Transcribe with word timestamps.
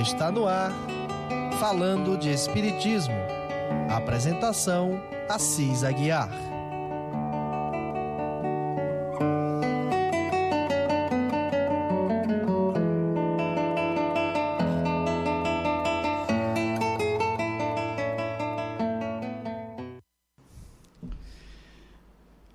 Está 0.00 0.32
no 0.32 0.46
ar, 0.48 0.72
falando 1.58 2.16
de 2.16 2.30
Espiritismo. 2.30 3.14
Apresentação: 3.90 4.98
Assis 5.28 5.84
Aguiar. 5.84 6.30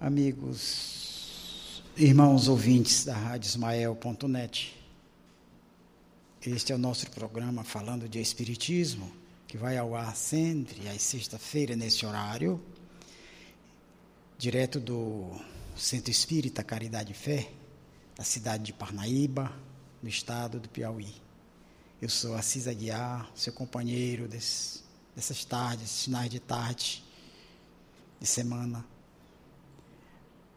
Amigos, 0.02 1.84
irmãos 1.96 2.48
ouvintes 2.48 3.05
da 3.05 3.14
Rádio 3.14 3.48
Ismael.net, 3.50 4.84
este 6.52 6.72
é 6.72 6.76
o 6.76 6.77
nosso 6.77 7.09
programa 7.09 7.63
falando 7.63 8.08
de 8.08 8.20
Espiritismo, 8.20 9.12
que 9.48 9.58
vai 9.58 9.77
ao 9.77 9.95
ar 9.95 10.16
sempre 10.16 10.88
às 10.88 11.02
sexta-feira 11.02 11.76
nesse 11.76 12.05
horário, 12.05 12.62
direto 14.38 14.80
do 14.80 15.31
Centro 15.76 16.12
Espírita 16.12 16.63
Caridade 16.63 17.13
e 17.13 17.16
Fé, 17.16 17.50
da 18.16 18.23
cidade 18.23 18.63
de 18.63 18.73
Parnaíba, 18.73 19.52
no 20.03 20.08
estado 20.08 20.59
do 20.59 20.70
Piauí. 20.70 21.16
Eu 22.00 22.09
sou 22.09 22.36
Assis 22.36 22.67
Aguiar, 22.67 23.27
seu 23.34 23.52
companheiro 23.52 24.27
desse, 24.27 24.84
dessas 25.16 25.44
tardes, 25.44 26.03
finais 26.03 26.30
de 26.30 26.39
tarde, 26.39 27.03
de 28.20 28.27
semana, 28.27 28.86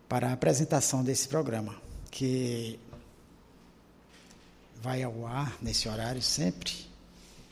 para 0.07 0.29
a 0.29 0.33
apresentação 0.35 1.03
desse 1.03 1.29
programa, 1.29 1.81
que 2.11 2.79
vai 4.83 5.03
ao 5.03 5.27
ar 5.27 5.57
nesse 5.61 5.89
horário 5.89 6.23
sempre 6.23 6.73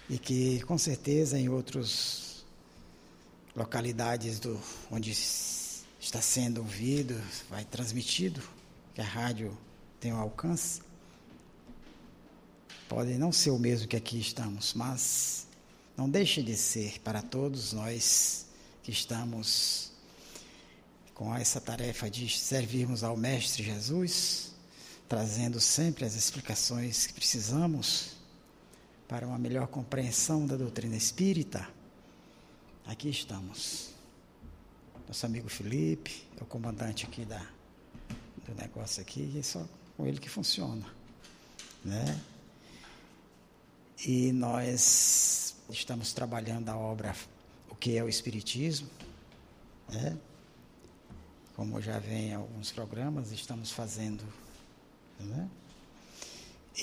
e 0.09 0.19
que 0.19 0.61
com 0.63 0.79
certeza 0.79 1.39
em 1.39 1.49
outras 1.49 2.45
localidades 3.55 4.39
do, 4.39 4.61
onde 4.91 5.11
está 5.11 6.21
sendo 6.21 6.59
ouvido, 6.59 7.21
vai 7.51 7.65
transmitido, 7.65 8.41
que 8.95 9.01
a 9.01 9.05
rádio 9.05 9.57
tem 9.99 10.13
um 10.13 10.19
alcance, 10.19 10.81
pode 12.89 13.15
não 13.15 13.33
ser 13.33 13.51
o 13.51 13.59
mesmo 13.59 13.89
que 13.89 13.97
aqui 13.97 14.21
estamos, 14.21 14.75
mas 14.75 15.47
não 15.97 16.09
deixe 16.09 16.43
de 16.43 16.57
ser 16.57 17.01
para 17.01 17.23
todos 17.23 17.73
nós 17.73 18.47
que 18.83 18.93
estamos 18.93 19.91
com 21.15 21.35
essa 21.35 21.61
tarefa 21.61 22.09
de 22.11 22.29
servirmos 22.29 23.03
ao 23.03 23.17
Mestre 23.17 23.65
Jesus 23.65 24.56
trazendo 25.09 25.61
sempre 25.61 26.05
as 26.05 26.15
explicações 26.15 27.07
que 27.07 27.15
precisamos 27.15 28.17
para 29.07 29.27
uma 29.27 29.39
melhor 29.39 29.69
compreensão 29.69 30.47
da 30.47 30.57
doutrina 30.57 30.97
espírita, 30.97 31.69
aqui 32.85 33.09
estamos. 33.09 33.91
Nosso 35.07 35.25
amigo 35.25 35.49
Felipe, 35.49 36.27
é 36.37 36.43
o 36.43 36.47
comandante 36.47 37.07
aqui 37.07 37.25
da, 37.25 37.47
do 38.45 38.55
negócio 38.57 39.01
aqui, 39.01 39.33
e 39.35 39.39
é 39.39 39.43
só 39.43 39.65
com 39.97 40.07
ele 40.07 40.19
que 40.19 40.29
funciona. 40.29 40.85
Né? 41.85 42.21
E 44.05 44.33
nós 44.33 45.55
estamos 45.71 46.13
trabalhando 46.13 46.69
a 46.69 46.77
obra 46.77 47.15
O 47.71 47.77
que 47.77 47.97
é 47.97 48.03
o 48.03 48.09
Espiritismo, 48.09 48.89
né? 49.89 50.19
como 51.55 51.81
já 51.81 52.01
vem 52.01 52.35
alguns 52.35 52.73
programas, 52.73 53.31
estamos 53.31 53.71
fazendo 53.71 54.25
né? 55.21 55.49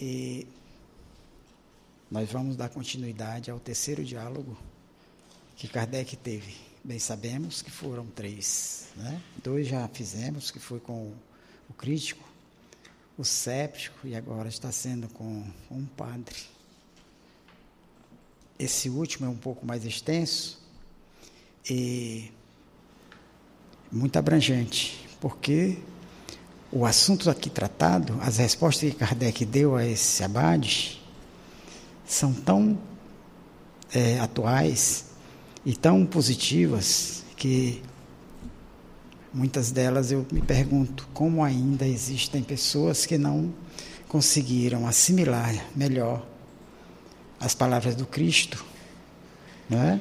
E 0.01 0.47
nós 2.09 2.31
vamos 2.31 2.55
dar 2.55 2.69
continuidade 2.69 3.49
ao 3.49 3.59
terceiro 3.59 4.03
diálogo 4.03 4.57
que 5.55 5.67
Kardec 5.67 6.15
teve. 6.15 6.55
Bem 6.83 6.99
sabemos 6.99 7.61
que 7.61 7.71
foram 7.71 8.05
três. 8.07 8.87
Né? 8.95 9.21
Dois 9.43 9.67
já 9.67 9.87
fizemos, 9.87 10.51
que 10.51 10.59
foi 10.59 10.79
com 10.79 11.13
o 11.69 11.73
crítico, 11.73 12.27
o 13.17 13.23
séptico 13.23 14.07
e 14.07 14.15
agora 14.15 14.49
está 14.49 14.71
sendo 14.71 15.07
com 15.09 15.43
um 15.71 15.85
padre. 15.85 16.35
Esse 18.59 18.89
último 18.89 19.25
é 19.25 19.29
um 19.29 19.37
pouco 19.37 19.65
mais 19.65 19.85
extenso 19.85 20.61
e 21.69 22.31
muito 23.91 24.17
abrangente, 24.17 25.07
porque 25.21 25.79
o 26.75 26.87
assunto 26.87 27.29
aqui 27.29 27.51
tratado, 27.51 28.17
as 28.21 28.37
respostas 28.37 28.89
que 28.89 28.95
Kardec 28.95 29.45
deu 29.45 29.75
a 29.75 29.85
esse 29.85 30.23
abade, 30.23 30.99
são 32.03 32.33
tão 32.33 32.77
é, 33.93 34.19
atuais 34.19 35.05
e 35.63 35.75
tão 35.75 36.03
positivas 36.03 37.23
que 37.37 37.79
muitas 39.31 39.69
delas 39.71 40.11
eu 40.11 40.25
me 40.31 40.41
pergunto 40.41 41.07
como 41.13 41.43
ainda 41.43 41.87
existem 41.87 42.41
pessoas 42.41 43.05
que 43.05 43.19
não 43.19 43.53
conseguiram 44.07 44.87
assimilar 44.87 45.53
melhor 45.75 46.25
as 47.39 47.53
palavras 47.53 47.95
do 47.95 48.07
Cristo, 48.07 48.65
não 49.69 49.79
é? 49.79 49.99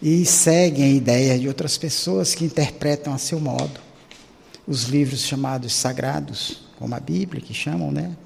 E 0.00 0.24
seguem 0.24 0.84
a 0.84 0.88
ideia 0.88 1.38
de 1.38 1.48
outras 1.48 1.76
pessoas 1.76 2.34
que 2.34 2.44
interpretam 2.44 3.12
a 3.12 3.18
seu 3.18 3.38
modo 3.38 3.91
os 4.66 4.84
livros 4.84 5.20
chamados 5.20 5.72
sagrados, 5.72 6.64
como 6.78 6.94
a 6.94 7.00
Bíblia, 7.00 7.40
que 7.40 7.52
chamam, 7.54 7.90
né? 7.90 8.16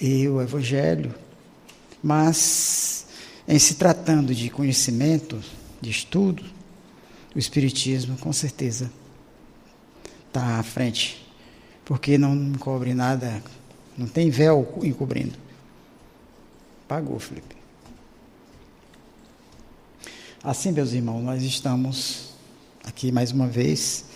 E 0.00 0.26
o 0.28 0.40
Evangelho. 0.40 1.14
Mas, 2.02 3.06
em 3.46 3.58
se 3.58 3.74
tratando 3.74 4.34
de 4.34 4.48
conhecimento, 4.48 5.42
de 5.80 5.90
estudo, 5.90 6.44
o 7.34 7.38
Espiritismo, 7.38 8.16
com 8.16 8.32
certeza, 8.32 8.90
está 10.26 10.58
à 10.58 10.62
frente, 10.62 11.26
porque 11.84 12.16
não 12.16 12.34
encobre 12.34 12.94
nada, 12.94 13.42
não 13.96 14.06
tem 14.06 14.30
véu 14.30 14.78
encobrindo. 14.82 15.38
Pagou, 16.88 17.18
Felipe. 17.18 17.56
Assim, 20.42 20.72
meus 20.72 20.92
irmãos, 20.92 21.22
nós 21.22 21.42
estamos 21.42 22.30
aqui 22.84 23.12
mais 23.12 23.30
uma 23.30 23.46
vez 23.46 24.06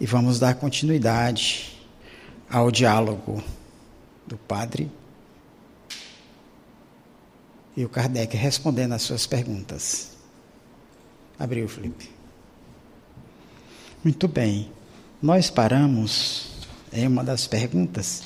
e 0.00 0.06
vamos 0.06 0.38
dar 0.38 0.54
continuidade 0.54 1.76
ao 2.48 2.70
diálogo 2.70 3.42
do 4.26 4.36
Padre 4.36 4.90
e 7.76 7.84
o 7.84 7.88
Kardec 7.88 8.36
respondendo 8.36 8.92
às 8.92 9.02
suas 9.02 9.26
perguntas. 9.26 10.10
Abriu, 11.38 11.68
Felipe. 11.68 12.10
Muito 14.02 14.26
bem. 14.26 14.72
Nós 15.22 15.50
paramos 15.50 16.66
em 16.92 17.06
uma 17.06 17.22
das 17.22 17.46
perguntas. 17.46 18.22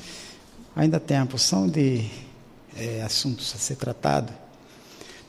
Ainda 0.75 0.99
tem 0.99 1.19
a 1.19 1.27
porção 1.27 1.69
de 1.69 2.09
é, 2.77 3.03
assuntos 3.03 3.53
a 3.55 3.59
ser 3.59 3.77
tratado, 3.77 4.33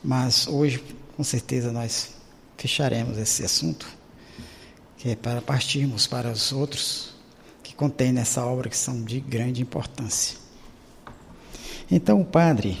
mas 0.02 0.46
hoje, 0.46 0.82
com 1.16 1.24
certeza, 1.24 1.70
nós 1.70 2.14
fecharemos 2.56 3.18
esse 3.18 3.44
assunto 3.44 3.86
que 5.04 5.10
é 5.10 5.14
para 5.14 5.42
partirmos 5.42 6.06
para 6.06 6.30
os 6.30 6.50
outros 6.50 7.10
que 7.62 7.74
contém 7.74 8.10
nessa 8.10 8.42
obra 8.42 8.70
que 8.70 8.76
são 8.76 9.04
de 9.04 9.20
grande 9.20 9.60
importância. 9.60 10.38
Então 11.90 12.22
o 12.22 12.24
padre 12.24 12.78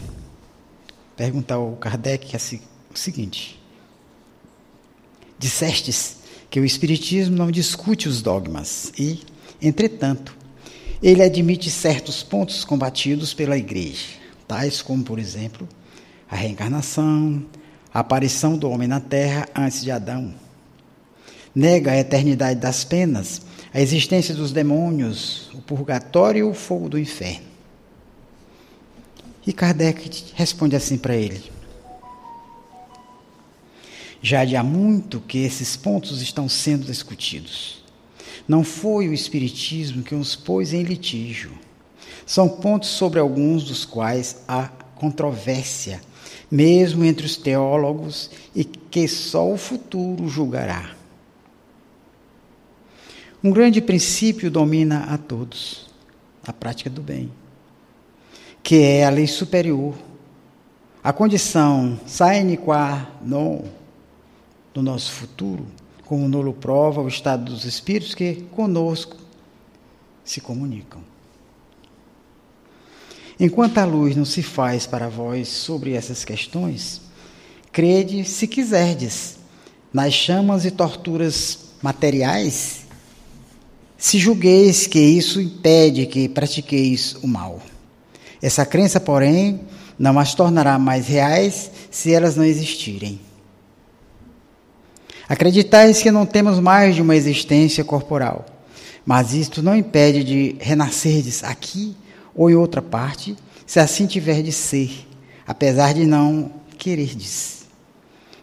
pergunta 1.14 1.52
ao 1.52 1.72
Kardec 1.72 2.34
o 2.34 2.98
seguinte: 2.98 3.60
Dissestes 5.38 6.16
que 6.48 6.58
o 6.58 6.64
Espiritismo 6.64 7.36
não 7.36 7.50
discute 7.50 8.08
os 8.08 8.22
dogmas 8.22 8.90
e, 8.98 9.20
entretanto, 9.60 10.34
ele 11.02 11.22
admite 11.22 11.70
certos 11.70 12.22
pontos 12.22 12.64
combatidos 12.64 13.34
pela 13.34 13.58
Igreja, 13.58 14.06
tais 14.48 14.80
como, 14.80 15.04
por 15.04 15.18
exemplo, 15.18 15.68
a 16.30 16.36
reencarnação, 16.36 17.44
a 17.92 18.00
aparição 18.00 18.56
do 18.56 18.70
homem 18.70 18.88
na 18.88 18.98
Terra 18.98 19.46
antes 19.54 19.82
de 19.82 19.90
Adão, 19.90 20.42
nega 21.54 21.92
a 21.92 21.98
eternidade 21.98 22.58
das 22.58 22.84
penas, 22.84 23.42
a 23.72 23.80
existência 23.80 24.34
dos 24.34 24.52
demônios, 24.52 25.50
o 25.54 25.62
purgatório 25.62 26.40
e 26.40 26.50
o 26.50 26.54
fogo 26.54 26.88
do 26.88 26.98
inferno. 26.98 27.46
E 29.46 29.52
Kardec 29.52 30.32
responde 30.34 30.74
assim 30.74 30.96
para 30.96 31.14
ele: 31.14 31.42
Já 34.22 34.44
de 34.44 34.56
há 34.56 34.62
muito 34.62 35.20
que 35.20 35.38
esses 35.38 35.76
pontos 35.76 36.22
estão 36.22 36.48
sendo 36.48 36.86
discutidos. 36.86 37.84
Não 38.48 38.64
foi 38.64 39.08
o 39.08 39.14
Espiritismo 39.14 40.02
que 40.02 40.14
os 40.14 40.34
pôs 40.34 40.72
em 40.72 40.82
litígio. 40.82 41.52
São 42.26 42.48
pontos 42.48 42.90
sobre 42.90 43.18
alguns 43.18 43.64
dos 43.64 43.84
quais 43.84 44.42
há 44.48 44.68
controvérsia, 44.94 46.00
mesmo 46.50 47.04
entre 47.04 47.26
os 47.26 47.36
teólogos, 47.36 48.30
e 48.54 48.64
que 48.64 49.06
só 49.08 49.50
o 49.50 49.56
futuro 49.56 50.28
julgará. 50.28 50.93
Um 53.44 53.50
grande 53.50 53.82
princípio 53.82 54.50
domina 54.50 55.04
a 55.10 55.18
todos: 55.18 55.84
a 56.46 56.50
prática 56.50 56.88
do 56.88 57.02
bem, 57.02 57.30
que 58.62 58.76
é 58.76 59.04
a 59.04 59.10
lei 59.10 59.26
superior, 59.26 59.94
a 61.02 61.12
condição 61.12 62.00
sine 62.06 62.56
qua 62.56 63.06
non 63.22 63.62
do 64.72 64.80
nosso 64.80 65.12
futuro, 65.12 65.66
como 66.06 66.26
nolo 66.26 66.54
prova 66.54 67.02
o 67.02 67.08
estado 67.08 67.52
dos 67.52 67.66
espíritos 67.66 68.14
que 68.14 68.46
conosco 68.52 69.18
se 70.24 70.40
comunicam. 70.40 71.02
Enquanto 73.38 73.76
a 73.76 73.84
luz 73.84 74.16
não 74.16 74.24
se 74.24 74.42
faz 74.42 74.86
para 74.86 75.10
vós 75.10 75.48
sobre 75.48 75.92
essas 75.92 76.24
questões, 76.24 77.02
crede, 77.70 78.24
se 78.24 78.48
quiserdes, 78.48 79.36
nas 79.92 80.14
chamas 80.14 80.64
e 80.64 80.70
torturas 80.70 81.74
materiais, 81.82 82.83
se 83.96 84.18
julgueis 84.18 84.86
que 84.86 84.98
isso 84.98 85.40
impede 85.40 86.06
que 86.06 86.28
pratiqueis 86.28 87.16
o 87.22 87.26
mal. 87.26 87.60
Essa 88.42 88.66
crença, 88.66 89.00
porém, 89.00 89.60
não 89.98 90.18
as 90.18 90.34
tornará 90.34 90.78
mais 90.78 91.06
reais 91.06 91.70
se 91.90 92.12
elas 92.12 92.36
não 92.36 92.44
existirem. 92.44 93.20
Acreditais 95.28 96.02
que 96.02 96.10
não 96.10 96.26
temos 96.26 96.60
mais 96.60 96.94
de 96.94 97.02
uma 97.02 97.16
existência 97.16 97.82
corporal, 97.82 98.44
mas 99.06 99.32
isto 99.32 99.62
não 99.62 99.74
impede 99.74 100.22
de 100.22 100.56
renascerdes 100.60 101.42
aqui 101.42 101.96
ou 102.34 102.50
em 102.50 102.54
outra 102.54 102.82
parte, 102.82 103.36
se 103.66 103.80
assim 103.80 104.06
tiver 104.06 104.42
de 104.42 104.52
ser, 104.52 105.06
apesar 105.46 105.94
de 105.94 106.04
não 106.04 106.52
quererdes. 106.76 107.64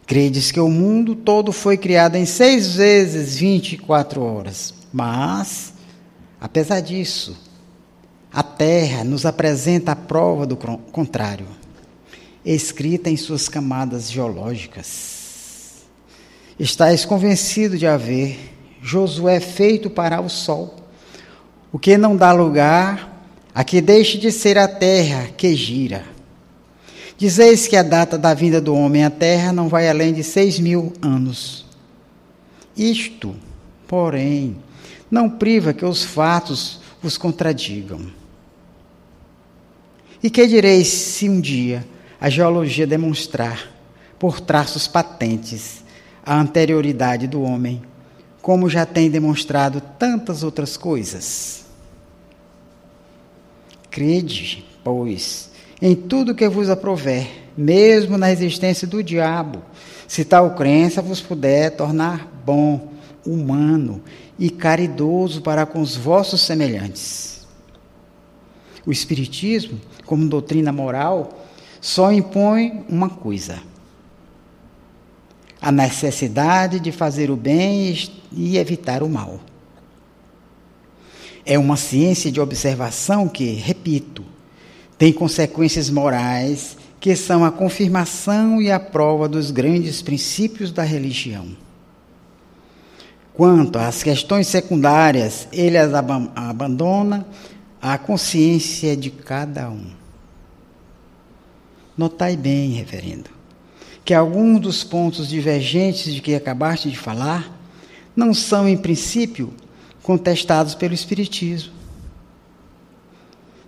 Credes 0.08 0.52
que 0.52 0.60
o 0.60 0.70
mundo 0.70 1.16
todo 1.16 1.52
foi 1.52 1.78
criado 1.78 2.16
em 2.16 2.26
seis 2.26 2.76
vezes 2.76 3.38
24 3.38 4.22
horas, 4.22 4.74
mas, 4.92 5.74
apesar 6.40 6.80
disso, 6.82 7.38
a 8.32 8.42
Terra 8.42 9.04
nos 9.04 9.26
apresenta 9.26 9.92
a 9.92 9.96
prova 9.96 10.46
do 10.46 10.56
contrário, 10.56 11.48
escrita 12.46 13.10
em 13.10 13.18
suas 13.18 13.50
camadas 13.50 14.10
geológicas. 14.10 15.82
Estais 16.60 17.06
convencido 17.06 17.78
de 17.78 17.88
haver 17.88 18.52
Josué 18.82 19.40
feito 19.40 19.90
para 19.90 20.22
o 20.22 20.30
Sol, 20.30 20.76
o 21.72 21.78
que 21.78 21.98
não 21.98 22.16
dá 22.16 22.32
lugar 22.32 23.12
a 23.54 23.64
que 23.64 23.82
deixe 23.82 24.18
de 24.18 24.32
ser 24.32 24.58
a 24.58 24.68
terra 24.68 25.30
que 25.36 25.56
gira. 25.56 26.06
Dizeis 27.18 27.68
que 27.68 27.76
a 27.76 27.84
data 27.84 28.18
da 28.18 28.34
vinda 28.34 28.60
do 28.60 28.74
homem 28.74 29.04
à 29.04 29.10
terra 29.10 29.54
não 29.54 29.68
vai 29.68 29.88
além 29.88 30.14
de 30.14 30.24
seis 30.24 30.60
mil 30.60 30.92
anos. 31.02 31.66
Isto, 32.76 33.36
porém, 33.88 34.58
não 35.10 35.30
priva 35.30 35.74
que 35.74 35.86
os 35.86 36.04
fatos 36.04 36.80
vos 37.02 37.18
contradigam. 37.18 38.02
E 40.24 40.30
que 40.30 40.46
direis 40.48 40.88
se 40.88 41.28
um 41.28 41.42
dia 41.42 41.86
a 42.20 42.30
geologia 42.30 42.86
demonstrar, 42.86 43.72
por 44.20 44.40
traços 44.40 44.88
patentes, 44.88 45.84
a 46.24 46.40
anterioridade 46.40 47.26
do 47.26 47.42
homem, 47.42 47.82
como 48.42 48.70
já 48.70 48.86
tem 48.86 49.10
demonstrado 49.10 49.82
tantas 49.98 50.44
outras 50.44 50.78
coisas? 50.78 51.66
Crede, 53.90 54.64
pois, 54.84 55.50
em 55.82 55.96
tudo 55.96 56.36
que 56.36 56.48
vos 56.48 56.70
aprover, 56.70 57.50
mesmo 57.58 58.18
na 58.18 58.32
existência 58.32 58.88
do 58.88 59.04
diabo, 59.04 59.64
se 60.08 60.24
tal 60.24 60.56
crença 60.56 61.02
vos 61.02 61.20
puder 61.20 61.72
tornar 61.72 62.32
bom, 62.46 62.92
humano 63.26 64.04
e 64.42 64.50
caridoso 64.50 65.40
para 65.40 65.68
com 65.68 65.80
os 65.80 65.96
vossos 65.96 66.42
semelhantes. 66.42 67.46
O 68.84 68.92
Espiritismo, 68.92 69.80
como 70.04 70.28
doutrina 70.28 70.72
moral, 70.72 71.46
só 71.80 72.12
impõe 72.12 72.84
uma 72.90 73.08
coisa: 73.08 73.60
a 75.62 75.72
necessidade 75.72 76.80
de 76.80 76.92
fazer 76.92 77.30
o 77.30 77.36
bem 77.36 77.96
e 78.32 78.58
evitar 78.58 79.04
o 79.04 79.10
mal. 79.10 79.40
É 81.46 81.60
uma 81.60 81.78
ciência 81.78 82.32
de 82.32 82.42
observação 82.42 83.28
que, 83.28 83.46
repito, 83.54 84.26
tem 84.98 85.14
consequências 85.14 85.88
morais 85.88 86.78
que 87.00 87.16
são 87.16 87.46
a 87.46 87.52
confirmação 87.52 88.60
e 88.60 88.72
a 88.72 88.80
prova 88.80 89.30
dos 89.30 89.52
grandes 89.52 90.02
princípios 90.02 90.72
da 90.72 90.84
religião. 90.84 91.56
Quanto 93.34 93.78
às 93.80 94.04
questões 94.04 94.48
secundárias, 94.48 95.48
ele 95.54 95.78
as 95.78 95.94
ab 95.94 96.12
abandona 96.36 97.26
à 97.82 97.98
consciência 97.98 98.96
de 98.96 99.10
cada 99.10 99.70
um. 99.70 99.86
Notai 101.98 102.36
bem, 102.36 102.72
reverendo, 102.72 103.30
que 104.04 104.14
alguns 104.14 104.60
dos 104.60 104.84
pontos 104.84 105.30
divergentes 105.30 106.14
de 106.14 106.22
que 106.22 106.36
acabaste 106.36 106.90
de 106.90 106.98
falar 106.98 107.58
não 108.16 108.34
são, 108.34 108.68
em 108.68 108.78
princípio, 108.78 109.54
contestados 110.04 110.76
pelo 110.76 110.94
Espiritismo. 110.94 111.74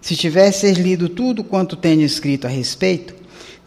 Se 0.02 0.18
tivesses 0.18 0.78
lido 0.78 1.08
tudo 1.08 1.44
quanto 1.44 1.78
tenho 1.78 2.02
escrito 2.02 2.46
a 2.46 2.50
respeito, 2.50 3.16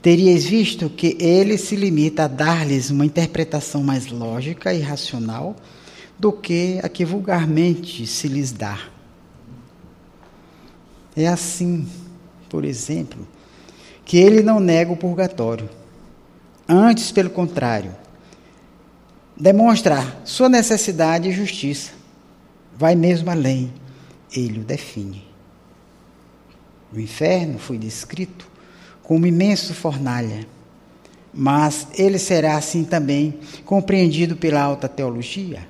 terias 0.03 0.45
visto 0.45 0.91
que 0.91 1.17
ele 1.19 1.57
se 1.57 1.75
limita 1.75 2.25
a 2.25 2.29
dar-lhes 2.29 2.91
uma 2.91 3.07
interpretação 3.07 3.83
mais 3.83 4.09
lógica 4.09 4.75
e 4.75 4.81
racional 4.81 5.57
do 6.19 6.33
que 6.33 6.81
a 6.83 6.89
que 6.89 7.05
vulgarmente 7.05 8.07
se 8.07 8.29
lhes 8.29 8.53
dá. 8.53 8.79
É 11.17 11.27
assim, 11.27 11.89
por 12.49 12.65
exemplo, 12.65 13.27
que 14.05 14.19
ele 14.19 14.43
não 14.43 14.61
nega 14.61 14.93
o 14.93 14.97
purgatório. 14.97 15.69
Antes, 16.69 17.13
pelo 17.13 17.31
contrário, 17.31 17.95
demonstra 19.37 20.21
sua 20.25 20.49
necessidade 20.49 21.29
e 21.29 21.33
justiça 21.33 21.97
vai 22.77 22.95
mesmo 22.95 23.31
além, 23.31 23.73
ele 24.35 24.61
o 24.61 24.65
define. 24.65 25.25
O 26.93 27.01
inferno 27.01 27.59
foi 27.59 27.79
descrito 27.79 28.47
como 29.03 29.27
imenso 29.27 29.73
fornalha, 29.75 30.47
mas 31.33 31.89
ele 31.95 32.19
será 32.19 32.57
assim 32.57 32.85
também 32.85 33.41
compreendido 33.65 34.37
pela 34.37 34.61
alta 34.61 34.89
teologia? 34.89 35.67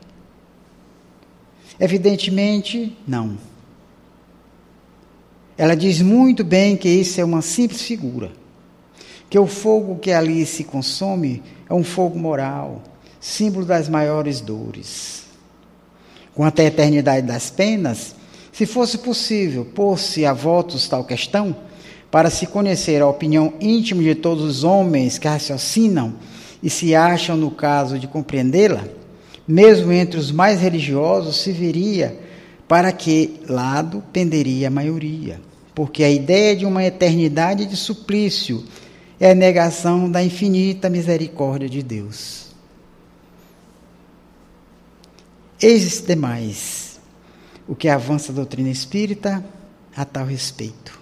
Evidentemente, 1.79 2.97
não. 3.07 3.37
Ela 5.59 5.75
diz 5.75 6.01
muito 6.01 6.45
bem 6.45 6.77
que 6.77 6.89
isso 6.89 7.21
é 7.21 7.25
uma 7.25 7.43
simples 7.43 7.83
figura, 7.83 8.31
que 9.29 9.39
o 9.39 9.47
fogo 9.47 9.99
que 9.99 10.13
ali 10.13 10.45
se 10.45 10.65
consome 10.65 11.43
é 11.69 11.75
um 11.75 11.85
fogo 11.85 12.19
moral, 12.19 12.83
símbolo 13.21 13.65
das 13.65 13.89
maiores 13.89 14.41
dores 14.41 15.27
quanto 16.37 16.61
à 16.61 16.65
eternidade 16.65 17.27
das 17.27 17.49
penas, 17.49 18.15
se 18.53 18.67
fosse 18.67 18.99
possível 18.99 19.65
pôr-se 19.65 20.27
a 20.27 20.35
votos 20.35 20.87
tal 20.87 21.03
questão, 21.03 21.57
para 22.11 22.29
se 22.29 22.47
conhecer 22.47 23.01
a 23.01 23.09
opinião 23.09 23.55
íntima 23.59 24.03
de 24.03 24.15
todos 24.15 24.45
os 24.45 24.63
homens 24.63 25.19
que 25.19 25.27
raciocinam 25.27 26.15
e 26.63 26.69
se 26.69 26.95
acham 26.95 27.37
no 27.39 27.51
caso 27.51 27.99
de 27.99 28.07
compreendê-la, 28.07 28.85
mesmo 29.47 29.93
entre 29.93 30.19
os 30.19 30.33
mais 30.33 30.61
religiosos, 30.61 31.37
se 31.37 31.53
veria 31.53 32.19
para 32.67 32.91
que 32.91 33.41
lado 33.49 34.03
penderia 34.13 34.69
a 34.69 34.71
maioria. 34.71 35.41
Porque 35.75 36.03
a 36.03 36.11
ideia 36.11 36.57
de 36.57 36.65
uma 36.65 36.85
eternidade 36.85 37.67
de 37.67 37.77
suplício 37.77 38.65
é 39.21 39.31
a 39.31 39.35
negação 39.35 40.11
da 40.11 40.23
infinita 40.23 40.91
misericórdia 40.91 41.69
de 41.69 41.83
Deus. 41.83 42.47
Eis 45.61 46.05
demais 46.07 46.99
o 47.69 47.75
que 47.75 47.89
avança 47.89 48.31
a 48.31 48.35
doutrina 48.35 48.69
espírita 48.69 49.45
a 49.97 50.05
tal 50.05 50.27
respeito. 50.27 50.99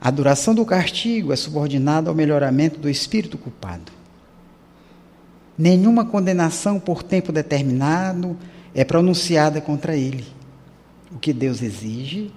A 0.00 0.10
duração 0.10 0.54
do 0.54 0.64
castigo 0.66 1.32
é 1.32 1.36
subordinada 1.36 2.10
ao 2.10 2.14
melhoramento 2.14 2.78
do 2.78 2.88
espírito 2.88 3.38
culpado. 3.38 4.01
Nenhuma 5.62 6.04
condenação 6.04 6.80
por 6.80 7.04
tempo 7.04 7.30
determinado 7.30 8.36
é 8.74 8.82
pronunciada 8.82 9.60
contra 9.60 9.96
ele. 9.96 10.26
O 11.12 11.20
que 11.20 11.32
Deus 11.32 11.62
exige 11.62 12.32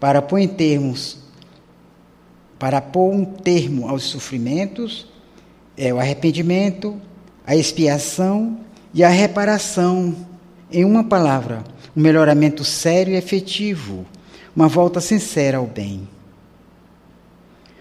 para 0.00 0.20
pôr 0.20 0.40
em 0.40 0.48
termos 0.48 1.18
para 2.58 2.80
pôr 2.80 3.14
um 3.14 3.24
termo 3.24 3.88
aos 3.88 4.02
sofrimentos 4.02 5.06
é 5.76 5.94
o 5.94 6.00
arrependimento, 6.00 7.00
a 7.46 7.54
expiação 7.54 8.58
e 8.92 9.04
a 9.04 9.08
reparação. 9.08 10.12
Em 10.68 10.84
uma 10.84 11.04
palavra, 11.04 11.62
um 11.96 12.00
melhoramento 12.00 12.64
sério 12.64 13.14
e 13.14 13.16
efetivo, 13.16 14.04
uma 14.56 14.66
volta 14.66 15.00
sincera 15.00 15.58
ao 15.58 15.66
bem. 15.68 16.08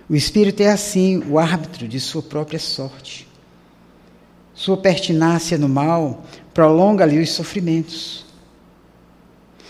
O 0.08 0.16
espírito 0.16 0.62
é 0.62 0.70
assim 0.70 1.24
o 1.28 1.40
árbitro 1.40 1.88
de 1.88 2.00
sua 2.00 2.22
própria 2.22 2.60
sorte. 2.60 3.33
Sua 4.54 4.78
pertinácia 4.78 5.58
no 5.58 5.68
mal 5.68 6.24
prolonga-lhe 6.54 7.20
os 7.20 7.32
sofrimentos. 7.32 8.26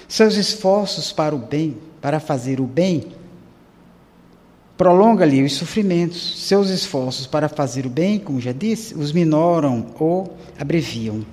Seus 0.08 0.36
esforços 0.36 1.12
para 1.12 1.34
o 1.34 1.40
bem, 1.40 1.78
para 2.02 2.20
fazer 2.20 2.60
o 2.60 2.66
bem, 2.66 3.08
prolonga-lhe 4.78 5.44
os 5.44 5.54
sofrimentos, 5.54 6.48
seus 6.48 6.70
esforços 6.70 7.25
para 7.25 7.48
fazer 7.48 7.86
o 7.86 7.90
bem, 7.90 8.20
como 8.20 8.42
já 8.42 8.52
disse, 8.52 8.94
os 8.94 9.12
minoram 9.12 9.88
ou 9.98 10.36
abreviam. 10.60 11.25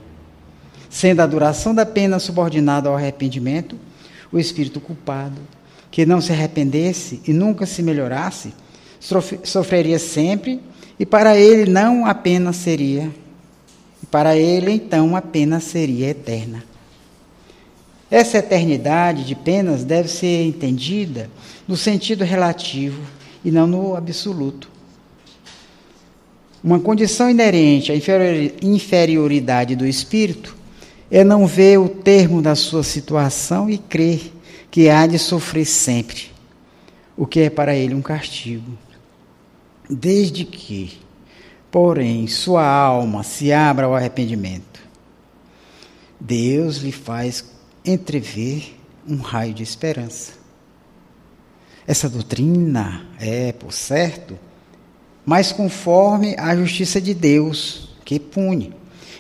Sendo 0.89 1.21
a 1.21 1.27
duração 1.27 1.75
da 1.75 1.85
pena 1.85 2.19
subordinada 2.19 2.89
ao 2.89 2.97
arrependimento, 2.97 3.77
o 4.33 4.39
espírito 4.39 4.81
culpado, 4.81 5.41
que 5.91 6.07
não 6.07 6.21
se 6.21 6.33
arrependesse 6.33 7.21
e 7.27 7.33
nunca 7.33 7.67
se 7.67 7.83
melhorasse, 7.83 8.55
sofreria 9.43 9.99
sempre, 9.99 10.61
e 10.99 11.07
para 11.07 11.37
ele 11.37 11.71
não 11.71 12.07
a 12.07 12.15
pena 12.15 12.53
seria, 12.53 13.11
para 14.09 14.37
ele 14.37 14.73
então 14.73 15.17
a 15.17 15.23
pena 15.23 15.61
seria 15.61 16.09
eterna. 16.09 16.65
Essa 18.11 18.39
eternidade 18.39 19.25
de 19.25 19.35
penas 19.35 19.85
deve 19.85 20.09
ser 20.09 20.45
entendida 20.45 21.31
no 21.67 21.77
sentido 21.77 22.25
relativo 22.25 23.01
e 23.45 23.51
não 23.51 23.67
no 23.67 23.97
absoluto. 23.97 24.69
Uma 26.63 26.81
condição 26.81 27.31
inerente 27.31 27.93
à 27.93 27.95
inferioridade 28.63 29.77
do 29.77 29.87
espírito 29.87 30.57
é 31.11 31.25
não 31.25 31.47
ver 31.47 31.79
o 31.79 31.89
termo 31.89 32.43
da 32.43 32.55
sua 32.55 32.83
situação 32.83 33.71
e 33.71 33.79
crer 33.79 34.33
que 34.71 34.89
há 34.89 35.07
de 35.07 35.19
sofrer 35.19 35.65
sempre, 35.65 36.31
o 37.17 37.27
que 37.27 37.41
é 37.41 37.51
para 37.51 37.75
ele 37.75 37.95
um 37.95 38.03
castigo. 38.03 38.77
Desde 39.89 40.45
que, 40.45 40.99
porém, 41.71 42.27
sua 42.27 42.67
alma 42.67 43.23
se 43.23 43.53
abra 43.53 43.87
ao 43.87 43.95
arrependimento, 43.95 44.81
Deus 46.19 46.79
lhe 46.79 46.93
faz 46.93 47.45
entrever 47.85 48.77
um 49.09 49.17
raio 49.17 49.55
de 49.55 49.63
esperança. 49.63 50.33
Essa 51.87 52.09
doutrina 52.09 53.07
é, 53.19 53.53
por 53.53 53.73
certo, 53.73 54.39
mas 55.25 55.53
conforme 55.53 56.37
a 56.39 56.55
justiça 56.55 57.01
de 57.01 57.15
Deus, 57.15 57.97
que 58.05 58.19
pune, 58.19 58.75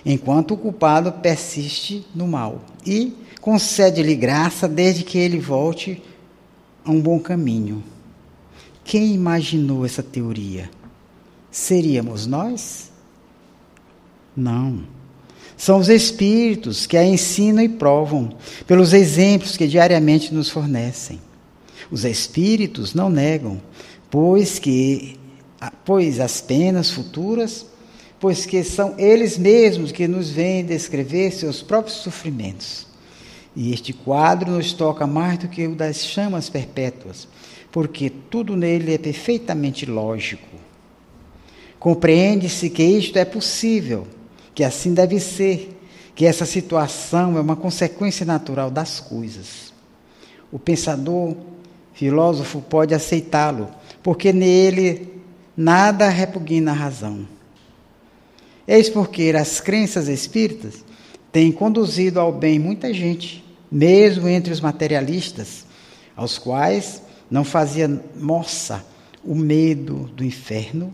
enquanto 0.04 0.54
o 0.54 0.56
culpado 0.56 1.12
persiste 1.12 2.06
no 2.14 2.26
mal, 2.26 2.60
e 2.84 3.16
concede-lhe 3.40 4.14
graça 4.14 4.68
desde 4.68 5.04
que 5.04 5.18
ele 5.18 5.38
volte 5.38 6.02
a 6.84 6.90
um 6.90 7.00
bom 7.00 7.18
caminho. 7.18 7.82
Quem 8.84 9.14
imaginou 9.14 9.86
essa 9.86 10.02
teoria? 10.02 10.70
Seríamos 11.50 12.26
nós? 12.26 12.90
Não. 14.36 14.84
São 15.56 15.78
os 15.78 15.88
espíritos 15.88 16.86
que 16.86 16.96
a 16.96 17.04
ensinam 17.04 17.62
e 17.62 17.68
provam, 17.68 18.30
pelos 18.66 18.92
exemplos 18.92 19.56
que 19.56 19.66
diariamente 19.66 20.32
nos 20.32 20.48
fornecem. 20.48 21.20
Os 21.90 22.04
espíritos 22.04 22.94
não 22.94 23.10
negam, 23.10 23.60
pois 24.10 24.58
que 24.58 25.18
pois 25.84 26.20
as 26.20 26.40
penas 26.40 26.90
futuras, 26.90 27.66
pois 28.18 28.46
que 28.46 28.64
são 28.64 28.94
eles 28.98 29.36
mesmos 29.36 29.92
que 29.92 30.08
nos 30.08 30.30
vêm 30.30 30.64
descrever 30.64 31.32
seus 31.32 31.62
próprios 31.62 31.98
sofrimentos. 31.98 32.86
E 33.54 33.72
este 33.72 33.92
quadro 33.92 34.52
nos 34.52 34.72
toca 34.72 35.06
mais 35.06 35.38
do 35.38 35.48
que 35.48 35.66
o 35.66 35.74
das 35.74 36.06
chamas 36.06 36.48
perpétuas, 36.48 37.26
porque 37.70 38.08
tudo 38.08 38.56
nele 38.56 38.94
é 38.94 38.98
perfeitamente 38.98 39.84
lógico. 39.84 40.49
Compreende-se 41.80 42.68
que 42.68 42.82
isto 42.82 43.18
é 43.18 43.24
possível 43.24 44.06
que 44.54 44.62
assim 44.62 44.92
deve 44.92 45.18
ser, 45.18 45.80
que 46.14 46.26
essa 46.26 46.44
situação 46.44 47.38
é 47.38 47.40
uma 47.40 47.56
consequência 47.56 48.26
natural 48.26 48.70
das 48.70 49.00
coisas. 49.00 49.72
O 50.52 50.58
pensador, 50.58 51.34
filósofo, 51.94 52.60
pode 52.60 52.94
aceitá-lo, 52.94 53.70
porque 54.02 54.30
nele 54.30 55.22
nada 55.56 56.10
repugna 56.10 56.72
a 56.72 56.74
razão. 56.74 57.26
Eis 58.68 58.90
porque 58.90 59.32
as 59.34 59.58
crenças 59.58 60.06
espíritas 60.06 60.84
têm 61.32 61.50
conduzido 61.50 62.20
ao 62.20 62.30
bem 62.30 62.58
muita 62.58 62.92
gente, 62.92 63.42
mesmo 63.72 64.28
entre 64.28 64.52
os 64.52 64.60
materialistas, 64.60 65.64
aos 66.14 66.36
quais 66.36 67.00
não 67.30 67.42
fazia 67.42 67.88
moça 68.14 68.84
o 69.24 69.34
medo 69.34 70.10
do 70.14 70.22
inferno, 70.22 70.92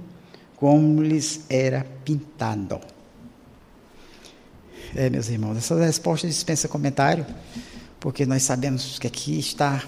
como 0.66 1.00
lhes 1.00 1.42
era 1.48 1.86
pintado. 2.04 2.80
É, 4.96 5.08
meus 5.08 5.28
irmãos, 5.28 5.56
essa 5.56 5.78
resposta 5.78 6.26
dispensa 6.26 6.66
comentário, 6.66 7.24
porque 8.00 8.26
nós 8.26 8.42
sabemos 8.42 8.98
que 8.98 9.06
aqui 9.06 9.38
está 9.38 9.80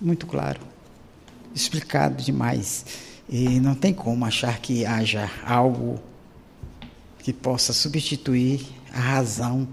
muito 0.00 0.26
claro, 0.26 0.58
explicado 1.54 2.22
demais. 2.22 2.86
E 3.28 3.60
não 3.60 3.74
tem 3.74 3.92
como 3.92 4.24
achar 4.24 4.58
que 4.58 4.86
haja 4.86 5.30
algo 5.44 6.00
que 7.18 7.30
possa 7.30 7.74
substituir 7.74 8.66
a 8.90 9.00
razão 9.00 9.68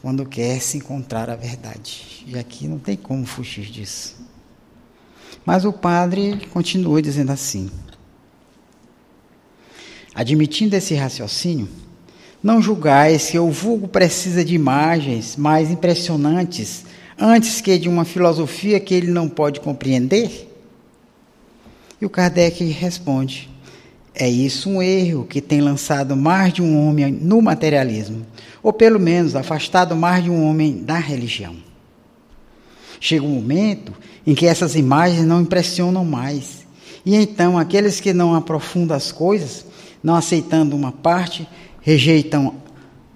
quando 0.00 0.24
quer 0.24 0.60
se 0.60 0.76
encontrar 0.76 1.28
a 1.28 1.34
verdade. 1.34 2.24
E 2.24 2.38
aqui 2.38 2.68
não 2.68 2.78
tem 2.78 2.96
como 2.96 3.26
fugir 3.26 3.66
disso. 3.66 4.14
Mas 5.44 5.64
o 5.64 5.72
padre 5.72 6.46
continua 6.52 7.02
dizendo 7.02 7.32
assim: 7.32 7.68
admitindo 10.18 10.74
esse 10.74 10.96
raciocínio, 10.96 11.68
não 12.42 12.60
julgais 12.60 13.30
que 13.30 13.38
o 13.38 13.52
vulgo 13.52 13.86
precisa 13.86 14.44
de 14.44 14.52
imagens 14.52 15.36
mais 15.36 15.70
impressionantes 15.70 16.84
antes 17.16 17.60
que 17.60 17.78
de 17.78 17.88
uma 17.88 18.04
filosofia 18.04 18.80
que 18.80 18.94
ele 18.94 19.12
não 19.12 19.28
pode 19.28 19.60
compreender? 19.60 20.52
E 22.00 22.04
o 22.04 22.10
Kardec 22.10 22.64
responde: 22.64 23.48
é 24.12 24.28
isso 24.28 24.68
um 24.68 24.82
erro 24.82 25.24
que 25.24 25.40
tem 25.40 25.60
lançado 25.60 26.16
mais 26.16 26.52
de 26.52 26.62
um 26.62 26.88
homem 26.88 27.12
no 27.12 27.40
materialismo, 27.40 28.26
ou 28.60 28.72
pelo 28.72 28.98
menos 28.98 29.36
afastado 29.36 29.94
mais 29.94 30.24
de 30.24 30.30
um 30.30 30.44
homem 30.50 30.82
da 30.82 30.98
religião. 30.98 31.54
Chega 32.98 33.24
um 33.24 33.36
momento 33.36 33.92
em 34.26 34.34
que 34.34 34.46
essas 34.46 34.74
imagens 34.74 35.24
não 35.24 35.42
impressionam 35.42 36.04
mais, 36.04 36.66
e 37.06 37.14
então 37.14 37.56
aqueles 37.56 38.00
que 38.00 38.12
não 38.12 38.34
aprofundam 38.34 38.96
as 38.96 39.12
coisas, 39.12 39.64
não 40.02 40.14
aceitando 40.14 40.76
uma 40.76 40.92
parte, 40.92 41.48
rejeitam 41.80 42.54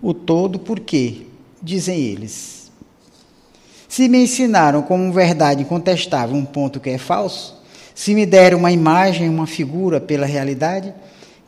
o 0.01 0.13
todo, 0.13 0.59
porque, 0.59 1.27
dizem 1.63 1.99
eles, 1.99 2.71
se 3.89 4.09
me 4.09 4.23
ensinaram 4.23 4.83
como 4.83 5.13
verdade 5.13 5.63
incontestável 5.63 6.35
um 6.35 6.45
ponto 6.45 6.81
que 6.81 6.91
é 6.91 6.99
falso, 6.99 7.63
se 7.95 8.15
me 8.15 8.25
deram 8.25 8.59
uma 8.59 8.73
imagem, 8.73 9.29
uma 9.29 9.47
figura 9.47 10.01
pela 10.01 10.25
realidade, 10.25 10.95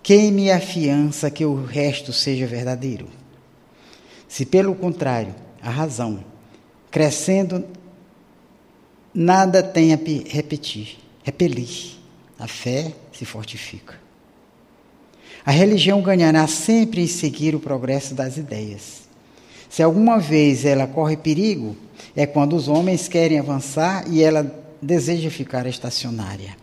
quem 0.03 0.31
me 0.31 0.53
afiança 0.53 1.31
que 1.31 1.45
o 1.45 1.64
resto 1.64 2.12
seja 2.12 2.47
verdadeiro? 2.47 3.09
Se, 4.29 4.45
pelo 4.45 4.75
contrário, 4.75 5.35
a 5.62 5.71
razão, 5.71 6.23
crescendo, 6.91 7.64
nada 9.14 9.62
tem 9.62 9.95
a 9.95 9.97
repetir, 9.97 10.99
repelir, 11.23 11.97
a 12.38 12.47
fé 12.47 12.93
se 13.11 13.25
fortifica. 13.25 14.03
A 15.44 15.50
religião 15.50 16.00
ganhará 16.00 16.46
sempre 16.46 17.02
em 17.02 17.06
seguir 17.06 17.54
o 17.54 17.60
progresso 17.60 18.14
das 18.14 18.36
ideias. 18.36 19.02
Se 19.68 19.82
alguma 19.82 20.18
vez 20.18 20.64
ela 20.64 20.86
corre 20.86 21.16
perigo, 21.16 21.76
é 22.16 22.26
quando 22.26 22.56
os 22.56 22.68
homens 22.68 23.08
querem 23.08 23.38
avançar 23.38 24.04
e 24.10 24.22
ela 24.22 24.50
deseja 24.80 25.30
ficar 25.30 25.66
estacionária. 25.66 26.56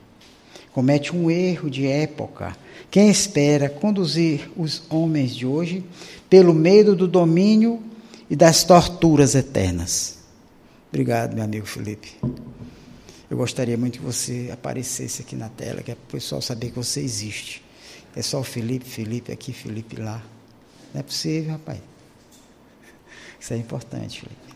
Comete 0.72 1.16
um 1.16 1.30
erro 1.30 1.70
de 1.70 1.86
época 1.86 2.56
quem 2.92 3.10
espera 3.10 3.70
conduzir 3.70 4.52
os 4.58 4.84
homens 4.90 5.34
de 5.34 5.46
hoje 5.46 5.82
pelo 6.30 6.54
medo 6.54 6.94
do 6.94 7.08
domínio 7.08 7.82
e 8.30 8.36
das 8.36 8.66
torturas 8.66 9.34
eternas. 9.34 10.18
Obrigado, 10.90 11.34
meu 11.34 11.46
amigo 11.46 11.66
Felipe. 11.66 12.12
Eu 13.30 13.38
gostaria 13.38 13.78
muito 13.78 14.00
que 14.00 14.06
você 14.06 14.50
aparecesse 14.52 15.22
aqui 15.22 15.38
na 15.38 15.48
tela, 15.48 15.82
que 15.82 15.92
é 15.92 15.96
para 15.96 16.04
o 16.04 16.12
pessoal 16.12 16.42
saber 16.42 16.72
que 16.72 16.76
você 16.76 17.00
existe. 17.00 17.64
É 18.16 18.22
só 18.22 18.44
Felipe, 18.44 18.86
Felipe 18.86 19.32
aqui, 19.32 19.54
Felipe 19.54 19.96
lá. 19.96 20.22
Não 20.94 21.00
é 21.00 21.04
possível, 21.04 21.54
rapaz. 21.54 21.80
Isso 23.40 23.54
é 23.54 23.58
importante, 23.58 24.22
Felipe. 24.22 24.52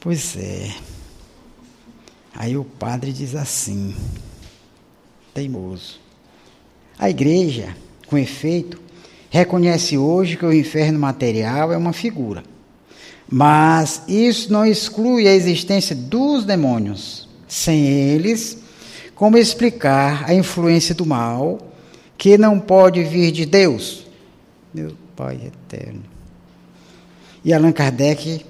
Pois 0.00 0.36
é. 0.36 0.74
Aí 2.34 2.56
o 2.56 2.64
padre 2.64 3.12
diz 3.12 3.34
assim, 3.34 3.94
teimoso. 5.34 6.00
A 6.98 7.10
igreja, 7.10 7.76
com 8.06 8.16
efeito, 8.16 8.80
reconhece 9.28 9.98
hoje 9.98 10.36
que 10.36 10.44
o 10.44 10.52
inferno 10.52 10.98
material 10.98 11.72
é 11.72 11.76
uma 11.76 11.92
figura. 11.92 12.42
Mas 13.28 14.02
isso 14.08 14.52
não 14.52 14.66
exclui 14.66 15.28
a 15.28 15.34
existência 15.34 15.94
dos 15.94 16.44
demônios. 16.44 17.28
Sem 17.46 17.86
eles, 17.86 18.58
como 19.20 19.36
explicar 19.36 20.24
a 20.26 20.32
influência 20.32 20.94
do 20.94 21.04
mal 21.04 21.58
que 22.16 22.38
não 22.38 22.58
pode 22.58 23.04
vir 23.04 23.30
de 23.30 23.44
Deus? 23.44 24.06
Meu 24.72 24.96
Pai 25.14 25.38
eterno. 25.44 26.00
E 27.44 27.52
Allan 27.52 27.70
Kardec 27.70 28.46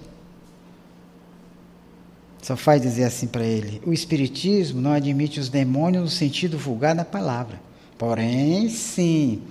só 2.41 2.57
faz 2.57 2.81
dizer 2.81 3.03
assim 3.03 3.27
para 3.27 3.45
ele: 3.45 3.83
o 3.85 3.93
Espiritismo 3.93 4.81
não 4.81 4.93
admite 4.93 5.41
os 5.41 5.49
demônios 5.49 6.05
no 6.05 6.09
sentido 6.09 6.57
vulgar 6.57 6.95
da 6.95 7.05
palavra. 7.05 7.61
Porém, 7.99 8.69
sim, 8.69 9.43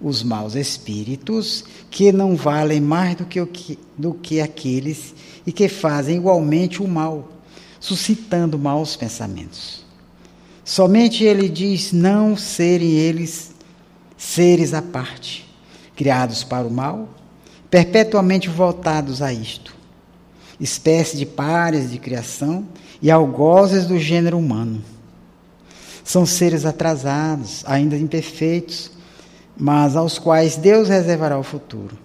os 0.00 0.24
maus 0.24 0.56
espíritos 0.56 1.64
que 1.88 2.10
não 2.10 2.34
valem 2.34 2.80
mais 2.80 3.14
do 3.14 3.24
que, 3.24 3.40
o 3.40 3.46
que, 3.46 3.78
do 3.96 4.12
que 4.12 4.40
aqueles 4.40 5.14
e 5.46 5.52
que 5.52 5.68
fazem 5.68 6.16
igualmente 6.16 6.82
o 6.82 6.88
mal, 6.88 7.28
suscitando 7.78 8.58
maus 8.58 8.96
pensamentos. 8.96 9.83
Somente 10.64 11.24
ele 11.24 11.48
diz 11.48 11.92
não 11.92 12.36
serem 12.36 12.92
eles 12.92 13.52
seres 14.16 14.72
à 14.72 14.80
parte, 14.80 15.46
criados 15.94 16.42
para 16.42 16.66
o 16.66 16.70
mal, 16.70 17.08
perpetuamente 17.70 18.48
voltados 18.48 19.20
a 19.20 19.32
isto 19.32 19.74
espécie 20.60 21.16
de 21.16 21.26
pares 21.26 21.90
de 21.90 21.98
criação 21.98 22.66
e 23.00 23.10
algozes 23.10 23.86
do 23.86 23.98
gênero 23.98 24.38
humano. 24.38 24.82
São 26.02 26.26
seres 26.26 26.64
atrasados, 26.64 27.64
ainda 27.66 27.96
imperfeitos, 27.96 28.90
mas 29.56 29.96
aos 29.96 30.18
quais 30.18 30.56
Deus 30.56 30.88
reservará 30.88 31.38
o 31.38 31.42
futuro. 31.42 31.96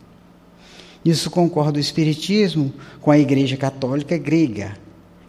Isso 1.04 1.30
concorda 1.30 1.78
o 1.78 1.82
Espiritismo 1.82 2.74
com 3.02 3.12
a 3.12 3.18
Igreja 3.18 3.58
Católica 3.58 4.18
grega, 4.18 4.78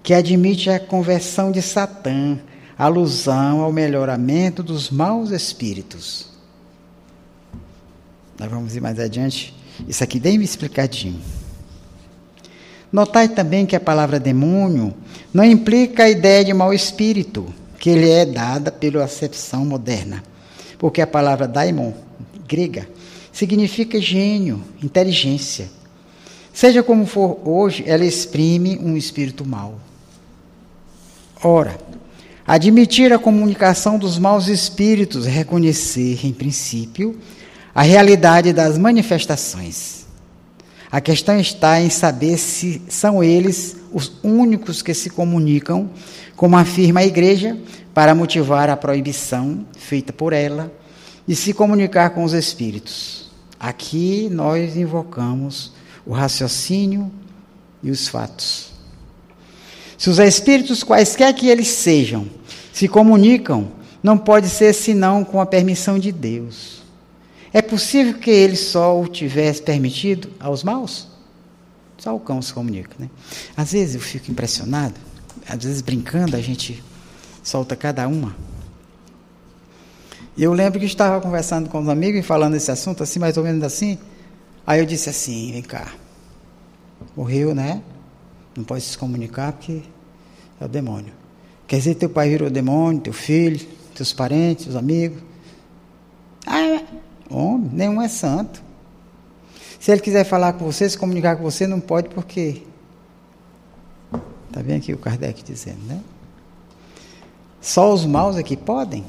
que 0.02 0.14
admite 0.14 0.70
a 0.70 0.80
conversão 0.80 1.50
de 1.50 1.62
Satã, 1.62 2.38
alusão 2.80 3.60
ao 3.60 3.70
melhoramento 3.70 4.62
dos 4.62 4.90
maus 4.90 5.30
espíritos. 5.30 6.28
Nós 8.38 8.50
vamos 8.50 8.74
ir 8.74 8.80
mais 8.80 8.98
adiante, 8.98 9.54
isso 9.86 10.02
aqui 10.02 10.18
bem 10.18 10.40
explicadinho. 10.40 11.20
Notai 12.90 13.28
também 13.28 13.66
que 13.66 13.76
a 13.76 13.80
palavra 13.80 14.18
demônio 14.18 14.94
não 15.32 15.44
implica 15.44 16.04
a 16.04 16.10
ideia 16.10 16.42
de 16.42 16.54
mau 16.54 16.72
espírito, 16.72 17.52
que 17.78 17.90
ele 17.90 18.08
é 18.08 18.24
dada 18.24 18.72
pela 18.72 19.04
acepção 19.04 19.64
moderna. 19.66 20.24
Porque 20.78 21.02
a 21.02 21.06
palavra 21.06 21.46
daimon, 21.46 21.92
grega, 22.48 22.88
significa 23.30 24.00
gênio, 24.00 24.64
inteligência. 24.82 25.68
Seja 26.50 26.82
como 26.82 27.04
for 27.04 27.46
hoje, 27.46 27.84
ela 27.86 28.06
exprime 28.06 28.78
um 28.78 28.96
espírito 28.96 29.44
mau. 29.44 29.78
Ora, 31.44 31.78
admitir 32.54 33.12
a 33.12 33.18
comunicação 33.18 33.98
dos 33.98 34.18
maus 34.18 34.48
espíritos 34.48 35.26
reconhecer, 35.26 36.26
em 36.26 36.32
princípio, 36.32 37.18
a 37.74 37.82
realidade 37.82 38.52
das 38.52 38.76
manifestações 38.76 40.00
a 40.92 41.00
questão 41.00 41.38
está 41.38 41.80
em 41.80 41.88
saber 41.88 42.36
se 42.36 42.82
são 42.88 43.22
eles 43.22 43.76
os 43.92 44.12
únicos 44.24 44.82
que 44.82 44.92
se 44.92 45.08
comunicam, 45.08 45.88
como 46.34 46.56
afirma 46.56 47.00
a 47.00 47.06
igreja, 47.06 47.56
para 47.94 48.14
motivar 48.14 48.68
a 48.68 48.76
proibição 48.76 49.64
feita 49.78 50.12
por 50.12 50.32
ela 50.32 50.72
de 51.26 51.36
se 51.36 51.52
comunicar 51.52 52.10
com 52.10 52.24
os 52.24 52.32
espíritos. 52.32 53.30
Aqui 53.58 54.28
nós 54.32 54.76
invocamos 54.76 55.72
o 56.04 56.12
raciocínio 56.12 57.10
e 57.84 57.90
os 57.90 58.08
fatos. 58.08 58.72
Se 59.96 60.10
os 60.10 60.18
espíritos, 60.18 60.82
quaisquer 60.82 61.32
que 61.34 61.46
eles 61.46 61.68
sejam, 61.68 62.26
se 62.80 62.88
comunicam, 62.88 63.68
não 64.02 64.16
pode 64.16 64.48
ser 64.48 64.72
senão 64.72 65.22
com 65.22 65.38
a 65.38 65.44
permissão 65.44 65.98
de 65.98 66.10
Deus. 66.10 66.80
É 67.52 67.60
possível 67.60 68.14
que 68.14 68.30
ele 68.30 68.56
só 68.56 68.98
o 68.98 69.06
tivesse 69.06 69.60
permitido 69.60 70.30
aos 70.40 70.64
maus? 70.64 71.06
Só 71.98 72.16
o 72.16 72.18
cão 72.18 72.40
se 72.40 72.54
comunica, 72.54 72.96
né? 72.98 73.10
Às 73.54 73.72
vezes 73.72 73.96
eu 73.96 74.00
fico 74.00 74.30
impressionado, 74.30 74.94
às 75.46 75.62
vezes 75.62 75.82
brincando 75.82 76.34
a 76.34 76.40
gente 76.40 76.82
solta 77.42 77.76
cada 77.76 78.08
uma. 78.08 78.34
E 80.34 80.42
eu 80.42 80.54
lembro 80.54 80.80
que 80.80 80.86
estava 80.86 81.20
conversando 81.20 81.68
com 81.68 81.82
os 81.82 81.88
amigos 81.90 82.20
e 82.20 82.22
falando 82.22 82.54
esse 82.54 82.70
assunto 82.70 83.02
assim, 83.02 83.18
mais 83.18 83.36
ou 83.36 83.44
menos 83.44 83.62
assim. 83.62 83.98
Aí 84.66 84.80
eu 84.80 84.86
disse 84.86 85.10
assim, 85.10 85.52
vem 85.52 85.60
cá. 85.60 85.92
Morreu, 87.14 87.54
né? 87.54 87.82
Não 88.56 88.64
pode 88.64 88.84
se 88.84 88.96
comunicar 88.96 89.52
porque 89.52 89.82
é 90.58 90.64
o 90.64 90.68
demônio. 90.68 91.19
Quer 91.70 91.76
dizer, 91.76 91.94
teu 91.94 92.10
pai 92.10 92.28
virou 92.28 92.50
demônio, 92.50 93.00
teu 93.00 93.12
filho, 93.12 93.64
teus 93.94 94.12
parentes, 94.12 94.66
os 94.66 94.74
amigos. 94.74 95.22
Ah, 96.44 96.82
Homem, 97.30 97.70
nenhum 97.72 98.02
é 98.02 98.08
santo. 98.08 98.60
Se 99.78 99.92
ele 99.92 100.00
quiser 100.00 100.24
falar 100.24 100.54
com 100.54 100.64
você, 100.64 100.90
se 100.90 100.98
comunicar 100.98 101.36
com 101.36 101.44
você, 101.44 101.68
não 101.68 101.78
pode 101.78 102.08
porque. 102.08 102.64
Está 104.48 104.64
bem 104.64 104.78
aqui 104.78 104.92
o 104.92 104.98
Kardec 104.98 105.44
dizendo, 105.44 105.78
né? 105.86 106.00
Só 107.60 107.94
os 107.94 108.04
maus 108.04 108.34
aqui 108.34 108.56
podem. 108.56 109.04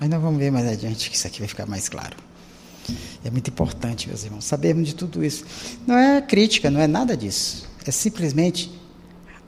Mas 0.00 0.10
nós 0.10 0.20
vamos 0.20 0.40
ver 0.40 0.50
mais 0.50 0.66
adiante 0.66 1.08
que 1.08 1.14
isso 1.14 1.28
aqui 1.28 1.38
vai 1.38 1.46
ficar 1.46 1.66
mais 1.66 1.88
claro. 1.88 2.16
É 3.24 3.30
muito 3.30 3.48
importante, 3.48 4.08
meus 4.08 4.24
irmãos, 4.24 4.44
sabermos 4.44 4.88
de 4.88 4.96
tudo 4.96 5.24
isso. 5.24 5.44
Não 5.86 5.96
é 5.96 6.20
crítica, 6.20 6.68
não 6.68 6.80
é 6.80 6.88
nada 6.88 7.16
disso. 7.16 7.70
É 7.86 7.92
simplesmente 7.92 8.76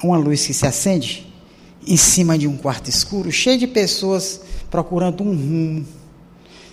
uma 0.04 0.16
luz 0.16 0.46
que 0.46 0.54
se 0.54 0.64
acende 0.64 1.34
em 1.86 1.96
cima 1.96 2.36
de 2.36 2.48
um 2.48 2.56
quarto 2.56 2.90
escuro, 2.90 3.30
cheio 3.30 3.58
de 3.58 3.66
pessoas 3.66 4.40
procurando 4.70 5.22
um 5.22 5.30
rumo, 5.30 5.86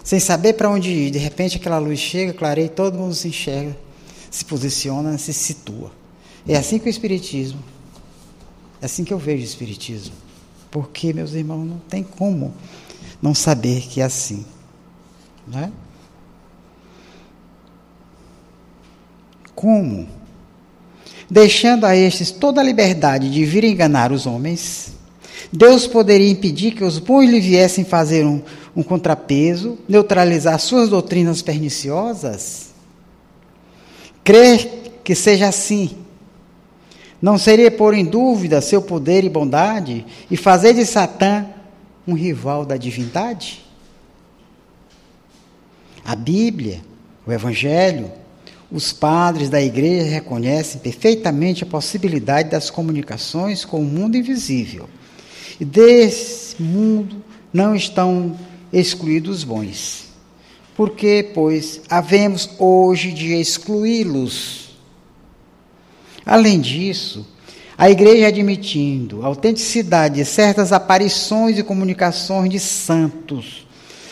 sem 0.03 0.19
saber 0.19 0.53
para 0.53 0.69
onde 0.69 0.89
ir. 0.89 1.11
De 1.11 1.19
repente 1.19 1.57
aquela 1.57 1.77
luz 1.77 1.99
chega, 1.99 2.33
clareia, 2.33 2.67
todo 2.67 2.97
mundo 2.97 3.13
se 3.13 3.27
enxerga, 3.27 3.77
se 4.31 4.43
posiciona, 4.43 5.17
se 5.17 5.31
situa. 5.33 5.91
É 6.47 6.57
assim 6.57 6.79
que 6.79 6.87
o 6.87 6.89
Espiritismo, 6.89 7.59
é 8.81 8.85
assim 8.85 9.03
que 9.03 9.13
eu 9.13 9.19
vejo 9.19 9.43
o 9.43 9.45
Espiritismo. 9.45 10.15
Porque, 10.71 11.13
meus 11.13 11.33
irmãos, 11.33 11.63
não 11.63 11.77
tem 11.77 12.03
como 12.03 12.53
não 13.21 13.35
saber 13.35 13.81
que 13.81 14.01
é 14.01 14.03
assim. 14.03 14.43
Não 15.47 15.59
é? 15.59 15.71
Como? 19.53 20.07
Deixando 21.29 21.85
a 21.85 21.95
estes 21.95 22.31
toda 22.31 22.59
a 22.59 22.63
liberdade 22.63 23.31
de 23.31 23.45
vir 23.45 23.63
enganar 23.63 24.11
os 24.11 24.25
homens, 24.25 24.93
Deus 25.51 25.87
poderia 25.87 26.29
impedir 26.29 26.71
que 26.71 26.83
os 26.83 26.99
bons 26.99 27.29
lhe 27.29 27.39
viessem 27.39 27.83
fazer 27.83 28.25
um, 28.25 28.41
um 28.75 28.83
contrapeso, 28.83 29.77
neutralizar 29.87 30.59
suas 30.59 30.89
doutrinas 30.89 31.41
perniciosas? 31.41 32.73
Crer 34.23 35.01
que 35.03 35.13
seja 35.15 35.47
assim 35.47 36.03
não 37.23 37.37
seria 37.37 37.71
pôr 37.71 37.93
em 37.93 38.03
dúvida 38.03 38.59
seu 38.59 38.81
poder 38.81 39.23
e 39.23 39.29
bondade 39.29 40.05
e 40.29 40.35
fazer 40.35 40.73
de 40.73 40.85
Satã 40.85 41.45
um 42.05 42.15
rival 42.15 42.65
da 42.65 42.75
divindade? 42.75 43.63
A 46.03 46.17
Bíblia, 46.17 46.81
o 47.25 47.31
Evangelho, 47.31 48.11
os 48.69 48.91
padres 48.91 49.49
da 49.49 49.61
igreja 49.61 50.09
reconhecem 50.09 50.81
perfeitamente 50.81 51.63
a 51.63 51.65
possibilidade 51.65 52.49
das 52.49 52.69
comunicações 52.69 53.63
com 53.63 53.79
o 53.79 53.85
mundo 53.85 54.17
invisível 54.17 54.89
e 55.59 55.65
desse 55.65 56.61
mundo 56.61 57.23
não 57.51 57.75
estão 57.75 58.37
excluídos 58.71 59.37
os 59.37 59.43
bons. 59.43 60.03
Porque, 60.75 61.29
pois, 61.33 61.81
havemos 61.87 62.49
hoje 62.57 63.11
de 63.11 63.33
excluí-los. 63.35 64.71
Além 66.25 66.59
disso, 66.59 67.27
a 67.77 67.89
igreja 67.89 68.27
admitindo 68.27 69.23
a 69.23 69.27
autenticidade 69.27 70.15
de 70.15 70.25
certas 70.25 70.71
aparições 70.71 71.57
e 71.57 71.63
comunicações 71.63 72.49
de 72.49 72.59
santos, 72.59 73.67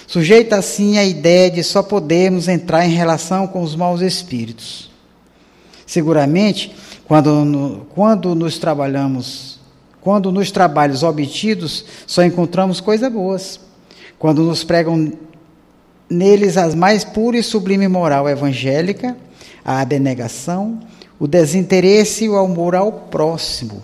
sujeita 0.06 0.58
assim 0.58 0.98
a 0.98 1.06
ideia 1.06 1.50
de 1.50 1.64
só 1.64 1.82
podermos 1.82 2.48
entrar 2.48 2.86
em 2.86 2.94
relação 2.94 3.48
com 3.48 3.62
os 3.64 3.76
maus 3.76 4.02
espíritos. 4.02 4.92
Seguramente, 5.88 6.76
quando, 7.06 7.88
quando 7.94 8.36
nos 8.36 8.60
trabalhamos 8.60 9.61
quando 10.02 10.32
nos 10.32 10.52
trabalhos 10.52 11.04
obtidos 11.04 11.86
só 12.08 12.24
encontramos 12.24 12.82
coisas 12.82 13.12
boas. 13.12 13.60
Quando 14.18 14.44
nos 14.44 14.64
pregam 14.64 15.14
neles 16.10 16.58
as 16.58 16.76
mais 16.76 17.04
pura 17.04 17.38
e 17.38 17.44
sublime 17.44 17.88
moral 17.88 18.28
evangélica, 18.28 19.16
a 19.64 19.80
abnegação, 19.80 20.80
o 21.20 21.28
desinteresse 21.28 22.26
e 22.26 22.30
o 22.30 22.38
amor 22.38 22.76
ao 22.76 22.92
próximo. 22.92 23.82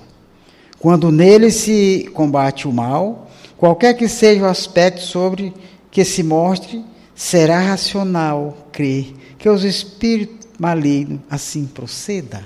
Quando 0.79 1.11
neles 1.11 1.55
se 1.55 2.09
combate 2.13 2.67
o 2.67 2.73
mal, 2.73 3.29
qualquer 3.55 3.93
que 3.93 4.07
seja 4.07 4.43
o 4.43 4.47
aspecto 4.47 5.01
sobre 5.01 5.53
que 5.89 6.03
se 6.03 6.23
mostre, 6.23 6.83
será 7.15 7.59
racional 7.59 8.57
crer 8.71 9.13
que 9.37 9.49
os 9.49 9.63
espíritos 9.63 10.47
malignos 10.59 11.19
assim 11.29 11.65
proceda. 11.65 12.45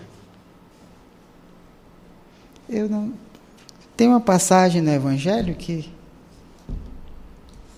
Eu 2.70 2.88
não 2.88 3.12
tem 4.02 4.08
uma 4.08 4.20
passagem 4.20 4.82
no 4.82 4.90
Evangelho 4.90 5.54
que 5.54 5.88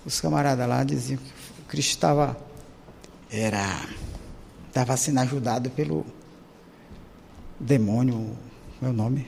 os 0.06 0.22
camaradas 0.22 0.66
lá 0.66 0.82
diziam 0.82 1.18
que 1.18 1.60
o 1.60 1.64
Cristo 1.68 1.90
estava 1.90 2.34
era 3.30 3.86
estava 4.66 4.96
sendo 4.96 5.20
ajudado 5.20 5.68
pelo 5.68 6.06
demônio, 7.60 8.34
meu 8.80 8.90
nome. 8.90 9.26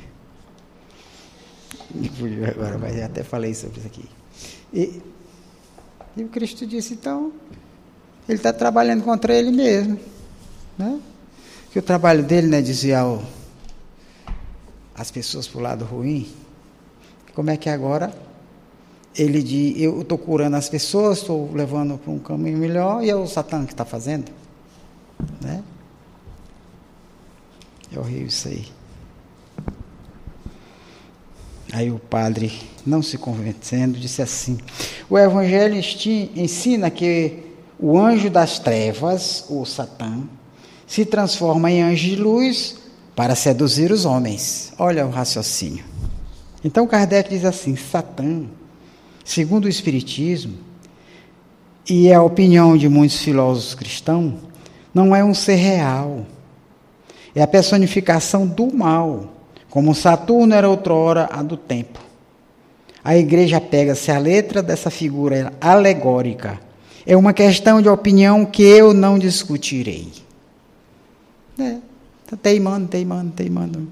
agora, 2.51 2.79
mas 2.79 2.99
até 3.03 3.23
falei 3.23 3.53
sobre 3.53 3.81
isso 3.81 3.87
aqui. 3.89 4.09
E, 4.73 5.03
e 6.17 6.25
o 6.25 6.29
Cristo 6.29 6.67
disse, 6.67 6.95
então, 6.95 7.31
ele 8.27 8.39
está 8.39 8.55
trabalhando 8.55 9.05
contra 9.05 9.35
ele 9.35 9.51
mesmo. 9.51 10.01
Né? 10.79 10.99
Que 11.71 11.79
o 11.79 11.83
trabalho 11.83 12.25
dele 12.25 12.47
não 12.47 12.57
é 12.57 12.63
desviar 12.63 13.07
o, 13.07 13.23
as 14.95 15.11
pessoas 15.11 15.47
para 15.47 15.59
o 15.59 15.63
lado 15.63 15.85
ruim. 15.85 16.46
Como 17.37 17.51
é 17.51 17.57
que 17.59 17.68
agora 17.68 18.14
ele 19.14 19.42
diz, 19.42 19.79
eu 19.79 20.01
estou 20.01 20.16
curando 20.16 20.57
as 20.57 20.70
pessoas, 20.70 21.18
estou 21.18 21.53
levando 21.53 21.99
para 21.99 22.11
um 22.11 22.18
caminho 22.18 22.57
melhor, 22.57 23.05
e 23.05 23.11
é 23.11 23.14
o 23.14 23.27
Satã 23.27 23.66
que 23.66 23.75
está 23.75 23.85
fazendo? 23.85 24.33
Né? 25.42 25.62
É 27.94 27.99
horrível 27.99 28.29
isso 28.29 28.49
aí. 28.49 28.66
Aí 31.75 31.90
o 31.90 31.99
padre, 31.99 32.51
não 32.87 33.03
se 33.03 33.18
convencendo, 33.18 33.99
disse 33.99 34.22
assim: 34.22 34.57
O 35.11 35.18
Evangelho 35.18 35.77
ensina 36.35 36.88
que 36.88 37.42
o 37.79 37.99
anjo 37.99 38.31
das 38.31 38.59
trevas, 38.59 39.44
o 39.51 39.62
Satã, 39.66 40.22
se 40.87 41.05
transforma 41.05 41.70
em 41.70 41.83
anjo 41.83 42.03
de 42.03 42.16
luz 42.16 42.79
para 43.14 43.35
seduzir 43.35 43.92
os 43.92 44.07
homens. 44.07 44.72
Olha 44.79 45.07
o 45.07 45.11
raciocínio. 45.11 45.85
Então 46.64 46.87
Kardec 46.87 47.29
diz 47.29 47.45
assim: 47.45 47.77
Satã, 47.77 48.45
segundo 49.25 49.66
o 49.66 49.69
Espiritismo, 49.69 50.55
e 51.88 52.09
é 52.09 52.14
a 52.14 52.23
opinião 52.23 52.77
de 52.77 52.88
muitos 52.88 53.19
filósofos 53.19 53.75
cristãos, 53.75 54.35
não 54.92 55.14
é 55.14 55.25
um 55.25 55.35
ser 55.35 55.57
real. 55.57 56.27
É 57.35 57.42
a 57.42 57.47
personificação 57.47 58.47
do 58.47 58.75
mal 58.75 59.37
como 59.77 59.95
Saturno 59.95 60.55
era 60.55 60.66
outrora 60.66 61.29
a 61.31 61.42
do 61.42 61.55
tempo. 61.55 62.01
A 63.05 63.14
igreja 63.14 63.61
pega-se 63.61 64.11
à 64.11 64.19
letra 64.19 64.62
dessa 64.62 64.88
figura 64.88 65.53
alegórica. 65.61 66.59
É 67.05 67.14
uma 67.14 67.35
questão 67.35 67.83
de 67.83 67.88
opinião 67.90 68.47
que 68.47 68.62
eu 68.62 68.95
não 68.95 69.19
discutirei. 69.19 70.11
É, 71.59 71.77
está 72.25 72.38
teimando, 72.38 72.88
teimando, 72.88 73.33
teimando. 73.33 73.87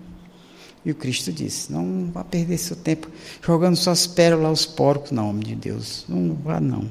E 0.85 0.91
o 0.91 0.95
Cristo 0.95 1.33
disse: 1.33 1.73
não 1.73 2.11
vá 2.13 2.23
perder 2.23 2.59
seu 2.59 2.77
tempo 2.77 3.09
jogando 3.43 3.77
suas 3.77 4.07
pérolas 4.07 4.49
aos 4.49 4.67
porcos, 4.67 5.11
não, 5.11 5.29
nome 5.29 5.45
de 5.45 5.55
Deus. 5.55 6.05
Não 6.09 6.35
vá, 6.35 6.61
não. 6.61 6.85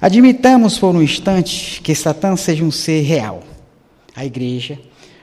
Admitamos 0.00 0.78
por 0.78 0.94
um 0.94 1.02
instante 1.02 1.80
que 1.80 1.94
Satã 1.94 2.36
seja 2.36 2.64
um 2.64 2.70
ser 2.70 3.02
real. 3.02 3.42
A 4.14 4.24
igreja, 4.24 4.78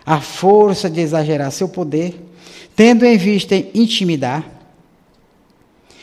a 0.05 0.19
força 0.19 0.89
de 0.89 0.99
exagerar 0.99 1.51
seu 1.51 1.69
poder, 1.69 2.19
tendo 2.75 3.05
em 3.05 3.17
vista 3.17 3.55
intimidar, 3.55 4.43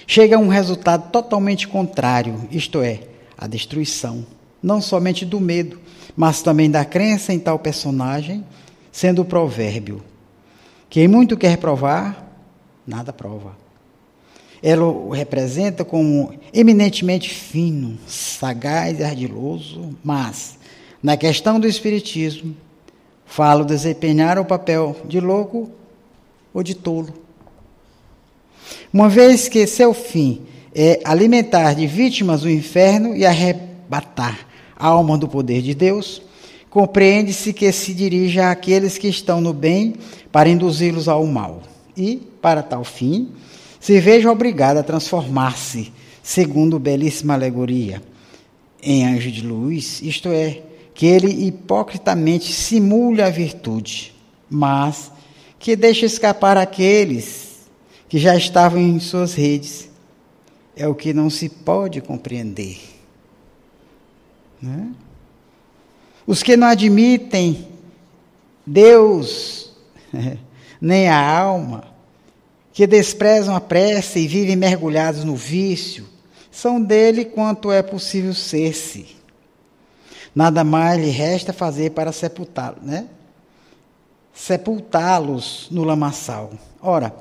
chega 0.06 0.36
a 0.36 0.38
um 0.38 0.48
resultado 0.48 1.10
totalmente 1.10 1.68
contrário, 1.68 2.48
isto 2.50 2.80
é, 2.80 3.00
a 3.36 3.46
destruição, 3.46 4.24
não 4.62 4.80
somente 4.80 5.26
do 5.26 5.38
medo, 5.38 5.78
mas 6.16 6.42
também 6.42 6.70
da 6.70 6.84
crença 6.84 7.32
em 7.32 7.38
tal 7.38 7.58
personagem, 7.58 8.44
sendo 8.90 9.22
o 9.22 9.24
provérbio: 9.24 10.02
quem 10.90 11.06
muito 11.06 11.36
quer 11.36 11.58
provar, 11.58 12.26
nada 12.86 13.12
prova. 13.12 13.56
Ela 14.62 14.84
o 14.84 15.10
representa 15.10 15.84
como 15.84 16.32
eminentemente 16.52 17.30
fino, 17.30 17.98
sagaz 18.06 18.98
e 18.98 19.04
ardiloso, 19.04 19.96
mas, 20.02 20.58
na 21.02 21.16
questão 21.16 21.60
do 21.60 21.68
espiritismo, 21.68 22.56
falo 23.24 23.64
desempenhar 23.64 24.38
o 24.38 24.44
papel 24.44 24.96
de 25.06 25.20
louco 25.20 25.70
ou 26.52 26.62
de 26.62 26.74
tolo. 26.74 27.14
Uma 28.92 29.08
vez 29.08 29.48
que 29.48 29.66
seu 29.66 29.92
fim 29.92 30.42
é 30.74 31.00
alimentar 31.04 31.74
de 31.74 31.86
vítimas 31.86 32.42
o 32.42 32.48
inferno 32.48 33.14
e 33.14 33.24
arrebatar 33.24 34.46
a 34.76 34.86
alma 34.86 35.18
do 35.18 35.28
poder 35.28 35.62
de 35.62 35.74
Deus, 35.74 36.22
compreende-se 36.70 37.52
que 37.52 37.70
se 37.70 37.94
dirige 37.94 38.40
àqueles 38.40 38.98
que 38.98 39.08
estão 39.08 39.40
no 39.40 39.52
bem 39.52 39.94
para 40.38 40.50
induzi-los 40.50 41.08
ao 41.08 41.26
mal. 41.26 41.64
E, 41.96 42.14
para 42.40 42.62
tal 42.62 42.84
fim, 42.84 43.32
se 43.80 43.98
veja 43.98 44.30
obrigado 44.30 44.76
a 44.76 44.84
transformar-se, 44.84 45.92
segundo 46.22 46.78
belíssima 46.78 47.34
alegoria, 47.34 48.00
em 48.80 49.04
anjo 49.04 49.32
de 49.32 49.44
luz, 49.44 50.00
isto 50.00 50.28
é, 50.28 50.62
que 50.94 51.06
ele 51.06 51.48
hipocritamente 51.48 52.52
simule 52.52 53.20
a 53.20 53.28
virtude, 53.28 54.14
mas 54.48 55.10
que 55.58 55.74
deixa 55.74 56.06
escapar 56.06 56.56
aqueles 56.56 57.66
que 58.08 58.16
já 58.16 58.36
estavam 58.36 58.80
em 58.80 59.00
suas 59.00 59.34
redes. 59.34 59.90
É 60.76 60.86
o 60.86 60.94
que 60.94 61.12
não 61.12 61.28
se 61.28 61.48
pode 61.48 62.00
compreender. 62.00 62.78
Né? 64.62 64.92
Os 66.24 66.44
que 66.44 66.56
não 66.56 66.68
admitem 66.68 67.66
Deus, 68.64 69.67
nem 70.80 71.08
a 71.08 71.38
alma, 71.38 71.84
que 72.72 72.86
desprezam 72.86 73.54
a 73.54 73.60
prece 73.60 74.20
e 74.20 74.28
vivem 74.28 74.56
mergulhados 74.56 75.24
no 75.24 75.34
vício, 75.34 76.06
são 76.50 76.80
dele 76.80 77.24
quanto 77.24 77.70
é 77.70 77.82
possível 77.82 78.34
ser-se. 78.34 79.16
Nada 80.34 80.62
mais 80.62 81.00
lhe 81.00 81.10
resta 81.10 81.52
fazer 81.52 81.90
para 81.90 82.12
sepultá-lo, 82.12 82.78
né? 82.82 83.08
sepultá-los 84.38 85.66
no 85.70 85.82
lamaçal. 85.82 86.52
Ora, 86.80 87.12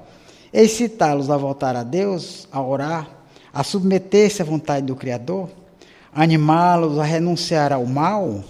excitá-los 0.54 1.32
a 1.32 1.38
voltar 1.38 1.76
a 1.76 1.82
Deus, 1.82 2.48
a 2.52 2.62
orar, 2.62 3.10
a 3.52 3.64
submeter-se 3.64 4.42
à 4.44 4.46
vontade 4.46 4.86
do 4.86 4.96
Criador, 4.96 5.50
animá-los 6.14 7.00
a 7.00 7.04
renunciar 7.04 7.74
ao 7.74 7.86
mal, 7.88 8.44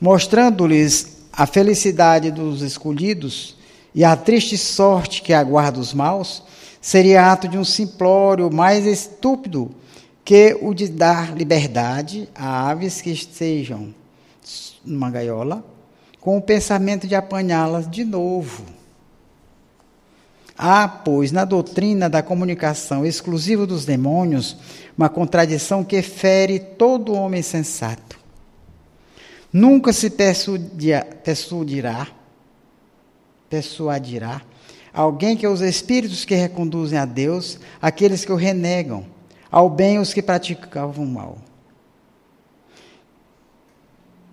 mostrando-lhes 0.00 1.19
a 1.32 1.46
felicidade 1.46 2.30
dos 2.30 2.62
escolhidos 2.62 3.56
e 3.94 4.04
a 4.04 4.16
triste 4.16 4.56
sorte 4.56 5.22
que 5.22 5.32
aguarda 5.32 5.80
os 5.80 5.92
maus, 5.92 6.42
seria 6.80 7.30
ato 7.30 7.48
de 7.48 7.58
um 7.58 7.64
simplório 7.64 8.50
mais 8.50 8.86
estúpido 8.86 9.70
que 10.24 10.56
o 10.60 10.72
de 10.72 10.88
dar 10.88 11.36
liberdade 11.36 12.28
a 12.34 12.70
aves 12.70 13.00
que 13.00 13.10
estejam 13.10 13.94
numa 14.84 15.10
gaiola 15.10 15.64
com 16.20 16.36
o 16.36 16.42
pensamento 16.42 17.06
de 17.06 17.14
apanhá-las 17.14 17.90
de 17.90 18.04
novo. 18.04 18.64
Há, 20.56 20.86
pois, 20.86 21.32
na 21.32 21.46
doutrina 21.46 22.10
da 22.10 22.22
comunicação 22.22 23.06
exclusiva 23.06 23.66
dos 23.66 23.86
demônios, 23.86 24.56
uma 24.96 25.08
contradição 25.08 25.82
que 25.82 26.02
fere 26.02 26.58
todo 26.58 27.14
homem 27.14 27.40
sensato. 27.40 28.19
Nunca 29.52 29.92
se 29.92 30.10
persuadirá, 30.10 32.06
persuadirá 33.48 34.42
alguém 34.92 35.36
que 35.36 35.46
os 35.46 35.60
espíritos 35.60 36.24
que 36.24 36.34
reconduzem 36.34 36.98
a 36.98 37.04
Deus, 37.04 37.58
aqueles 37.80 38.24
que 38.24 38.32
o 38.32 38.36
renegam, 38.36 39.06
ao 39.50 39.68
bem 39.68 39.98
os 39.98 40.14
que 40.14 40.22
praticavam 40.22 41.06
mal. 41.06 41.38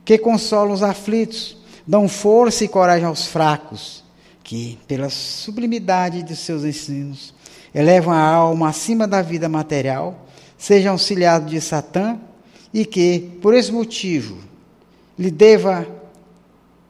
Que 0.06 0.17
consola 0.17 0.73
os 0.73 0.84
aflitos, 0.84 1.58
dão 1.86 2.08
força 2.08 2.63
e 2.63 2.67
coragem 2.67 3.06
aos 3.06 3.25
fracos, 3.25 4.03
que, 4.43 4.80
pela 4.88 5.10
sublimidade 5.10 6.23
de 6.23 6.36
seus 6.36 6.63
ensinos, 6.63 7.34
elevam 7.73 8.13
a 8.13 8.21
alma 8.21 8.69
acima 8.69 9.08
da 9.08 9.21
vida 9.21 9.49
material, 9.49 10.25
sejam 10.58 10.93
auxiliados 10.93 11.51
de 11.51 11.60
Satã 11.60 12.19
e 12.73 12.86
que, 12.86 13.38
por 13.41 13.53
esse 13.53 13.71
motivo, 13.71 14.46
lhe 15.17 15.32
deva 15.32 15.88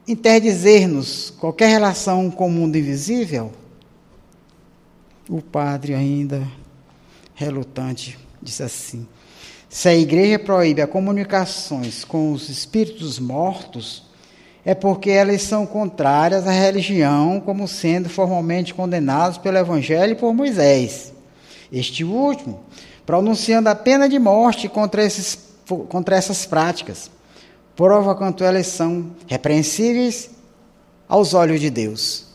interdizer-nos 0.08 1.34
qualquer 1.40 1.70
relação 1.70 2.30
com 2.30 2.48
o 2.48 2.52
mundo 2.52 2.78
invisível? 2.78 3.52
O 5.30 5.42
padre, 5.42 5.94
ainda 5.94 6.48
relutante, 7.36 8.18
disse 8.42 8.64
assim: 8.64 9.08
se 9.70 9.90
a 9.90 9.96
igreja 9.96 10.40
proíbe 10.40 10.82
as 10.82 10.90
comunicações 10.90 12.06
com 12.06 12.32
os 12.32 12.50
espíritos 12.50 13.20
mortos, 13.20 14.04
é 14.64 14.74
porque 14.74 15.10
elas 15.10 15.42
são 15.42 15.66
contrárias 15.66 16.48
à 16.48 16.52
religião, 16.52 17.40
como 17.40 17.68
sendo 17.68 18.10
formalmente 18.10 18.74
condenados 18.74 19.38
pelo 19.38 19.58
Evangelho 19.58 20.14
e 20.14 20.16
por 20.16 20.34
Moisés. 20.34 21.14
Este 21.72 22.04
último, 22.04 22.62
pronunciando 23.06 23.70
a 23.70 23.76
pena 23.76 24.08
de 24.10 24.18
morte 24.20 24.68
contra, 24.68 25.04
esses, 25.04 25.38
contra 25.90 26.16
essas 26.16 26.46
práticas, 26.46 27.12
prova 27.78 28.14
quanto 28.14 28.44
elas 28.44 28.68
são 28.68 29.12
repreensíveis 29.26 30.30
aos 31.08 31.34
olhos 31.34 31.62
de 31.62 31.70
Deus. 31.70 32.26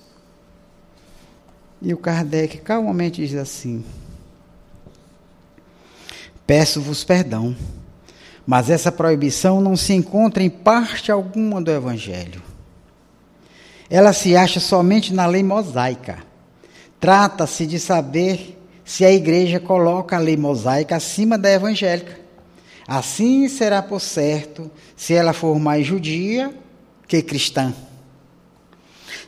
E 1.83 1.93
o 1.93 1.99
Kardec 1.99 2.57
calmamente 2.59 3.27
diz 3.27 3.35
assim: 3.35 3.85
Peço-vos 6.47 7.05
perdão 7.05 7.55
mas 8.47 8.71
essa 8.71 8.91
proibição 8.91 9.61
não 9.61 9.77
se 9.77 9.93
encontra 9.93 10.43
em 10.43 10.51
parte 10.51 11.13
alguma 11.13 11.63
do 11.63 11.71
Evangelho. 11.71 12.43
Ela 13.89 14.13
se 14.13 14.37
acha 14.37 14.59
somente 14.59 15.15
na 15.15 15.27
lei 15.27 15.43
mosaica, 15.45 16.19
Trata-se 17.03 17.67
de 17.67 17.81
saber 17.81 18.57
se 18.85 19.05
a 19.05 19.11
igreja 19.11 19.59
coloca 19.59 20.15
a 20.15 20.21
lei 20.21 20.37
mosaica 20.37 20.95
acima 20.95 21.37
da 21.37 21.51
evangélica. 21.51 22.22
Assim 22.87 23.49
será 23.49 23.83
por 23.83 24.01
certo 24.01 24.71
se 24.97 25.15
ela 25.15 25.33
for 25.33 25.59
mais 25.59 25.87
judia 25.87 26.53
que 27.07 27.23
cristã. 27.23 27.73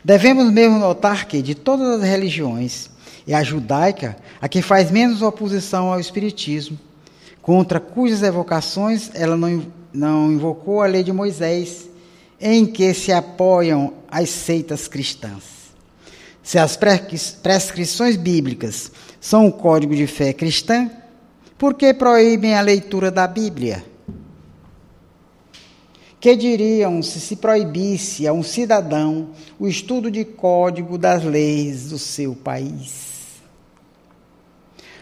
Devemos 0.05 0.51
mesmo 0.53 0.79
notar 0.79 1.27
que, 1.27 1.41
de 1.41 1.55
todas 1.55 2.01
as 2.01 2.09
religiões, 2.09 2.91
é 3.27 3.35
a 3.35 3.43
judaica 3.43 4.17
a 4.41 4.49
que 4.49 4.61
faz 4.61 4.91
menos 4.91 5.23
oposição 5.23 5.93
ao 5.93 6.01
Espiritismo, 6.01 6.79
contra 7.41 7.81
cujas 7.81 8.23
evocações 8.23 9.11
ela 9.15 9.37
não, 9.37 9.67
não 9.93 10.33
invocou 10.33 10.83
a 10.83 10.87
lei 10.87 11.03
de 11.03 11.13
Moisés, 11.13 11.89
em 12.41 12.67
que 12.67 12.93
se 12.93 13.13
apoiam 13.13 13.95
as 14.11 14.29
seitas 14.31 14.89
cristãs. 14.89 15.43
Se 16.43 16.59
as 16.59 16.77
prescrições 16.77 18.17
bíblicas 18.17 18.93
são 19.19 19.47
o 19.47 19.53
código 19.53 19.97
de 19.97 20.07
fé 20.07 20.33
cristã, 20.35 20.91
por 21.59 21.75
que 21.75 21.95
proíbem 21.95 22.55
a 22.55 22.61
leitura 22.61 23.11
da 23.11 23.27
Bíblia? 23.27 23.85
Que 26.21 26.35
diriam 26.35 27.03
se 27.03 27.21
se 27.21 27.37
proibisse 27.37 28.27
a 28.27 28.33
um 28.33 28.43
cidadão 28.43 29.29
o 29.59 29.69
estudo 29.69 30.11
de 30.11 30.25
código 30.25 30.97
das 30.97 31.23
leis 31.23 31.91
do 31.91 31.99
seu 31.99 32.35
país? 32.35 33.15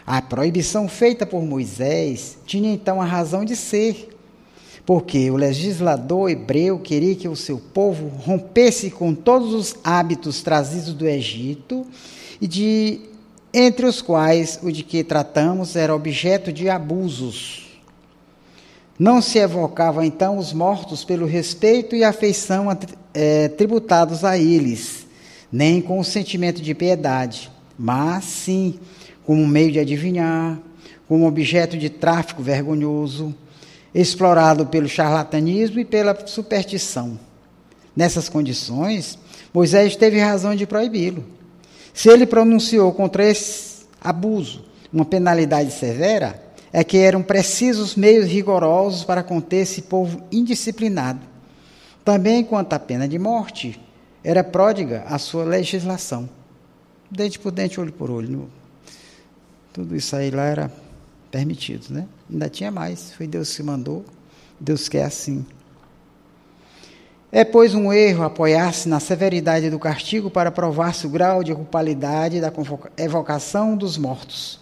A 0.05 0.21
proibição 0.21 0.87
feita 0.87 1.25
por 1.25 1.41
Moisés 1.43 2.37
tinha 2.45 2.73
então 2.73 3.01
a 3.01 3.05
razão 3.05 3.45
de 3.45 3.55
ser, 3.55 4.09
porque 4.85 5.31
o 5.31 5.37
legislador 5.37 6.29
hebreu 6.29 6.77
queria 6.77 7.15
que 7.15 7.29
o 7.29 7.37
seu 7.37 7.57
povo 7.57 8.09
rompesse 8.09 8.91
com 8.91 9.15
todos 9.15 9.53
os 9.53 9.75
hábitos 9.81 10.41
trazidos 10.41 10.93
do 10.93 11.07
Egito 11.07 11.85
e 12.41 12.47
de 12.47 12.99
entre 13.53 13.85
os 13.85 14.01
quais 14.01 14.59
o 14.63 14.71
de 14.71 14.83
que 14.83 15.03
tratamos 15.03 15.75
era 15.75 15.95
objeto 15.95 16.51
de 16.51 16.69
abusos. 16.69 17.79
Não 18.97 19.21
se 19.21 19.37
evocava 19.37 20.05
então 20.05 20.37
os 20.37 20.53
mortos 20.53 21.03
pelo 21.03 21.25
respeito 21.25 21.95
e 21.95 22.03
afeição 22.03 22.67
é, 23.13 23.47
tributados 23.49 24.23
a 24.23 24.37
eles, 24.37 25.05
nem 25.51 25.81
com 25.81 25.99
o 25.99 26.03
sentimento 26.03 26.61
de 26.61 26.73
piedade, 26.73 27.51
mas 27.77 28.23
sim 28.23 28.79
como 29.25 29.47
meio 29.47 29.71
de 29.71 29.79
adivinhar, 29.79 30.59
como 31.07 31.27
objeto 31.27 31.77
de 31.77 31.89
tráfico 31.89 32.41
vergonhoso, 32.41 33.35
explorado 33.93 34.65
pelo 34.65 34.87
charlatanismo 34.87 35.79
e 35.79 35.85
pela 35.85 36.17
superstição. 36.25 37.19
Nessas 37.95 38.27
condições, 38.27 39.19
Moisés 39.53 39.95
teve 39.95 40.19
razão 40.19 40.55
de 40.55 40.65
proibi-lo. 40.65 41.23
Se 41.93 42.09
ele 42.09 42.25
pronunciou 42.25 42.91
contra 42.93 43.23
esse 43.23 43.85
abuso 44.01 44.65
uma 44.91 45.05
penalidade 45.05 45.71
severa, 45.71 46.41
é 46.71 46.83
que 46.83 46.97
eram 46.97 47.21
precisos 47.21 47.95
meios 47.95 48.27
rigorosos 48.27 49.03
para 49.03 49.21
conter 49.21 49.57
esse 49.57 49.83
povo 49.83 50.23
indisciplinado. 50.31 51.21
Também 52.03 52.43
quanto 52.43 52.73
à 52.73 52.79
pena 52.79 53.07
de 53.07 53.17
morte, 53.19 53.79
era 54.23 54.43
pródiga 54.43 55.03
a 55.07 55.17
sua 55.17 55.43
legislação. 55.43 56.29
Dente 57.09 57.37
por 57.37 57.51
dente, 57.51 57.79
olho 57.79 57.93
por 57.93 58.09
olho. 58.09 58.49
Tudo 59.71 59.95
isso 59.95 60.15
aí 60.15 60.31
lá 60.31 60.45
era 60.45 60.71
permitido, 61.29 61.93
né? 61.93 62.07
Ainda 62.29 62.49
tinha 62.49 62.71
mais, 62.71 63.13
foi 63.13 63.27
Deus 63.27 63.55
que 63.55 63.63
mandou, 63.63 64.03
Deus 64.59 64.89
quer 64.89 65.03
assim. 65.03 65.45
É, 67.35 67.43
pois, 67.43 67.73
um 67.73 67.91
erro 67.91 68.23
apoiar-se 68.23 68.87
na 68.87 68.99
severidade 68.99 69.67
do 69.71 69.79
castigo 69.79 70.29
para 70.29 70.51
provar-se 70.51 71.07
o 71.07 71.09
grau 71.09 71.43
de 71.43 71.51
culpabilidade 71.55 72.39
da 72.39 72.53
evocação 72.95 73.75
dos 73.75 73.97
mortos. 73.97 74.59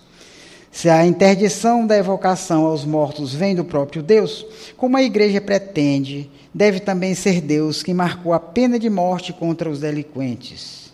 Se 0.72 0.88
a 0.88 1.06
interdição 1.06 1.86
da 1.86 1.98
evocação 1.98 2.66
aos 2.66 2.86
mortos 2.86 3.34
vem 3.34 3.54
do 3.54 3.66
próprio 3.66 4.02
Deus, 4.02 4.46
como 4.78 4.96
a 4.96 5.04
igreja 5.04 5.42
pretende, 5.42 6.32
deve 6.54 6.80
também 6.80 7.14
ser 7.14 7.42
Deus 7.42 7.84
que 7.84 7.94
marcou 7.94 8.32
a 8.32 8.40
pena 8.40 8.80
de 8.80 8.90
morte 8.90 9.34
contra 9.34 9.70
os 9.70 9.82
delinquentes. 9.82 10.94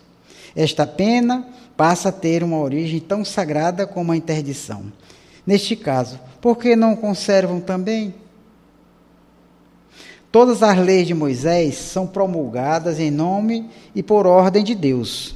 Esta 0.56 0.84
pena 0.84 1.46
passa 1.76 2.08
a 2.08 2.12
ter 2.12 2.42
uma 2.42 2.58
origem 2.58 2.98
tão 2.98 3.24
sagrada 3.24 3.86
como 3.86 4.10
a 4.10 4.16
interdição. 4.16 4.92
Neste 5.46 5.76
caso, 5.76 6.18
por 6.40 6.58
que 6.58 6.74
não 6.74 6.96
conservam 6.96 7.60
também? 7.60 8.12
Todas 10.30 10.62
as 10.62 10.78
leis 10.78 11.06
de 11.06 11.14
Moisés 11.14 11.76
são 11.76 12.06
promulgadas 12.06 13.00
em 13.00 13.10
nome 13.10 13.70
e 13.94 14.02
por 14.02 14.26
ordem 14.26 14.62
de 14.62 14.74
Deus. 14.74 15.34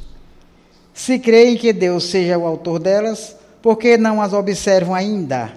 Se 0.93 1.19
creem 1.19 1.57
que 1.57 1.73
Deus 1.73 2.05
seja 2.05 2.37
o 2.37 2.47
autor 2.47 2.79
delas, 2.79 3.35
por 3.63 3.79
que 3.79 3.97
não 3.97 4.21
as 4.21 4.35
observam 4.35 4.95
ainda? 4.95 5.51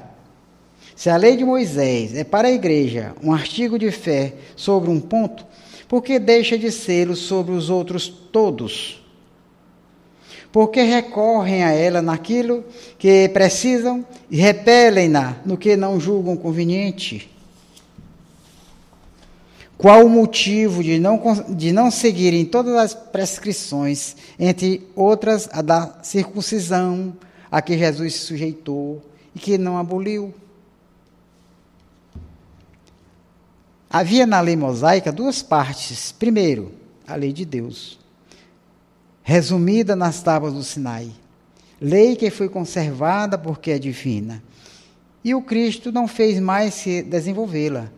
Se 0.96 1.10
a 1.10 1.18
lei 1.18 1.36
de 1.36 1.44
Moisés 1.44 2.16
é 2.16 2.24
para 2.24 2.48
a 2.48 2.52
igreja 2.52 3.14
um 3.22 3.34
artigo 3.34 3.78
de 3.78 3.92
fé 3.92 4.36
sobre 4.56 4.90
um 4.90 5.02
ponto, 5.02 5.46
por 5.90 6.02
que 6.02 6.18
deixa 6.18 6.58
de 6.58 6.72
ser 6.72 7.14
sobre 7.16 7.54
os 7.54 7.70
outros 7.70 8.08
todos? 8.08 9.04
Porque 10.50 10.82
recorrem 10.82 11.66
a 11.66 11.74
ela 11.74 12.02
naquilo 12.02 12.64
que 12.98 13.28
precisam 13.30 14.06
e 14.32 14.38
repelem-na 14.38 15.36
no 15.46 15.58
que 15.58 15.76
não 15.76 16.00
julgam 16.00 16.38
conveniente? 16.38 17.35
Qual 19.78 20.06
o 20.06 20.10
motivo 20.10 20.82
de 20.82 20.98
não, 20.98 21.22
de 21.50 21.72
não 21.72 21.92
seguirem 21.92 22.46
todas 22.46 22.76
as 22.76 22.94
prescrições, 22.94 24.16
entre 24.40 24.88
outras 24.96 25.50
a 25.52 25.62
da 25.62 26.00
circuncisão, 26.02 27.16
a 27.52 27.62
que 27.62 27.78
Jesus 27.78 28.16
se 28.16 28.20
sujeitou 28.20 29.02
e 29.36 29.40
que 29.40 29.58
não 29.58 29.78
aboliu? 29.78 30.34
Havia 33.90 34.26
na 34.26 34.40
lei 34.40 34.56
mosaica 34.56 35.12
duas 35.12 35.44
partes. 35.44 36.12
Primeiro, 36.12 36.72
a 37.06 37.16
lei 37.16 37.34
de 37.34 37.46
Deus, 37.46 38.00
resumida 39.24 39.96
nas 39.96 40.22
tábuas 40.22 40.54
do 40.54 40.64
Sinai. 40.64 41.12
Lei 41.80 42.16
que 42.16 42.30
foi 42.30 42.48
conservada 42.48 43.38
porque 43.38 43.72
é 43.72 43.80
divina. 43.80 44.42
E 45.24 45.36
o 45.36 45.42
Cristo 45.42 45.92
não 45.92 46.08
fez 46.08 46.40
mais 46.40 46.82
que 46.82 47.02
desenvolvê-la 47.02 47.92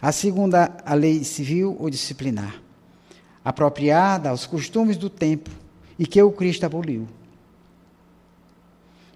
a 0.00 0.12
segunda, 0.12 0.76
a 0.84 0.94
lei 0.94 1.24
civil 1.24 1.76
ou 1.78 1.90
disciplinar, 1.90 2.62
apropriada 3.44 4.30
aos 4.30 4.46
costumes 4.46 4.96
do 4.96 5.10
tempo 5.10 5.50
e 5.98 6.06
que 6.06 6.22
o 6.22 6.30
Cristo 6.30 6.64
aboliu. 6.64 7.08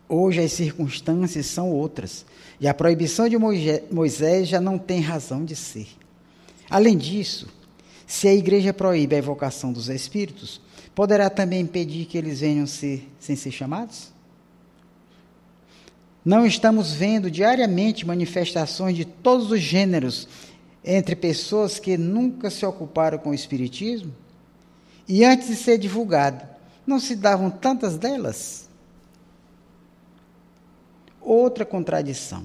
Hoje 0.09 0.41
as 0.41 0.53
circunstâncias 0.53 1.47
são 1.47 1.71
outras 1.71 2.27
e 2.61 2.69
a 2.69 2.75
proibição 2.75 3.29
de 3.29 3.37
Moisés 3.39 4.49
já 4.49 4.61
não 4.61 4.77
tem 4.79 5.01
razão 5.01 5.45
de 5.45 5.57
ser. 5.57 5.89
Além 6.69 6.99
disso, 6.99 7.49
se 8.07 8.29
a 8.29 8.35
igreja 8.35 8.75
proíbe 8.75 9.15
a 9.15 9.19
evocação 9.19 9.73
dos 9.73 9.89
espíritos, 9.89 10.61
poderá 10.95 11.31
também 11.31 11.61
impedir 11.61 12.05
que 12.07 12.19
eles 12.19 12.41
venham 12.41 12.67
ser, 12.67 13.09
sem 13.19 13.37
ser 13.37 13.51
chamados? 13.51 14.13
Não 16.25 16.47
estamos 16.47 16.93
vendo 16.93 17.31
diariamente 17.31 18.07
manifestações 18.07 18.97
de 18.97 19.05
todos 19.05 19.51
os 19.51 19.61
gêneros 19.61 20.29
entre 20.85 21.15
pessoas 21.15 21.79
que 21.79 21.97
nunca 21.97 22.51
se 22.51 22.67
ocuparam 22.67 23.19
com 23.19 23.31
o 23.31 23.35
Espiritismo 23.35 24.13
e 25.07 25.25
antes 25.25 25.49
de 25.49 25.57
ser 25.57 25.79
divulgado, 25.79 26.45
não 26.87 26.99
se 26.99 27.15
davam 27.15 27.51
tantas 27.51 27.97
delas? 27.97 28.69
Outra 31.21 31.65
contradição. 31.65 32.45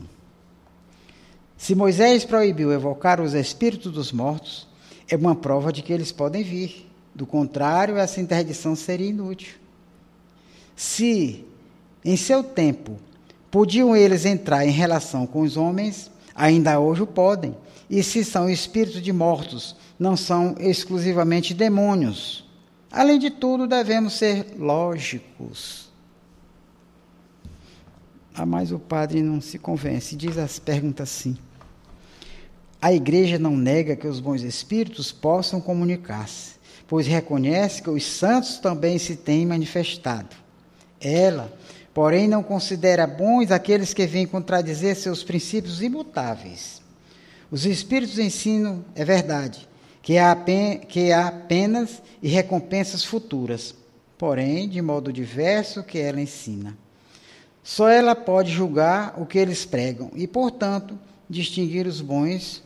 Se 1.57 1.73
Moisés 1.73 2.23
proibiu 2.23 2.71
evocar 2.71 3.19
os 3.19 3.33
espíritos 3.33 3.91
dos 3.91 4.11
mortos, 4.11 4.67
é 5.09 5.15
uma 5.15 5.35
prova 5.35 5.73
de 5.73 5.81
que 5.81 5.91
eles 5.91 6.11
podem 6.11 6.43
vir. 6.43 6.87
Do 7.15 7.25
contrário, 7.25 7.97
essa 7.97 8.21
interdição 8.21 8.75
seria 8.75 9.09
inútil. 9.09 9.55
Se, 10.75 11.43
em 12.05 12.15
seu 12.15 12.43
tempo, 12.43 12.99
podiam 13.49 13.95
eles 13.95 14.25
entrar 14.25 14.67
em 14.67 14.71
relação 14.71 15.25
com 15.25 15.41
os 15.41 15.57
homens, 15.57 16.11
ainda 16.35 16.79
hoje 16.79 17.01
o 17.01 17.07
podem 17.07 17.55
e 17.89 18.03
se 18.03 18.23
são 18.23 18.49
espíritos 18.49 19.01
de 19.01 19.13
mortos, 19.13 19.75
não 19.97 20.17
são 20.17 20.55
exclusivamente 20.59 21.53
demônios. 21.53 22.45
Além 22.91 23.19
de 23.19 23.29
tudo, 23.29 23.67
devemos 23.67 24.13
ser 24.13 24.55
lógicos. 24.57 25.89
Ah, 28.33 28.45
mas 28.45 28.71
o 28.71 28.79
padre 28.79 29.21
não 29.21 29.41
se 29.41 29.57
convence, 29.57 30.15
diz 30.15 30.37
as 30.37 30.59
perguntas 30.59 31.09
assim. 31.09 31.37
A 32.79 32.93
igreja 32.93 33.39
não 33.39 33.57
nega 33.57 33.95
que 33.95 34.07
os 34.07 34.19
bons 34.19 34.43
espíritos 34.43 35.11
possam 35.11 35.59
comunicar-se, 35.59 36.55
pois 36.87 37.07
reconhece 37.07 37.81
que 37.81 37.89
os 37.89 38.05
santos 38.05 38.59
também 38.59 38.99
se 38.99 39.15
têm 39.15 39.45
manifestado. 39.45 40.35
Ela, 41.01 41.51
porém, 41.93 42.27
não 42.27 42.43
considera 42.43 43.07
bons 43.07 43.49
aqueles 43.49 43.93
que 43.93 44.05
vêm 44.05 44.27
contradizer 44.27 44.95
seus 44.95 45.23
princípios 45.23 45.81
imutáveis. 45.81 46.81
Os 47.49 47.65
Espíritos 47.65 48.19
ensinam, 48.19 48.83
é 48.93 49.05
verdade, 49.05 49.67
que 50.01 50.17
há, 50.17 50.35
que 50.87 51.11
há 51.11 51.31
penas 51.31 52.01
e 52.21 52.27
recompensas 52.27 53.03
futuras. 53.03 53.75
porém 54.17 54.67
de 54.67 54.81
modo 54.81 55.13
diverso 55.13 55.83
que 55.83 55.99
ela 55.99 56.19
ensina. 56.19 56.75
Só 57.63 57.87
ela 57.87 58.15
pode 58.15 58.51
julgar 58.51 59.13
o 59.21 59.25
que 59.25 59.37
eles 59.37 59.65
pregam 59.65 60.09
e, 60.15 60.25
portanto, 60.25 60.97
distinguir 61.29 61.85
os 61.85 62.01
bons 62.01 62.63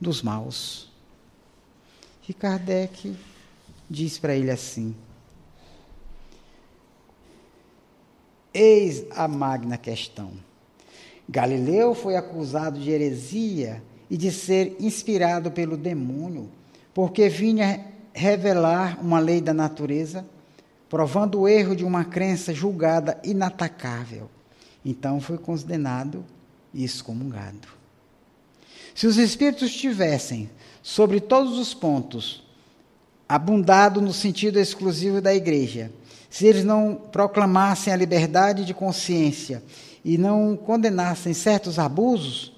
dos 0.00 0.22
maus. 0.22 0.90
E 2.28 2.32
Kardec 2.32 3.16
diz 3.90 4.18
para 4.18 4.34
ele 4.34 4.50
assim: 4.50 4.94
Eis 8.54 9.04
a 9.10 9.26
magna 9.26 9.76
questão. 9.76 10.32
Galileu 11.28 11.94
foi 11.94 12.14
acusado 12.14 12.78
de 12.78 12.90
heresia 12.90 13.82
e 14.12 14.16
de 14.18 14.30
ser 14.30 14.76
inspirado 14.78 15.50
pelo 15.50 15.74
demônio, 15.74 16.50
porque 16.92 17.30
vinha 17.30 17.82
revelar 18.12 18.98
uma 19.00 19.18
lei 19.18 19.40
da 19.40 19.54
natureza, 19.54 20.22
provando 20.86 21.40
o 21.40 21.48
erro 21.48 21.74
de 21.74 21.82
uma 21.82 22.04
crença 22.04 22.52
julgada 22.52 23.18
inatacável. 23.24 24.28
Então 24.84 25.18
foi 25.18 25.38
condenado 25.38 26.22
e 26.74 26.84
excomungado. 26.84 27.68
Se 28.94 29.06
os 29.06 29.16
espíritos 29.16 29.74
tivessem, 29.74 30.50
sobre 30.82 31.18
todos 31.18 31.58
os 31.58 31.72
pontos, 31.72 32.46
abundado 33.26 33.98
no 34.02 34.12
sentido 34.12 34.58
exclusivo 34.58 35.22
da 35.22 35.34
igreja, 35.34 35.90
se 36.28 36.44
eles 36.44 36.64
não 36.64 36.96
proclamassem 37.10 37.90
a 37.90 37.96
liberdade 37.96 38.66
de 38.66 38.74
consciência 38.74 39.62
e 40.04 40.18
não 40.18 40.54
condenassem 40.54 41.32
certos 41.32 41.78
abusos, 41.78 42.51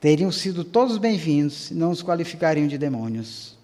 teriam 0.00 0.32
sido 0.32 0.64
todos 0.64 0.96
bem-vindos 0.96 1.70
e 1.70 1.74
não 1.74 1.90
os 1.90 2.02
qualificariam 2.02 2.66
de 2.66 2.78
demônios. 2.78 3.56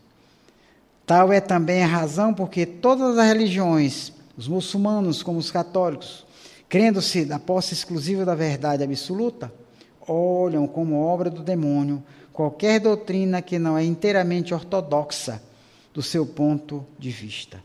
Tal 1.06 1.32
é 1.32 1.40
também 1.40 1.82
a 1.82 1.86
razão 1.86 2.34
porque 2.34 2.66
todas 2.66 3.16
as 3.16 3.26
religiões, 3.26 4.12
os 4.36 4.46
muçulmanos 4.46 5.22
como 5.22 5.38
os 5.38 5.50
católicos, 5.50 6.26
crendo-se 6.68 7.24
na 7.24 7.38
posse 7.38 7.72
exclusiva 7.72 8.24
da 8.24 8.34
verdade 8.34 8.84
absoluta, 8.84 9.50
olham 10.06 10.66
como 10.66 11.00
obra 11.00 11.30
do 11.30 11.42
demônio 11.42 12.02
qualquer 12.32 12.80
doutrina 12.80 13.40
que 13.40 13.58
não 13.58 13.78
é 13.78 13.84
inteiramente 13.84 14.52
ortodoxa 14.52 15.42
do 15.94 16.02
seu 16.02 16.26
ponto 16.26 16.84
de 16.98 17.10
vista. 17.10 17.62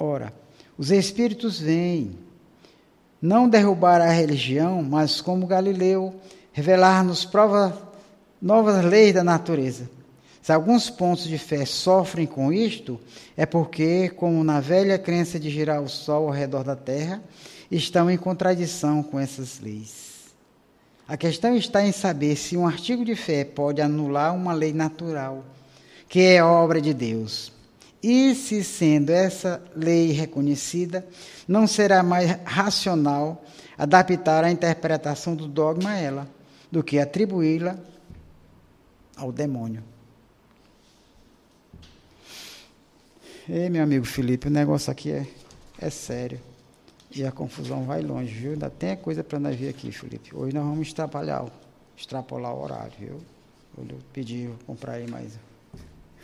Ora, 0.00 0.32
os 0.78 0.90
espíritos 0.90 1.60
vêm 1.60 2.18
não 3.20 3.48
derrubar 3.48 4.00
a 4.00 4.10
religião, 4.10 4.82
mas 4.82 5.20
como 5.20 5.46
Galileu, 5.46 6.14
revelar-nos 6.54 7.28
novas 8.40 8.84
leis 8.84 9.12
da 9.12 9.24
natureza. 9.24 9.90
Se 10.40 10.52
alguns 10.52 10.88
pontos 10.88 11.24
de 11.24 11.36
fé 11.36 11.66
sofrem 11.66 12.26
com 12.26 12.52
isto, 12.52 13.00
é 13.36 13.44
porque, 13.44 14.08
como 14.10 14.44
na 14.44 14.60
velha 14.60 14.98
crença 14.98 15.38
de 15.40 15.50
girar 15.50 15.82
o 15.82 15.88
sol 15.88 16.28
ao 16.28 16.30
redor 16.30 16.62
da 16.62 16.76
terra, 16.76 17.20
estão 17.70 18.10
em 18.10 18.16
contradição 18.16 19.02
com 19.02 19.18
essas 19.18 19.58
leis. 19.60 20.32
A 21.08 21.16
questão 21.16 21.56
está 21.56 21.84
em 21.84 21.92
saber 21.92 22.36
se 22.36 22.56
um 22.56 22.66
artigo 22.66 23.04
de 23.04 23.16
fé 23.16 23.44
pode 23.44 23.82
anular 23.82 24.34
uma 24.34 24.52
lei 24.52 24.72
natural, 24.72 25.44
que 26.08 26.20
é 26.20 26.44
obra 26.44 26.80
de 26.80 26.94
Deus. 26.94 27.52
E 28.02 28.34
se, 28.34 28.62
sendo 28.62 29.10
essa 29.10 29.62
lei 29.74 30.12
reconhecida, 30.12 31.04
não 31.48 31.66
será 31.66 32.02
mais 32.02 32.38
racional 32.44 33.42
adaptar 33.76 34.44
a 34.44 34.50
interpretação 34.52 35.34
do 35.34 35.48
dogma 35.48 35.90
a 35.90 35.98
ela, 35.98 36.33
do 36.74 36.82
que 36.82 36.98
atribuí-la 36.98 37.78
ao 39.16 39.30
demônio. 39.30 39.80
Ei, 43.48 43.70
meu 43.70 43.84
amigo 43.84 44.04
Felipe, 44.04 44.48
o 44.48 44.50
negócio 44.50 44.90
aqui 44.90 45.12
é, 45.12 45.24
é 45.78 45.88
sério. 45.88 46.40
E 47.12 47.24
a 47.24 47.30
confusão 47.30 47.84
vai 47.84 48.02
longe, 48.02 48.34
viu? 48.34 48.52
Ainda 48.52 48.68
tem 48.68 48.96
coisa 48.96 49.22
para 49.22 49.38
nós 49.38 49.54
ver 49.54 49.68
aqui, 49.68 49.92
Felipe. 49.92 50.34
Hoje 50.34 50.52
nós 50.52 50.64
vamos 50.64 50.88
extrapolar, 50.88 51.46
extrapolar 51.96 52.52
o 52.52 52.62
horário, 52.64 52.92
viu? 52.98 53.20
Eu 53.78 53.98
pedi, 54.12 54.50
comprar 54.66 54.94
aí 54.94 55.08
mais. 55.08 55.38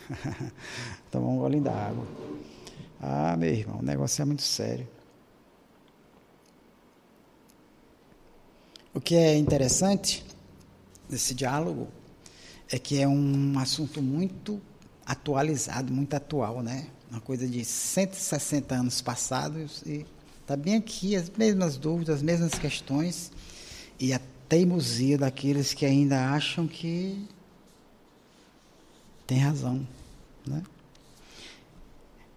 Tomar 1.09 1.27
um 1.27 1.37
golinho 1.37 1.63
da 1.63 1.71
água. 1.73 2.05
Ah, 2.99 3.37
meu 3.37 3.53
irmão, 3.53 3.79
o 3.79 3.83
negócio 3.83 4.21
é 4.21 4.25
muito 4.25 4.41
sério. 4.41 4.85
O 8.93 8.99
que 8.99 9.15
é 9.15 9.37
interessante 9.37 10.25
desse 11.11 11.35
diálogo 11.35 11.87
é 12.71 12.79
que 12.79 12.99
é 12.99 13.07
um 13.07 13.59
assunto 13.59 14.01
muito 14.01 14.59
atualizado, 15.05 15.93
muito 15.93 16.15
atual, 16.15 16.63
né? 16.63 16.87
Uma 17.11 17.21
coisa 17.21 17.47
de 17.47 17.63
160 17.63 18.73
anos 18.73 19.01
passados 19.01 19.83
e 19.85 20.05
Está 20.51 20.61
bem 20.61 20.75
aqui 20.75 21.15
as 21.15 21.29
mesmas 21.29 21.77
dúvidas, 21.77 22.17
as 22.17 22.21
mesmas 22.21 22.55
questões 22.55 23.31
e 23.97 24.11
a 24.11 24.19
teimosia 24.49 25.17
daqueles 25.17 25.73
que 25.73 25.85
ainda 25.85 26.29
acham 26.33 26.67
que 26.67 27.25
tem 29.25 29.37
razão. 29.37 29.87
Né? 30.45 30.61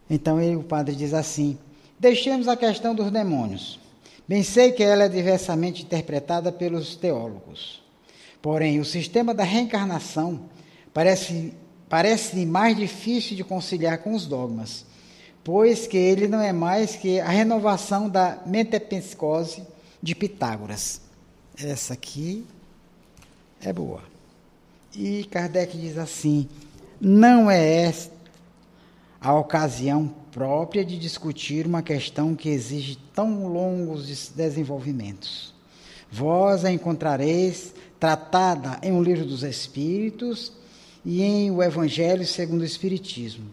Então 0.08 0.40
ele, 0.40 0.54
o 0.54 0.62
padre 0.62 0.94
diz 0.94 1.12
assim: 1.12 1.58
deixemos 1.98 2.46
a 2.46 2.56
questão 2.56 2.94
dos 2.94 3.10
demônios. 3.10 3.80
Bem 4.28 4.44
sei 4.44 4.70
que 4.70 4.84
ela 4.84 5.02
é 5.02 5.08
diversamente 5.08 5.82
interpretada 5.82 6.52
pelos 6.52 6.94
teólogos. 6.94 7.82
Porém, 8.44 8.78
o 8.78 8.84
sistema 8.84 9.32
da 9.32 9.42
reencarnação 9.42 10.42
parece, 10.92 11.54
parece 11.88 12.44
mais 12.44 12.76
difícil 12.76 13.34
de 13.34 13.42
conciliar 13.42 13.98
com 14.02 14.12
os 14.12 14.26
dogmas 14.26 14.84
pois 15.44 15.86
que 15.86 15.98
ele 15.98 16.26
não 16.26 16.40
é 16.40 16.52
mais 16.52 16.96
que 16.96 17.20
a 17.20 17.28
renovação 17.28 18.08
da 18.08 18.38
metapsicose 18.46 19.62
de 20.02 20.14
Pitágoras. 20.14 21.02
Essa 21.56 21.92
aqui 21.92 22.46
é 23.60 23.72
boa. 23.72 24.02
E 24.96 25.24
Kardec 25.24 25.76
diz 25.76 25.98
assim: 25.98 26.48
não 26.98 27.50
é 27.50 27.92
a 29.20 29.34
ocasião 29.34 30.12
própria 30.32 30.84
de 30.84 30.98
discutir 30.98 31.66
uma 31.66 31.82
questão 31.82 32.34
que 32.34 32.48
exige 32.48 32.96
tão 33.14 33.46
longos 33.46 34.30
desenvolvimentos. 34.30 35.52
Vós 36.10 36.64
a 36.64 36.72
encontrareis 36.72 37.74
tratada 38.04 38.78
em 38.82 38.92
um 38.92 39.02
livro 39.02 39.24
dos 39.24 39.42
Espíritos 39.42 40.52
e 41.02 41.22
em 41.22 41.50
o 41.50 41.62
Evangelho 41.62 42.26
segundo 42.26 42.60
o 42.60 42.64
Espiritismo 42.64 43.50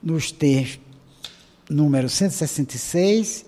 nos 0.00 0.30
textos 0.30 0.86
número 1.68 2.08
166 2.08 3.44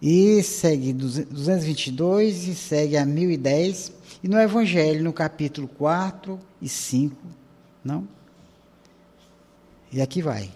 e 0.00 0.40
segue 0.44 0.92
222 0.92 2.46
e 2.46 2.54
segue 2.54 2.96
a 2.96 3.04
1010 3.04 3.92
e 4.22 4.28
no 4.28 4.38
Evangelho 4.38 5.02
no 5.02 5.12
capítulo 5.12 5.66
4 5.66 6.38
e 6.62 6.68
5, 6.68 7.16
não? 7.84 8.06
E 9.90 10.00
aqui 10.00 10.22
vai. 10.22 10.48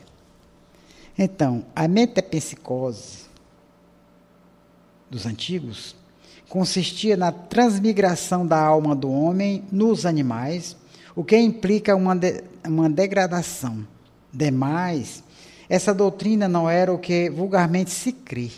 Então, 1.19 1.67
a 1.75 1.89
metapsicose 1.89 3.23
dos 5.11 5.27
antigos 5.27 6.01
consistia 6.53 7.17
na 7.17 7.33
transmigração 7.33 8.47
da 8.47 8.61
alma 8.61 8.95
do 8.95 9.11
homem 9.11 9.65
nos 9.73 10.05
animais, 10.05 10.77
o 11.17 11.25
que 11.25 11.35
implica 11.35 11.97
uma, 11.97 12.15
de, 12.15 12.45
uma 12.67 12.91
degradação. 12.91 13.87
Demais, 14.31 15.25
essa 15.67 15.95
doutrina 15.95 16.47
não 16.49 16.69
era 16.69 16.93
o 16.93 16.99
que 16.99 17.31
vulgarmente 17.31 17.91
se 17.91 18.13
crê. 18.13 18.51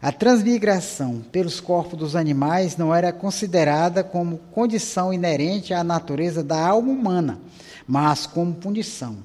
A 0.00 0.10
transmigração 0.10 1.22
pelos 1.30 1.60
corpos 1.60 1.98
dos 1.98 2.16
animais 2.16 2.78
não 2.78 2.94
era 2.94 3.12
considerada 3.12 4.02
como 4.02 4.38
condição 4.50 5.12
inerente 5.12 5.74
à 5.74 5.84
natureza 5.84 6.42
da 6.42 6.66
alma 6.66 6.90
humana, 6.90 7.38
mas 7.86 8.26
como 8.26 8.54
punição 8.54 9.18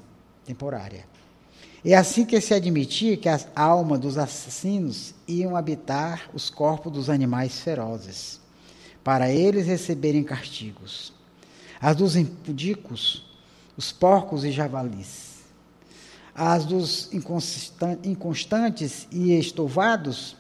temporária. 0.46 1.06
É 1.86 1.96
assim 1.96 2.26
que 2.26 2.40
se 2.42 2.54
admitia 2.54 3.18
que 3.18 3.30
as 3.30 3.48
almas 3.56 4.00
dos 4.00 4.18
assassinos 4.18 5.14
iam 5.28 5.56
habitar 5.56 6.30
os 6.34 6.50
corpos 6.50 6.92
dos 6.92 7.10
animais 7.10 7.60
ferozes, 7.60 8.40
para 9.04 9.32
eles 9.32 9.68
receberem 9.68 10.24
castigos. 10.24 11.14
As 11.80 11.96
dos 11.96 12.16
impudicos, 12.16 13.26
os 13.78 13.92
porcos 13.92 14.44
e 14.44 14.52
javalis 14.52 15.28
as 16.38 16.66
dos 16.66 17.10
inconstantes 18.04 19.08
e 19.12 19.34
estovados, 19.34 20.36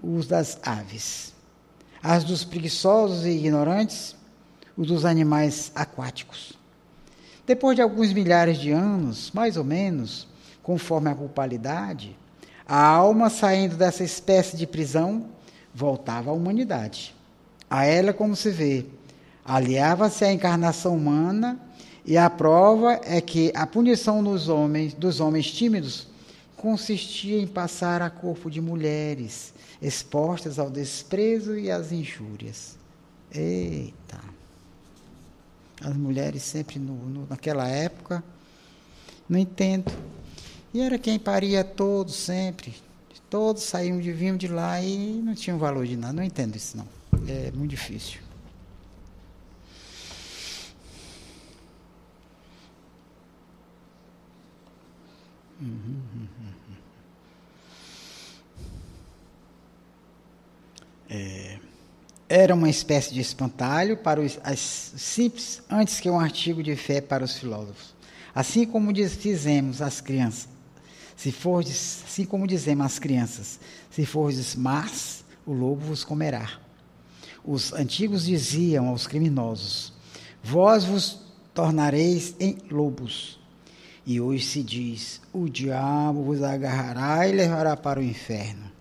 os 0.00 0.28
das 0.28 0.60
aves. 0.62 1.34
As 2.00 2.22
dos 2.22 2.44
preguiçosos 2.44 3.24
e 3.24 3.30
ignorantes, 3.30 4.14
os 4.76 4.86
dos 4.86 5.04
animais 5.04 5.72
aquáticos. 5.74 6.52
Depois 7.46 7.74
de 7.74 7.82
alguns 7.82 8.12
milhares 8.12 8.58
de 8.58 8.70
anos, 8.70 9.30
mais 9.32 9.56
ou 9.56 9.64
menos, 9.64 10.28
conforme 10.62 11.10
a 11.10 11.14
pulpalidade, 11.14 12.16
a 12.66 12.86
alma 12.86 13.28
saindo 13.28 13.76
dessa 13.76 14.04
espécie 14.04 14.56
de 14.56 14.66
prisão 14.66 15.26
voltava 15.74 16.30
à 16.30 16.34
humanidade. 16.34 17.14
A 17.68 17.84
ela, 17.84 18.12
como 18.12 18.36
se 18.36 18.50
vê, 18.50 18.86
aliava-se 19.44 20.24
à 20.24 20.32
encarnação 20.32 20.96
humana 20.96 21.58
E 22.04 22.18
a 22.18 22.28
prova 22.28 23.00
é 23.04 23.20
que 23.20 23.52
a 23.54 23.64
punição 23.64 24.22
dos 24.24 24.48
homens, 24.48 24.92
dos 24.92 25.20
homens 25.20 25.50
tímidos 25.50 26.08
consistia 26.56 27.40
em 27.40 27.46
passar 27.46 28.02
a 28.02 28.10
corpo 28.10 28.50
de 28.50 28.60
mulheres 28.60 29.54
expostas 29.80 30.58
ao 30.58 30.68
desprezo 30.68 31.56
e 31.56 31.70
às 31.70 31.92
injúrias. 31.92 32.76
Eita! 33.32 34.31
As 35.84 35.96
mulheres 35.96 36.42
sempre 36.42 36.78
no, 36.78 36.94
no, 36.94 37.26
naquela 37.28 37.66
época, 37.68 38.22
não 39.28 39.38
entendo. 39.38 39.92
E 40.72 40.80
era 40.80 40.98
quem 40.98 41.18
paria 41.18 41.64
todos 41.64 42.14
sempre. 42.14 42.74
Todos 43.28 43.62
saíam 43.62 43.98
de 44.00 44.12
vinho 44.12 44.36
de 44.36 44.46
lá 44.46 44.80
e 44.80 45.20
não 45.22 45.34
tinham 45.34 45.58
valor 45.58 45.86
de 45.86 45.96
nada. 45.96 46.12
Não 46.12 46.22
entendo 46.22 46.56
isso 46.56 46.76
não. 46.76 46.86
É 47.26 47.50
muito 47.52 47.70
difícil. 47.70 48.20
É, 61.08 61.58
era 62.34 62.54
uma 62.54 62.70
espécie 62.70 63.12
de 63.12 63.20
espantalho 63.20 63.94
para 63.94 64.18
os 64.18 64.40
as 64.42 64.58
simples 64.58 65.60
antes 65.68 66.00
que 66.00 66.08
um 66.08 66.18
artigo 66.18 66.62
de 66.62 66.74
fé 66.74 66.98
para 66.98 67.22
os 67.22 67.36
filósofos. 67.36 67.94
Assim 68.34 68.64
como 68.64 68.90
diz, 68.90 69.14
fizemos 69.14 69.82
as 69.82 70.00
crianças, 70.00 70.48
se 71.14 71.30
fordes, 71.30 72.02
assim 72.06 72.24
como 72.24 72.46
dizemos 72.46 72.86
às 72.86 72.98
crianças, 72.98 73.60
se 73.90 74.06
fordes 74.06 74.54
más, 74.54 75.22
o 75.44 75.52
lobo 75.52 75.82
vos 75.82 76.04
comerá. 76.04 76.58
Os 77.44 77.74
antigos 77.74 78.24
diziam 78.24 78.88
aos 78.88 79.06
criminosos: 79.06 79.92
Vós 80.42 80.84
vos 80.84 81.20
tornareis 81.52 82.34
em 82.40 82.56
lobos. 82.70 83.38
E 84.06 84.18
hoje 84.22 84.46
se 84.46 84.62
diz: 84.62 85.20
o 85.34 85.50
diabo 85.50 86.22
vos 86.22 86.42
agarrará 86.42 87.28
e 87.28 87.32
levará 87.32 87.76
para 87.76 88.00
o 88.00 88.02
inferno. 88.02 88.72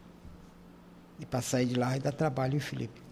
E 1.20 1.26
para 1.26 1.42
sair 1.42 1.66
de 1.66 1.76
lá 1.76 1.98
e 1.98 2.00
dar 2.00 2.14
trabalho, 2.14 2.58
Felipe. 2.62 3.11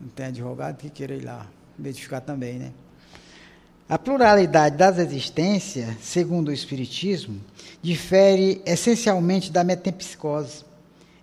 Não 0.00 0.08
tem 0.08 0.26
advogado 0.26 0.76
que 0.78 0.90
queira 0.90 1.14
ir 1.14 1.24
lá 1.24 1.46
identificar 1.78 2.20
também, 2.20 2.58
né? 2.58 2.72
A 3.88 3.98
pluralidade 3.98 4.76
das 4.76 4.98
existências, 4.98 5.96
segundo 6.02 6.48
o 6.48 6.52
Espiritismo, 6.52 7.40
difere 7.80 8.60
essencialmente 8.66 9.50
da 9.50 9.64
metempsicose, 9.64 10.64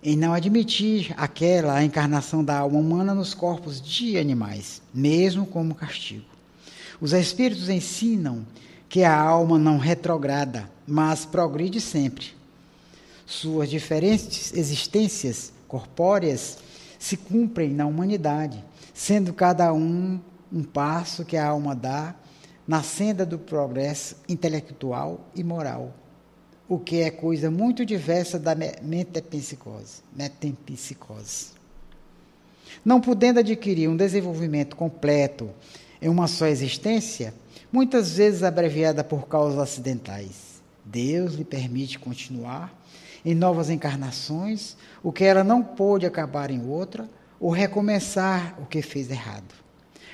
em 0.02 0.16
não 0.16 0.34
admitir 0.34 1.14
aquela 1.16 1.74
a 1.74 1.84
encarnação 1.84 2.44
da 2.44 2.58
alma 2.58 2.78
humana 2.78 3.14
nos 3.14 3.34
corpos 3.34 3.80
de 3.80 4.18
animais, 4.18 4.82
mesmo 4.92 5.46
como 5.46 5.74
castigo. 5.74 6.24
Os 7.00 7.12
Espíritos 7.12 7.68
ensinam 7.68 8.44
que 8.88 9.04
a 9.04 9.16
alma 9.16 9.58
não 9.58 9.78
retrograda, 9.78 10.68
mas 10.86 11.24
progride 11.24 11.80
sempre. 11.80 12.34
Suas 13.26 13.70
diferentes 13.70 14.52
existências 14.54 15.52
corpóreas 15.68 16.58
se 16.98 17.16
cumprem 17.16 17.70
na 17.70 17.86
humanidade, 17.86 18.64
sendo 18.94 19.32
cada 19.32 19.72
um 19.72 20.20
um 20.52 20.62
passo 20.62 21.24
que 21.24 21.36
a 21.36 21.46
alma 21.46 21.74
dá 21.74 22.14
na 22.66 22.82
senda 22.82 23.24
do 23.24 23.38
progresso 23.38 24.16
intelectual 24.28 25.20
e 25.34 25.44
moral, 25.44 25.94
o 26.68 26.78
que 26.78 27.02
é 27.02 27.10
coisa 27.10 27.50
muito 27.50 27.84
diversa 27.84 28.38
da 28.38 28.54
metempsicose. 28.82 30.02
Não 32.84 33.00
podendo 33.00 33.40
adquirir 33.40 33.88
um 33.88 33.96
desenvolvimento 33.96 34.76
completo 34.76 35.50
em 36.02 36.08
uma 36.08 36.26
só 36.26 36.46
existência, 36.46 37.32
muitas 37.72 38.16
vezes 38.16 38.42
abreviada 38.42 39.04
por 39.04 39.28
causas 39.28 39.58
acidentais. 39.58 40.60
Deus 40.84 41.34
lhe 41.34 41.44
permite 41.44 41.98
continuar 41.98 42.72
em 43.26 43.34
novas 43.34 43.68
encarnações 43.68 44.76
o 45.02 45.10
que 45.10 45.24
ela 45.24 45.42
não 45.42 45.60
pôde 45.60 46.06
acabar 46.06 46.48
em 46.48 46.64
outra, 46.64 47.10
ou 47.40 47.50
recomeçar 47.50 48.56
o 48.62 48.64
que 48.64 48.80
fez 48.80 49.10
errado. 49.10 49.52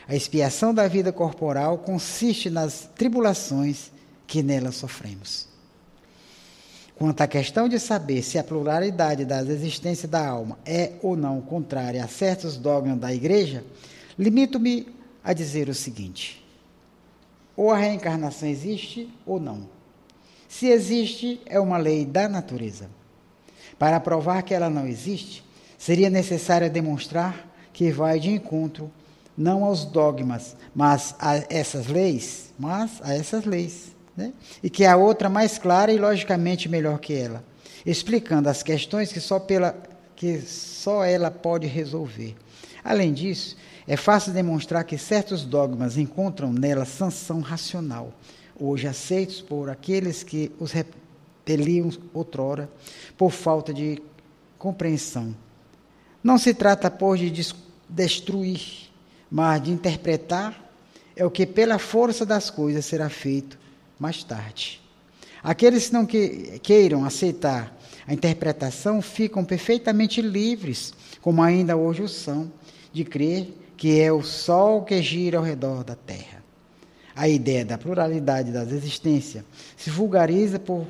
A 0.08 0.16
expiação 0.16 0.74
da 0.74 0.88
vida 0.88 1.12
corporal 1.12 1.78
consiste 1.78 2.50
nas 2.50 2.88
tribulações 2.96 3.92
que 4.26 4.42
nela 4.42 4.72
sofremos. 4.72 5.46
Quanto 6.96 7.20
à 7.20 7.26
questão 7.26 7.68
de 7.68 7.78
saber 7.78 8.22
se 8.22 8.38
a 8.38 8.44
pluralidade 8.44 9.24
das 9.24 9.48
existências 9.48 10.10
da 10.10 10.26
alma 10.26 10.58
é 10.64 10.92
ou 11.02 11.14
não 11.14 11.40
contrária 11.40 12.02
a 12.02 12.08
certos 12.08 12.56
dogmas 12.56 12.98
da 12.98 13.14
Igreja, 13.14 13.64
limito-me 14.18 14.88
a 15.22 15.32
dizer 15.32 15.68
o 15.68 15.74
seguinte: 15.74 16.44
ou 17.56 17.70
a 17.70 17.76
reencarnação 17.76 18.48
existe 18.48 19.08
ou 19.24 19.38
não. 19.38 19.68
Se 20.48 20.66
existe, 20.66 21.40
é 21.46 21.58
uma 21.60 21.78
lei 21.78 22.04
da 22.04 22.28
natureza. 22.28 22.90
Para 23.82 23.98
provar 23.98 24.44
que 24.44 24.54
ela 24.54 24.70
não 24.70 24.86
existe, 24.86 25.44
seria 25.76 26.08
necessário 26.08 26.70
demonstrar 26.70 27.52
que 27.72 27.90
vai 27.90 28.20
de 28.20 28.30
encontro 28.30 28.88
não 29.36 29.64
aos 29.64 29.84
dogmas, 29.84 30.54
mas 30.72 31.16
a 31.18 31.42
essas 31.50 31.88
leis, 31.88 32.54
mas 32.56 33.00
a 33.02 33.12
essas 33.12 33.44
leis, 33.44 33.90
né? 34.16 34.32
e 34.62 34.70
que 34.70 34.84
há 34.84 34.96
outra 34.96 35.28
mais 35.28 35.58
clara 35.58 35.92
e 35.92 35.98
logicamente 35.98 36.68
melhor 36.68 37.00
que 37.00 37.12
ela, 37.12 37.42
explicando 37.84 38.48
as 38.48 38.62
questões 38.62 39.12
que 39.12 39.18
só 39.18 39.40
pela 39.40 39.74
que 40.14 40.40
só 40.42 41.04
ela 41.04 41.28
pode 41.28 41.66
resolver. 41.66 42.36
Além 42.84 43.12
disso, 43.12 43.56
é 43.88 43.96
fácil 43.96 44.32
demonstrar 44.32 44.84
que 44.84 44.96
certos 44.96 45.44
dogmas 45.44 45.98
encontram 45.98 46.52
nela 46.52 46.84
sanção 46.84 47.40
racional, 47.40 48.12
hoje 48.54 48.86
aceitos 48.86 49.40
por 49.40 49.68
aqueles 49.68 50.22
que 50.22 50.52
os 50.60 50.70
repeliam 51.45 51.90
outrora 52.14 52.70
por 53.16 53.30
falta 53.30 53.74
de 53.74 54.01
compreensão. 54.59 55.34
Não 56.22 56.38
se 56.38 56.55
trata, 56.55 56.90
pois, 56.90 57.20
de 57.20 57.55
destruir, 57.88 58.90
mas 59.30 59.62
de 59.62 59.72
interpretar 59.72 60.70
é 61.16 61.26
o 61.26 61.30
que 61.30 61.45
pela 61.45 61.78
força 61.78 62.24
das 62.24 62.49
coisas 62.49 62.86
será 62.86 63.09
feito 63.09 63.59
mais 63.99 64.22
tarde. 64.22 64.80
Aqueles 65.43 65.88
que 65.88 65.93
não 65.93 66.07
que, 66.07 66.61
queiram 66.62 67.05
aceitar 67.05 67.76
a 68.07 68.14
interpretação 68.14 69.03
ficam 69.03 69.45
perfeitamente 69.45 70.22
livres, 70.22 70.95
como 71.20 71.43
ainda 71.43 71.76
hoje 71.76 72.03
o 72.03 72.09
são, 72.09 72.51
de 72.93 73.05
crer 73.05 73.53
que 73.76 74.01
é 74.01 74.12
o 74.12 74.22
Sol 74.22 74.84
que 74.84 75.03
gira 75.03 75.38
ao 75.38 75.45
redor 75.45 75.82
da 75.82 75.97
Terra. 75.97 76.43
A 77.14 77.28
ideia 77.28 77.64
da 77.64 77.76
pluralidade 77.76 78.53
das 78.53 78.70
existências 78.70 79.45
se 79.76 79.90
vulgariza 79.90 80.59
por, 80.59 80.86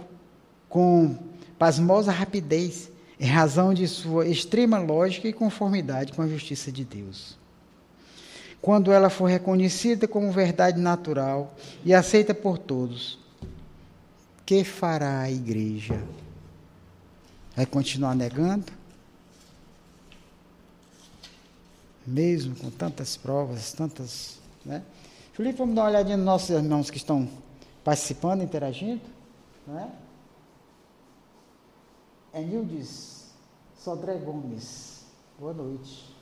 com 0.73 1.15
pasmosa 1.59 2.11
rapidez, 2.11 2.91
em 3.21 3.27
razão 3.27 3.75
de 3.75 3.87
sua 3.87 4.27
extrema 4.27 4.79
lógica 4.79 5.29
e 5.29 5.33
conformidade 5.33 6.15
com 6.15 6.23
a 6.23 6.27
justiça 6.27 6.73
de 6.73 6.83
Deus. 6.83 7.37
Quando 8.63 8.91
ela 8.91 9.11
for 9.11 9.27
reconhecida 9.27 10.09
como 10.09 10.33
verdade 10.33 10.81
natural 10.81 11.55
e 11.85 11.93
aceita 11.93 12.33
por 12.33 12.57
todos, 12.57 13.19
que 14.47 14.65
fará 14.65 15.21
a 15.21 15.31
igreja? 15.31 16.03
Vai 17.55 17.67
continuar 17.67 18.15
negando? 18.15 18.65
mesmo 22.07 22.57
com 22.57 22.71
tantas 22.71 23.17
provas, 23.17 23.73
tantas. 23.73 24.39
Né? 24.65 24.83
Felipe, 25.33 25.59
vamos 25.59 25.75
dar 25.75 25.83
uma 25.83 25.91
olhadinha 25.91 26.17
nos 26.17 26.27
nossos 26.27 26.51
irmãos 26.51 26.91
que 26.91 26.97
estão 26.97 27.29
participando, 27.85 28.43
interagindo. 28.43 29.01
Né? 29.67 29.89
Enildes 32.35 33.31
Sodré 33.77 34.17
Gomes, 34.19 35.05
boa 35.39 35.53
noite. 35.53 36.17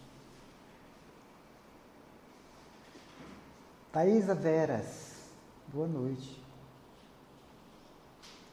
Thaisa 3.93 4.35
Veras, 4.35 5.29
boa 5.69 5.87
noite. 5.87 6.41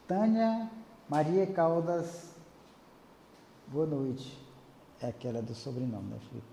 Tânia 0.08 0.70
Maria 1.10 1.48
Caldas, 1.48 2.30
boa 3.68 3.86
noite. 3.86 4.38
É 5.00 5.08
aquela 5.08 5.42
do 5.42 5.56
sobrenome, 5.56 6.10
né, 6.10 6.20
Felipe? 6.30 6.48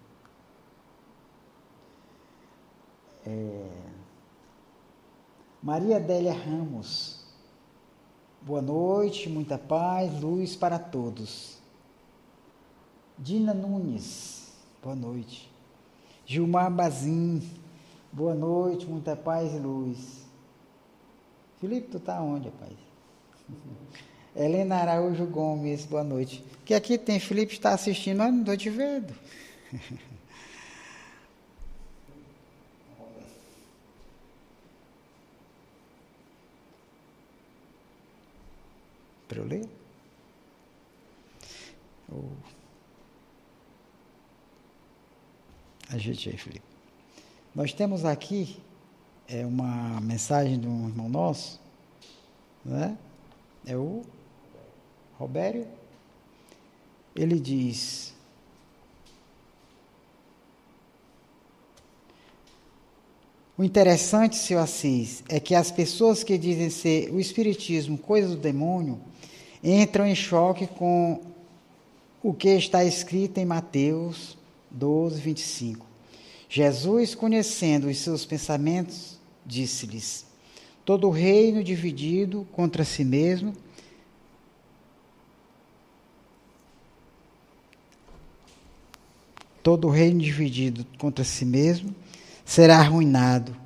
É... 3.26 3.94
Maria 5.62 5.96
Adélia 5.96 6.32
Ramos. 6.32 7.13
Boa 8.46 8.60
noite, 8.60 9.26
muita 9.30 9.56
paz, 9.56 10.20
luz 10.20 10.54
para 10.54 10.78
todos. 10.78 11.56
Dina 13.18 13.54
Nunes. 13.54 14.52
Boa 14.82 14.94
noite. 14.94 15.50
Gilmar 16.26 16.70
Bazin. 16.70 17.42
Boa 18.12 18.34
noite, 18.34 18.84
muita 18.84 19.16
paz 19.16 19.54
e 19.54 19.58
luz. 19.58 20.26
Felipe, 21.58 21.88
tu 21.88 21.98
tá 21.98 22.20
onde, 22.20 22.50
rapaz? 22.50 22.74
Helena 24.36 24.76
Araújo 24.76 25.24
Gomes, 25.24 25.86
boa 25.86 26.04
noite. 26.04 26.44
Que 26.66 26.74
aqui 26.74 26.98
tem 26.98 27.18
Felipe 27.18 27.54
está 27.54 27.72
assistindo, 27.72 28.18
mas 28.18 28.30
não 28.30 28.40
estou 28.40 28.56
te 28.58 28.68
vendo. 28.68 29.14
para 39.34 39.42
eu 39.42 39.46
ler? 39.48 39.68
Ou... 42.08 42.30
Ajeite 45.90 46.30
aí, 46.30 46.36
Felipe. 46.36 46.64
Nós 47.52 47.72
temos 47.72 48.04
aqui 48.04 48.56
é 49.26 49.44
uma 49.44 50.00
mensagem 50.00 50.60
de 50.60 50.68
um 50.68 50.88
irmão 50.88 51.08
nosso, 51.08 51.60
né? 52.64 52.96
É 53.66 53.76
o 53.76 54.02
Robério. 55.18 55.66
Ele 57.16 57.40
diz: 57.40 58.14
O 63.56 63.64
interessante, 63.64 64.36
seu 64.36 64.58
Assis, 64.58 65.24
é 65.28 65.40
que 65.40 65.54
as 65.54 65.70
pessoas 65.70 66.22
que 66.22 66.36
dizem 66.36 66.70
ser 66.70 67.10
o 67.10 67.18
Espiritismo 67.18 67.96
coisa 67.96 68.28
do 68.28 68.36
demônio 68.36 69.00
entram 69.64 70.06
em 70.06 70.14
choque 70.14 70.66
com 70.66 71.20
o 72.22 72.34
que 72.34 72.50
está 72.50 72.84
escrito 72.84 73.38
em 73.38 73.46
Mateus 73.46 74.36
12, 74.70 75.20
25. 75.20 75.86
Jesus, 76.48 77.14
conhecendo 77.14 77.88
os 77.88 77.98
seus 77.98 78.26
pensamentos, 78.26 79.18
disse-lhes: 79.44 80.26
Todo 80.84 81.08
reino 81.08 81.64
dividido 81.64 82.46
contra 82.52 82.84
si 82.84 83.04
mesmo 83.04 83.54
todo 89.64 89.88
reino 89.88 90.20
dividido 90.20 90.84
contra 90.98 91.24
si 91.24 91.46
mesmo 91.46 91.94
será 92.44 92.76
arruinado, 92.76 93.56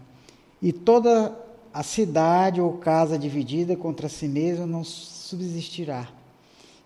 e 0.62 0.72
toda 0.72 1.36
a 1.74 1.82
cidade 1.82 2.60
ou 2.60 2.78
casa 2.78 3.18
dividida 3.18 3.76
contra 3.76 4.08
si 4.08 4.28
mesma 4.28 4.64
não 4.64 4.84
subsistirá. 5.28 6.08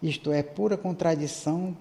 Isto 0.03 0.33
é 0.33 0.43
pura 0.43 0.77
contradição, 0.77 1.77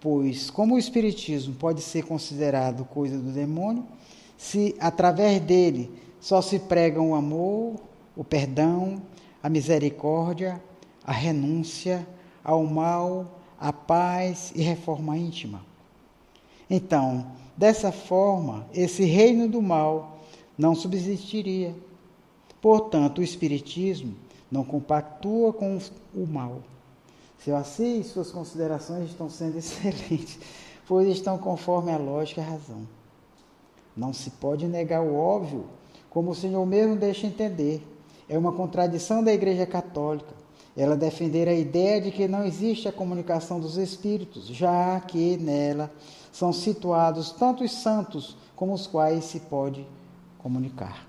pois, 0.00 0.50
como 0.50 0.74
o 0.74 0.78
Espiritismo 0.78 1.54
pode 1.54 1.82
ser 1.82 2.04
considerado 2.04 2.84
coisa 2.84 3.18
do 3.18 3.30
demônio, 3.30 3.86
se 4.36 4.74
através 4.80 5.40
dele 5.40 5.90
só 6.20 6.40
se 6.40 6.58
pregam 6.58 7.10
o 7.10 7.14
amor, 7.14 7.76
o 8.16 8.24
perdão, 8.24 9.02
a 9.42 9.48
misericórdia, 9.48 10.62
a 11.04 11.12
renúncia 11.12 12.06
ao 12.42 12.64
mal, 12.64 13.40
a 13.58 13.72
paz 13.72 14.52
e 14.54 14.62
reforma 14.62 15.16
íntima. 15.16 15.64
Então, 16.68 17.26
Dessa 17.56 17.90
forma, 17.90 18.68
esse 18.74 19.04
reino 19.04 19.48
do 19.48 19.62
mal 19.62 20.20
não 20.58 20.74
subsistiria. 20.74 21.74
Portanto, 22.60 23.18
o 23.18 23.22
Espiritismo 23.22 24.14
não 24.50 24.64
compactua 24.64 25.52
com 25.52 25.78
o 26.14 26.26
mal. 26.26 26.60
Seu 27.38 27.56
Assis, 27.56 28.06
suas 28.06 28.30
considerações 28.30 29.10
estão 29.10 29.28
sendo 29.28 29.58
excelentes, 29.58 30.38
pois 30.86 31.08
estão 31.08 31.38
conforme 31.38 31.92
a 31.92 31.98
lógica 31.98 32.40
e 32.40 32.44
a 32.44 32.48
razão. 32.48 32.86
Não 33.96 34.12
se 34.12 34.30
pode 34.30 34.66
negar 34.66 35.02
o 35.02 35.14
óbvio, 35.16 35.64
como 36.10 36.30
o 36.30 36.34
Senhor 36.34 36.64
mesmo 36.66 36.96
deixa 36.96 37.26
entender. 37.26 37.86
É 38.28 38.36
uma 38.36 38.52
contradição 38.52 39.22
da 39.22 39.32
Igreja 39.32 39.66
Católica. 39.66 40.34
Ela 40.76 40.96
defender 40.96 41.48
a 41.48 41.54
ideia 41.54 42.00
de 42.00 42.10
que 42.10 42.28
não 42.28 42.44
existe 42.44 42.86
a 42.86 42.92
comunicação 42.92 43.58
dos 43.58 43.78
espíritos, 43.78 44.46
já 44.46 45.00
que 45.00 45.38
nela 45.38 45.90
são 46.30 46.52
situados 46.52 47.30
tanto 47.30 47.64
os 47.64 47.72
santos 47.72 48.36
como 48.54 48.74
os 48.74 48.86
quais 48.86 49.24
se 49.24 49.40
pode 49.40 49.86
comunicar. 50.38 51.06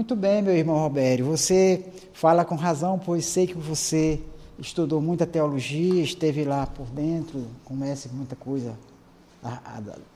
Muito 0.00 0.16
bem, 0.16 0.40
meu 0.40 0.56
irmão 0.56 0.78
Robério, 0.78 1.26
você 1.26 1.84
fala 2.14 2.42
com 2.42 2.54
razão, 2.54 2.98
pois 2.98 3.26
sei 3.26 3.46
que 3.46 3.52
você 3.52 4.18
estudou 4.58 4.98
muita 4.98 5.26
teologia, 5.26 6.02
esteve 6.02 6.42
lá 6.42 6.66
por 6.66 6.86
dentro, 6.86 7.46
conhece 7.66 8.08
muita 8.08 8.34
coisa 8.34 8.72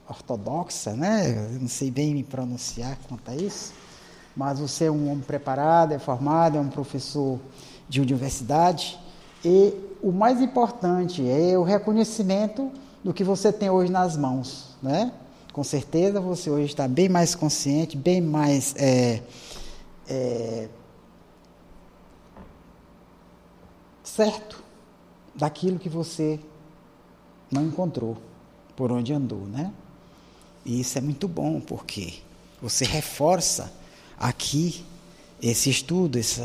ortodoxa, 0.09 0.95
né? 0.95 1.51
Eu 1.53 1.61
não 1.61 1.69
sei 1.69 1.91
bem 1.91 2.15
me 2.15 2.23
pronunciar 2.23 2.99
quanto 3.07 3.31
a 3.31 3.37
isso, 3.37 3.75
mas 4.35 4.59
você 4.59 4.87
é 4.87 4.91
um 4.91 5.11
homem 5.11 5.23
preparado, 5.23 5.93
é 5.93 5.99
formado, 5.99 6.57
é 6.57 6.61
um 6.63 6.71
professor 6.71 7.39
de 7.87 8.01
universidade, 8.01 8.99
e 9.45 9.75
o 10.03 10.11
mais 10.11 10.41
importante 10.41 11.29
é 11.29 11.59
o 11.59 11.63
reconhecimento 11.63 12.71
do 13.05 13.13
que 13.13 13.23
você 13.23 13.53
tem 13.53 13.69
hoje 13.69 13.93
nas 13.93 14.17
mãos, 14.17 14.79
né? 14.83 15.13
Com 15.53 15.63
certeza 15.63 16.23
você 16.23 16.49
hoje 16.49 16.69
está 16.69 16.89
bem 16.89 17.11
mais 17.11 17.35
consciente, 17.35 17.99
bem 17.99 18.23
mais 18.23 18.75
é, 18.79 19.21
é, 20.09 20.69
certo 24.03 24.63
daquilo 25.35 25.79
que 25.79 25.89
você 25.89 26.39
não 27.51 27.67
encontrou, 27.67 28.17
por 28.77 28.91
onde 28.93 29.13
andou, 29.13 29.47
né? 29.47 29.73
E 30.65 30.81
isso 30.81 30.97
é 30.99 31.01
muito 31.01 31.29
bom 31.29 31.61
porque 31.61 32.15
você 32.61 32.85
reforça 32.85 33.73
aqui 34.19 34.85
esse 35.43 35.69
estudo, 35.69 36.19
esse 36.19 36.41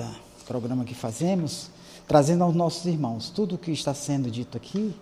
programa 0.45 0.84
que 0.84 0.93
fazemos, 0.93 1.70
trazendo 2.07 2.43
aos 2.43 2.55
nossos 2.55 2.86
irmãos 2.86 3.30
tudo 3.30 3.55
o 3.55 3.57
que 3.57 3.72
está 3.72 3.93
sendo 3.93 4.30
dito 4.30 4.57
aqui 4.57 4.93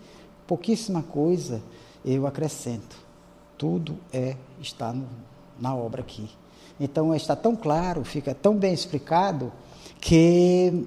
pouquíssima 0.47 1.03
coisa 1.03 1.61
eu 2.05 2.25
acrescento. 2.25 2.95
Tudo 3.57 3.97
é 4.13 4.37
está 4.61 4.93
no, 4.93 5.07
na 5.59 5.75
obra 5.75 6.01
aqui. 6.01 6.29
Então 6.79 7.13
está 7.15 7.35
tão 7.35 7.55
claro, 7.55 8.03
fica 8.03 8.35
tão 8.35 8.55
bem 8.55 8.73
explicado 8.73 9.51
que 9.99 10.85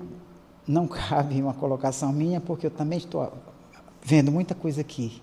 não 0.66 0.86
cabe 0.86 1.40
uma 1.42 1.54
colocação 1.54 2.12
minha, 2.12 2.40
porque 2.40 2.66
eu 2.66 2.70
também 2.70 2.98
estou 2.98 3.32
vendo 4.02 4.30
muita 4.30 4.54
coisa 4.54 4.80
aqui. 4.80 5.20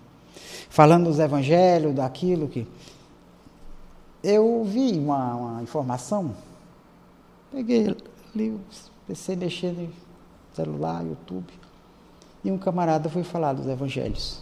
Falando 0.68 1.04
dos 1.04 1.18
evangelhos, 1.18 1.94
daquilo 1.94 2.48
que. 2.48 2.66
Eu 4.22 4.64
vi 4.64 4.98
uma, 4.98 5.34
uma 5.34 5.62
informação, 5.62 6.34
peguei 7.52 7.96
ali, 8.34 8.58
PC 9.06 9.36
mexendo 9.36 9.82
no 9.82 9.92
celular, 10.54 11.06
YouTube 11.06 11.46
e 12.44 12.50
um 12.50 12.58
camarada 12.58 13.08
foi 13.08 13.22
falar 13.22 13.52
dos 13.52 13.66
evangelhos. 13.66 14.40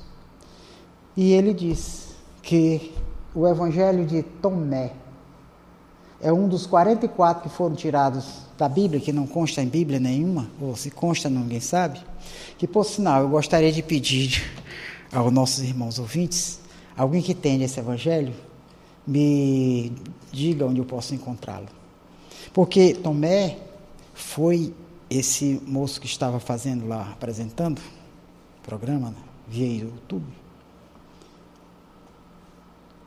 E 1.16 1.33
ele 1.33 1.55
diz 1.55 2.14
que 2.43 2.93
o 3.35 3.47
evangelho 3.47 4.05
de 4.05 4.22
Tomé 4.22 4.93
é 6.21 6.33
um 6.33 6.49
dos 6.49 6.67
44 6.67 7.43
que 7.43 7.49
foram 7.49 7.75
tirados 7.75 8.27
da 8.57 8.69
Bíblia, 8.69 9.01
que 9.01 9.12
não 9.12 9.27
consta 9.27 9.62
em 9.62 9.69
Bíblia 9.69 10.01
nenhuma, 10.01 10.49
ou 10.61 10.75
se 10.75 10.91
consta, 10.91 11.29
ninguém 11.29 11.61
sabe. 11.61 12.01
Que, 12.59 12.67
por 12.67 12.85
sinal, 12.85 13.23
eu 13.23 13.29
gostaria 13.29 13.71
de 13.71 13.83
pedir 13.83 14.43
aos 15.12 15.33
nossos 15.33 15.62
irmãos 15.62 15.99
ouvintes, 15.99 16.59
alguém 16.97 17.21
que 17.21 17.35
tenha 17.35 17.64
esse 17.64 17.79
evangelho, 17.79 18.35
me 19.07 19.93
diga 20.33 20.67
onde 20.67 20.81
eu 20.81 20.85
posso 20.85 21.14
encontrá-lo. 21.14 21.69
Porque 22.53 22.95
Tomé 22.95 23.59
foi 24.14 24.75
esse 25.09 25.61
moço 25.67 26.01
que 26.01 26.07
estava 26.07 26.41
fazendo 26.41 26.89
lá, 26.89 27.11
apresentando 27.12 27.79
o 27.79 28.67
programa 28.67 29.11
né, 29.11 29.17
via 29.47 29.85
YouTube, 29.85 30.25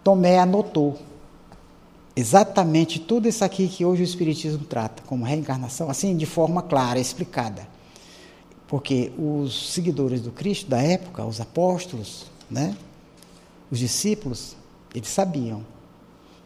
Tomé 0.04 0.40
anotou 0.40 0.98
exatamente 2.20 3.00
tudo 3.00 3.28
isso 3.28 3.44
aqui 3.44 3.68
que 3.68 3.86
hoje 3.86 4.02
o 4.02 4.06
Espiritismo 4.06 4.66
trata, 4.66 5.02
como 5.06 5.26
reencarnação, 5.26 5.90
assim, 5.90 6.16
de 6.16 6.26
forma 6.26 6.62
clara, 6.62 7.00
explicada. 7.00 7.68
Porque 8.68 9.12
os 9.18 9.74
seguidores 9.74 10.22
do 10.22 10.32
Cristo 10.32 10.70
da 10.70 10.82
época, 10.82 11.26
os 11.26 11.42
apóstolos, 11.42 12.26
né, 12.50 12.76
os 13.72 13.80
discípulos, 13.80 14.56
eles 14.94 15.10
sabiam. 15.10 15.66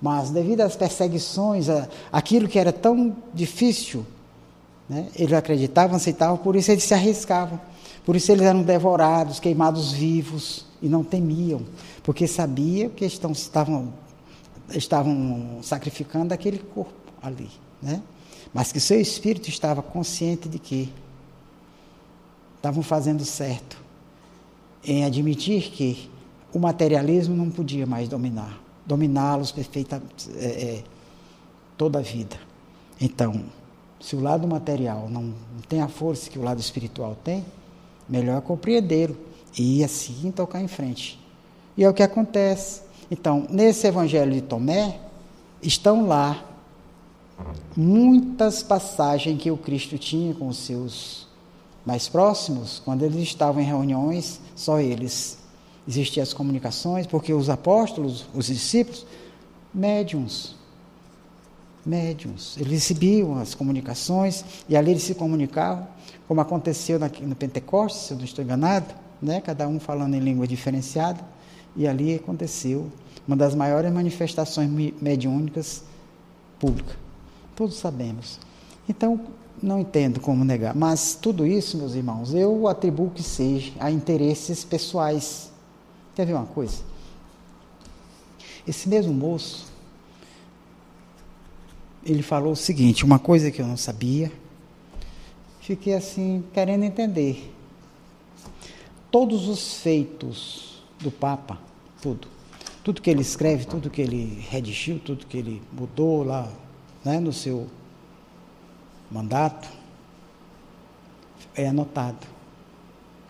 Mas 0.01 0.29
devido 0.29 0.61
às 0.61 0.75
perseguições, 0.75 1.67
aquilo 2.11 2.47
que 2.47 2.59
era 2.59 2.73
tão 2.73 3.15
difícil 3.33 4.05
né? 4.87 5.07
Eles 5.15 5.33
acreditavam, 5.33 5.95
aceitavam, 5.95 6.37
por 6.37 6.55
isso 6.55 6.71
eles 6.71 6.83
se 6.83 6.93
arriscavam. 6.93 7.59
Por 8.05 8.15
isso 8.15 8.31
eles 8.31 8.43
eram 8.43 8.61
devorados, 8.63 9.39
queimados 9.39 9.93
vivos 9.93 10.65
e 10.81 10.89
não 10.89 11.03
temiam, 11.03 11.61
porque 12.03 12.27
sabiam 12.27 12.89
que 12.89 13.05
estão, 13.05 13.31
estavam, 13.31 13.93
estavam 14.75 15.59
sacrificando 15.61 16.33
aquele 16.33 16.59
corpo 16.59 16.93
ali. 17.21 17.49
Né? 17.81 18.01
Mas 18.53 18.71
que 18.71 18.79
seu 18.79 18.99
espírito 18.99 19.49
estava 19.49 19.81
consciente 19.81 20.47
de 20.47 20.59
que 20.59 20.93
estavam 22.55 22.83
fazendo 22.83 23.25
certo 23.25 23.77
em 24.85 25.05
admitir 25.05 25.71
que 25.71 26.09
o 26.53 26.59
materialismo 26.59 27.35
não 27.35 27.49
podia 27.49 27.85
mais 27.85 28.07
dominar, 28.07 28.61
dominá-los 28.85 29.51
perfeitamente 29.51 30.29
é, 30.37 30.45
é, 30.45 30.83
toda 31.75 31.99
a 31.99 32.01
vida. 32.01 32.37
Então, 33.01 33.43
se 33.99 34.15
o 34.15 34.21
lado 34.21 34.47
material 34.47 35.09
não, 35.09 35.23
não 35.23 35.61
tem 35.67 35.81
a 35.81 35.87
força 35.87 36.29
que 36.29 36.37
o 36.37 36.43
lado 36.43 36.59
espiritual 36.59 37.17
tem, 37.23 37.43
melhor 38.07 38.41
compreendê-lo 38.41 39.17
e 39.57 39.83
assim 39.83 40.31
tocar 40.31 40.61
em 40.61 40.67
frente. 40.67 41.19
E 41.75 41.83
é 41.83 41.89
o 41.89 41.93
que 41.93 42.03
acontece. 42.03 42.82
Então, 43.13 43.45
nesse 43.47 43.85
evangelho 43.85 44.31
de 44.31 44.41
Tomé, 44.41 44.99
estão 45.61 46.07
lá 46.07 46.43
muitas 47.77 48.63
passagens 48.63 49.39
que 49.39 49.51
o 49.51 49.55
Cristo 49.55 49.99
tinha 49.99 50.33
com 50.33 50.47
os 50.47 50.57
seus 50.57 51.27
mais 51.85 52.09
próximos, 52.09 52.81
quando 52.83 53.03
eles 53.03 53.21
estavam 53.21 53.61
em 53.61 53.65
reuniões, 53.65 54.41
só 54.55 54.79
eles. 54.79 55.37
Existiam 55.87 56.23
as 56.23 56.33
comunicações, 56.33 57.05
porque 57.05 57.31
os 57.31 57.51
apóstolos, 57.51 58.25
os 58.33 58.47
discípulos, 58.47 59.05
médiums. 59.71 60.55
Médiums. 61.85 62.57
Eles 62.57 62.71
recebiam 62.71 63.37
as 63.37 63.53
comunicações 63.53 64.43
e 64.67 64.75
ali 64.75 64.89
eles 64.89 65.03
se 65.03 65.13
comunicavam, 65.13 65.87
como 66.27 66.41
aconteceu 66.41 66.97
no 67.21 67.35
Pentecostes, 67.35 68.07
se 68.07 68.13
eu 68.13 68.17
não 68.17 68.25
estou 68.25 68.43
enganado, 68.43 68.91
né? 69.21 69.39
cada 69.39 69.67
um 69.67 69.79
falando 69.79 70.15
em 70.15 70.19
língua 70.19 70.47
diferenciada, 70.47 71.23
e 71.75 71.87
ali 71.87 72.15
aconteceu 72.15 72.91
uma 73.27 73.35
das 73.35 73.55
maiores 73.55 73.91
manifestações 73.91 74.69
mediúnicas 75.01 75.83
públicas. 76.59 76.95
Todos 77.55 77.75
sabemos. 77.75 78.39
Então, 78.87 79.19
não 79.61 79.79
entendo 79.79 80.19
como 80.19 80.43
negar. 80.43 80.75
Mas 80.75 81.17
tudo 81.19 81.45
isso, 81.45 81.77
meus 81.77 81.95
irmãos, 81.95 82.33
eu 82.33 82.67
atribuo 82.67 83.09
que 83.09 83.23
seja 83.23 83.71
a 83.79 83.89
interesses 83.89 84.63
pessoais. 84.63 85.51
Quer 86.15 86.25
ver 86.25 86.33
uma 86.33 86.45
coisa? 86.45 86.81
Esse 88.67 88.87
mesmo 88.87 89.13
moço, 89.13 89.65
ele 92.05 92.21
falou 92.21 92.53
o 92.53 92.55
seguinte, 92.55 93.05
uma 93.05 93.19
coisa 93.19 93.51
que 93.51 93.61
eu 93.61 93.67
não 93.67 93.77
sabia, 93.77 94.31
fiquei 95.61 95.93
assim, 95.93 96.43
querendo 96.53 96.83
entender. 96.83 97.53
Todos 99.11 99.47
os 99.47 99.75
feitos 99.75 100.81
do 100.99 101.11
Papa, 101.11 101.59
tudo, 102.01 102.27
tudo 102.83 103.01
que 103.01 103.09
ele 103.09 103.21
escreve, 103.21 103.65
tudo 103.65 103.89
que 103.89 104.01
ele 104.01 104.45
redigiu, 104.49 104.99
tudo 104.99 105.25
que 105.25 105.37
ele 105.37 105.61
mudou 105.71 106.23
lá, 106.23 106.51
né, 107.03 107.19
no 107.19 107.31
seu 107.31 107.67
mandato, 109.09 109.69
é 111.55 111.67
anotado, 111.67 112.27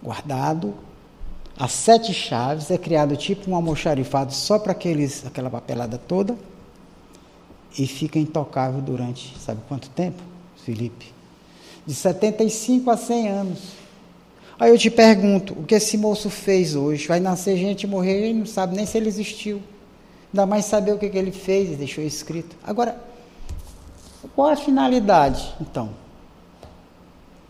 guardado. 0.01 0.73
As 1.57 1.71
sete 1.71 2.13
chaves 2.13 2.71
é 2.71 2.77
criado 2.77 3.15
tipo 3.15 3.51
um 3.51 3.55
almoxarifado 3.55 4.33
só 4.33 4.57
para 4.57 4.71
aqueles, 4.71 5.25
aquela 5.25 5.49
papelada 5.49 5.97
toda 5.97 6.35
e 7.77 7.85
fica 7.85 8.17
intocável 8.17 8.81
durante, 8.81 9.37
sabe 9.39 9.61
quanto 9.67 9.89
tempo, 9.89 10.21
Felipe? 10.63 11.13
De 11.85 11.93
75 11.93 12.89
a 12.89 12.97
100 12.97 13.27
anos. 13.27 13.82
Aí 14.63 14.69
eu 14.69 14.77
te 14.77 14.89
pergunto, 14.89 15.51
o 15.59 15.65
que 15.65 15.75
esse 15.75 15.97
moço 15.97 16.29
fez 16.29 16.73
hoje? 16.73 17.05
Vai 17.05 17.19
nascer 17.19 17.57
gente 17.57 17.83
e 17.83 17.87
morrer, 17.87 18.29
ele 18.29 18.39
não 18.39 18.45
sabe 18.45 18.77
nem 18.77 18.85
se 18.85 18.97
ele 18.97 19.09
existiu. 19.09 19.61
Ainda 20.31 20.45
mais 20.45 20.63
saber 20.63 20.93
o 20.93 20.97
que, 20.97 21.09
que 21.09 21.17
ele 21.17 21.33
fez 21.33 21.69
e 21.69 21.75
deixou 21.75 22.01
escrito. 22.01 22.55
Agora, 22.63 22.97
qual 24.33 24.47
a 24.47 24.55
finalidade, 24.55 25.53
então? 25.59 25.89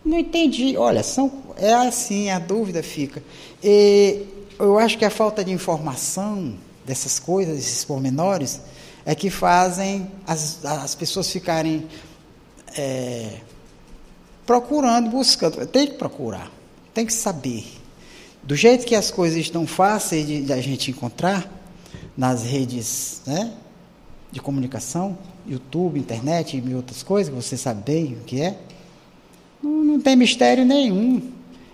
Não 0.04 0.18
entendi. 0.18 0.76
Olha, 0.76 1.04
são, 1.04 1.30
é 1.56 1.72
assim, 1.72 2.30
a 2.30 2.40
dúvida 2.40 2.82
fica. 2.82 3.22
E 3.62 4.26
eu 4.58 4.76
acho 4.76 4.98
que 4.98 5.04
a 5.04 5.10
falta 5.10 5.44
de 5.44 5.52
informação 5.52 6.56
dessas 6.84 7.20
coisas, 7.20 7.54
desses 7.54 7.84
pormenores, 7.84 8.60
é 9.06 9.14
que 9.14 9.30
fazem 9.30 10.10
as, 10.26 10.64
as 10.64 10.96
pessoas 10.96 11.30
ficarem 11.30 11.86
é, 12.76 13.36
procurando, 14.44 15.10
buscando. 15.10 15.64
Tem 15.64 15.86
que 15.86 15.94
procurar, 15.94 16.50
tem 16.94 17.04
que 17.04 17.12
saber. 17.12 17.66
Do 18.42 18.54
jeito 18.54 18.86
que 18.86 18.94
as 18.94 19.10
coisas 19.10 19.38
estão 19.38 19.66
fáceis 19.66 20.26
de, 20.26 20.42
de 20.42 20.52
a 20.52 20.60
gente 20.60 20.90
encontrar 20.90 21.50
nas 22.16 22.44
redes 22.44 23.20
né, 23.26 23.52
de 24.30 24.40
comunicação, 24.40 25.18
YouTube, 25.46 25.98
internet 25.98 26.62
e 26.64 26.74
outras 26.74 27.02
coisas, 27.02 27.34
que 27.34 27.42
você 27.42 27.56
sabe 27.56 27.82
bem 27.82 28.14
o 28.14 28.24
que 28.24 28.40
é, 28.40 28.56
não, 29.62 29.84
não 29.84 30.00
tem 30.00 30.14
mistério 30.14 30.64
nenhum. 30.64 31.22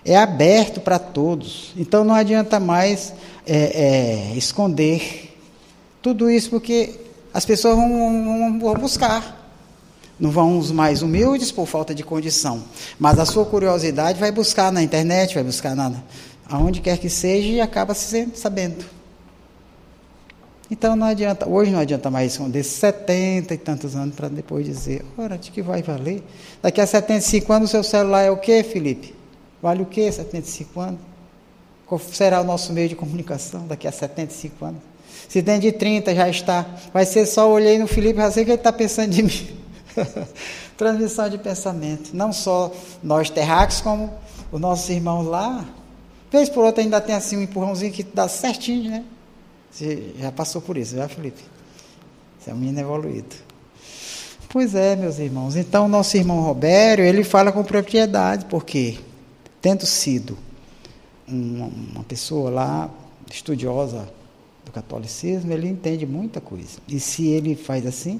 É 0.03 0.17
aberto 0.17 0.81
para 0.81 0.97
todos. 0.97 1.71
Então 1.77 2.03
não 2.03 2.15
adianta 2.15 2.59
mais 2.59 3.13
é, 3.45 4.31
é, 4.31 4.37
esconder 4.37 5.37
tudo 6.01 6.29
isso, 6.29 6.49
porque 6.49 6.99
as 7.33 7.45
pessoas 7.45 7.75
vão, 7.75 7.89
vão, 7.89 8.59
vão 8.59 8.73
buscar. 8.75 9.40
Não 10.21 10.29
vão 10.29 10.59
os 10.59 10.71
mais 10.71 11.01
humildes 11.01 11.51
por 11.51 11.65
falta 11.65 11.95
de 11.95 12.03
condição. 12.03 12.63
Mas 12.99 13.17
a 13.17 13.25
sua 13.25 13.43
curiosidade 13.43 14.19
vai 14.19 14.31
buscar 14.31 14.71
na 14.71 14.83
internet, 14.83 15.33
vai 15.33 15.43
buscar 15.43 15.75
na, 15.75 15.91
aonde 16.47 16.79
quer 16.79 16.99
que 16.99 17.09
seja 17.09 17.47
e 17.47 17.59
acaba 17.59 17.95
se 17.95 18.29
sabendo. 18.35 18.85
Então 20.69 20.95
não 20.95 21.07
adianta, 21.07 21.49
hoje 21.49 21.71
não 21.71 21.79
adianta 21.79 22.09
mais 22.11 22.33
esconder 22.33 22.63
70 22.63 23.53
e 23.53 23.57
tantos 23.57 23.95
anos 23.95 24.15
para 24.15 24.29
depois 24.29 24.65
dizer, 24.65 25.03
ora, 25.17 25.37
de 25.37 25.51
que 25.51 25.61
vai 25.61 25.81
valer? 25.81 26.23
Daqui 26.61 26.79
a 26.79 26.87
75 26.87 27.51
anos 27.51 27.69
o 27.69 27.71
seu 27.71 27.83
celular 27.83 28.21
é 28.21 28.31
o 28.31 28.37
quê, 28.37 28.63
Felipe? 28.63 29.13
Vale 29.61 29.81
o 29.81 29.85
quê 29.85 30.09
75 30.09 30.79
anos? 30.79 30.99
Qual 31.85 31.99
será 31.99 32.39
o 32.39 32.43
nosso 32.43 32.71
meio 32.71 32.87
de 32.87 32.95
comunicação 32.95 33.67
daqui 33.67 33.85
a 33.85 33.91
75 33.91 34.63
anos? 34.63 34.81
Se 35.27 35.41
dentro 35.41 35.63
de 35.63 35.73
30 35.73 36.15
já 36.15 36.29
está, 36.29 36.65
vai 36.93 37.05
ser 37.05 37.25
só 37.25 37.51
olhei 37.51 37.77
no 37.77 37.87
Felipe, 37.87 38.19
já 38.19 38.31
sei 38.31 38.45
que 38.45 38.51
ele 38.51 38.57
está 38.57 38.71
pensando 38.71 39.09
de 39.09 39.23
mim. 39.23 39.60
Transmissão 40.77 41.29
de 41.29 41.37
pensamento. 41.37 42.11
Não 42.13 42.31
só 42.33 42.71
nós 43.01 43.29
terráqueos, 43.29 43.81
como 43.81 44.13
os 44.51 44.59
nossos 44.59 44.89
irmãos 44.89 45.25
lá. 45.25 45.65
Vez 46.31 46.49
por 46.49 46.63
outra 46.63 46.83
ainda 46.83 47.01
tem 47.01 47.15
assim 47.15 47.37
um 47.37 47.41
empurrãozinho 47.41 47.91
que 47.91 48.03
dá 48.03 48.27
certinho, 48.27 48.89
né? 48.89 49.03
Você 49.71 50.13
já 50.17 50.31
passou 50.31 50.61
por 50.61 50.77
isso, 50.77 50.95
já, 50.95 51.07
Felipe? 51.07 51.41
Você 52.39 52.51
é 52.51 52.53
um 52.53 52.57
menino 52.57 52.79
evoluído. 52.79 53.35
Pois 54.49 54.75
é, 54.75 54.95
meus 54.95 55.17
irmãos. 55.19 55.55
Então, 55.55 55.87
nosso 55.87 56.17
irmão 56.17 56.41
Robério, 56.41 57.05
ele 57.05 57.23
fala 57.23 57.51
com 57.51 57.63
propriedade, 57.63 58.45
porque, 58.45 58.97
tendo 59.61 59.85
sido 59.85 60.37
uma, 61.25 61.67
uma 61.67 62.03
pessoa 62.03 62.49
lá 62.49 62.89
estudiosa 63.31 64.09
do 64.65 64.71
catolicismo, 64.71 65.53
ele 65.53 65.69
entende 65.69 66.05
muita 66.05 66.41
coisa. 66.41 66.79
E 66.87 66.99
se 66.99 67.27
ele 67.27 67.55
faz 67.55 67.85
assim, 67.85 68.19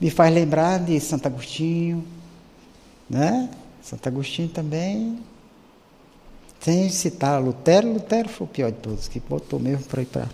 me 0.00 0.10
faz 0.10 0.32
lembrar 0.34 0.78
de 0.80 0.98
Santo 1.00 1.26
Agostinho, 1.26 2.04
né? 3.08 3.48
Santo 3.82 4.06
Agostinho 4.06 4.48
também, 4.48 5.18
sem 6.60 6.88
citar 6.88 7.42
Lutero, 7.42 7.92
Lutero 7.92 8.28
foi 8.28 8.46
o 8.46 8.50
pior 8.50 8.72
de 8.72 8.78
todos, 8.78 9.08
que 9.08 9.20
botou 9.20 9.60
mesmo 9.60 9.84
para 9.84 10.02
ir 10.02 10.06
para 10.06 10.28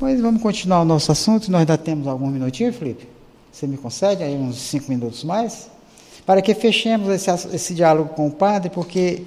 mas 0.00 0.18
vamos 0.18 0.40
continuar 0.40 0.80
o 0.80 0.84
nosso 0.84 1.12
assunto. 1.12 1.50
Nós 1.50 1.60
ainda 1.60 1.76
temos 1.76 2.08
algum 2.08 2.28
minutinho, 2.28 2.72
Felipe? 2.72 3.06
Você 3.52 3.66
me 3.66 3.76
concede 3.76 4.22
aí 4.22 4.34
uns 4.34 4.56
cinco 4.56 4.90
minutos 4.90 5.22
mais? 5.24 5.68
Para 6.24 6.40
que 6.40 6.54
fechemos 6.54 7.08
esse, 7.10 7.30
esse 7.54 7.74
diálogo 7.74 8.14
com 8.14 8.26
o 8.26 8.30
padre, 8.30 8.70
porque 8.70 9.24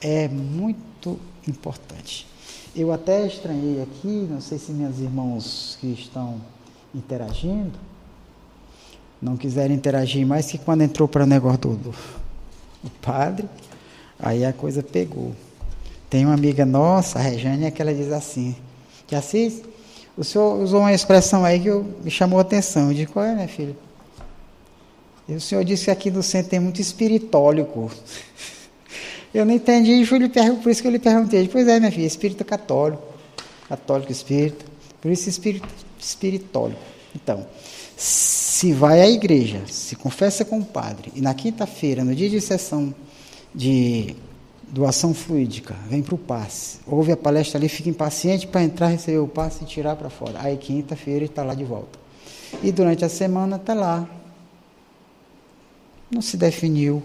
é 0.00 0.26
muito 0.28 1.18
importante. 1.46 2.26
Eu 2.74 2.90
até 2.90 3.26
estranhei 3.26 3.82
aqui, 3.82 4.26
não 4.30 4.40
sei 4.40 4.58
se 4.58 4.72
meus 4.72 4.98
irmãos 4.98 5.76
que 5.78 5.88
estão 5.88 6.40
interagindo 6.94 7.78
não 9.20 9.36
quiserem 9.36 9.76
interagir 9.76 10.26
mais, 10.26 10.50
que 10.50 10.58
quando 10.58 10.82
entrou 10.82 11.08
para 11.08 11.24
o 11.24 11.26
negócio 11.26 11.58
do, 11.60 11.76
do, 11.76 11.94
do 12.82 12.90
padre, 13.00 13.48
aí 14.18 14.44
a 14.44 14.52
coisa 14.52 14.82
pegou. 14.82 15.32
Tem 16.10 16.24
uma 16.24 16.34
amiga 16.34 16.64
nossa, 16.64 17.18
a 17.18 17.22
Rejane, 17.22 17.70
que 17.70 17.82
ela 17.82 17.92
diz 17.92 18.12
assim, 18.12 18.54
que 19.06 19.14
Assis, 19.14 19.62
o 20.16 20.22
senhor 20.22 20.60
usou 20.62 20.80
uma 20.80 20.92
expressão 20.92 21.44
aí 21.44 21.58
que 21.58 21.68
eu, 21.68 21.84
me 22.02 22.10
chamou 22.10 22.38
a 22.38 22.42
atenção. 22.42 22.88
Eu 22.88 22.94
disse, 22.94 23.06
qual 23.06 23.24
é, 23.24 23.34
minha 23.34 23.48
filha? 23.48 23.76
E 25.28 25.34
o 25.34 25.40
senhor 25.40 25.64
disse 25.64 25.86
que 25.86 25.90
aqui 25.90 26.10
no 26.10 26.22
centro 26.22 26.50
tem 26.50 26.60
muito 26.60 26.80
espiritólico. 26.80 27.90
Eu 29.32 29.44
não 29.44 29.52
entendi, 29.52 29.90
e 29.90 30.06
por 30.06 30.70
isso 30.70 30.80
que 30.80 30.86
eu 30.86 30.92
lhe 30.92 30.98
perguntei. 31.00 31.48
Pois 31.48 31.66
é, 31.66 31.80
minha 31.80 31.90
filha, 31.90 32.06
espírito 32.06 32.44
católico. 32.44 33.02
Católico 33.68 34.12
espírito. 34.12 34.64
Por 35.00 35.10
isso 35.10 35.28
espírito 35.28 35.66
espiritólico. 35.98 36.80
Então, 37.16 37.44
se 37.96 38.72
vai 38.72 39.00
à 39.00 39.08
igreja, 39.08 39.62
se 39.66 39.94
confessa 39.96 40.44
com 40.44 40.58
o 40.58 40.64
padre, 40.64 41.12
e 41.14 41.20
na 41.20 41.34
quinta-feira, 41.34 42.04
no 42.04 42.14
dia 42.14 42.28
de 42.28 42.40
sessão 42.40 42.94
de 43.54 44.16
doação 44.68 45.14
fluídica, 45.14 45.74
vem 45.88 46.02
para 46.02 46.14
o 46.14 46.18
passe. 46.18 46.78
Ouve 46.86 47.12
a 47.12 47.16
palestra 47.16 47.58
ali, 47.58 47.68
fica 47.68 47.88
impaciente 47.88 48.46
para 48.46 48.64
entrar, 48.64 48.88
receber 48.88 49.18
o 49.18 49.28
passe 49.28 49.62
e 49.62 49.66
tirar 49.66 49.94
para 49.94 50.10
fora. 50.10 50.40
Aí 50.40 50.56
quinta-feira 50.56 51.24
está 51.24 51.44
lá 51.44 51.54
de 51.54 51.64
volta. 51.64 51.98
E 52.62 52.72
durante 52.72 53.04
a 53.04 53.08
semana 53.08 53.56
está 53.56 53.74
lá. 53.74 54.08
Não 56.10 56.20
se 56.20 56.36
definiu, 56.36 57.02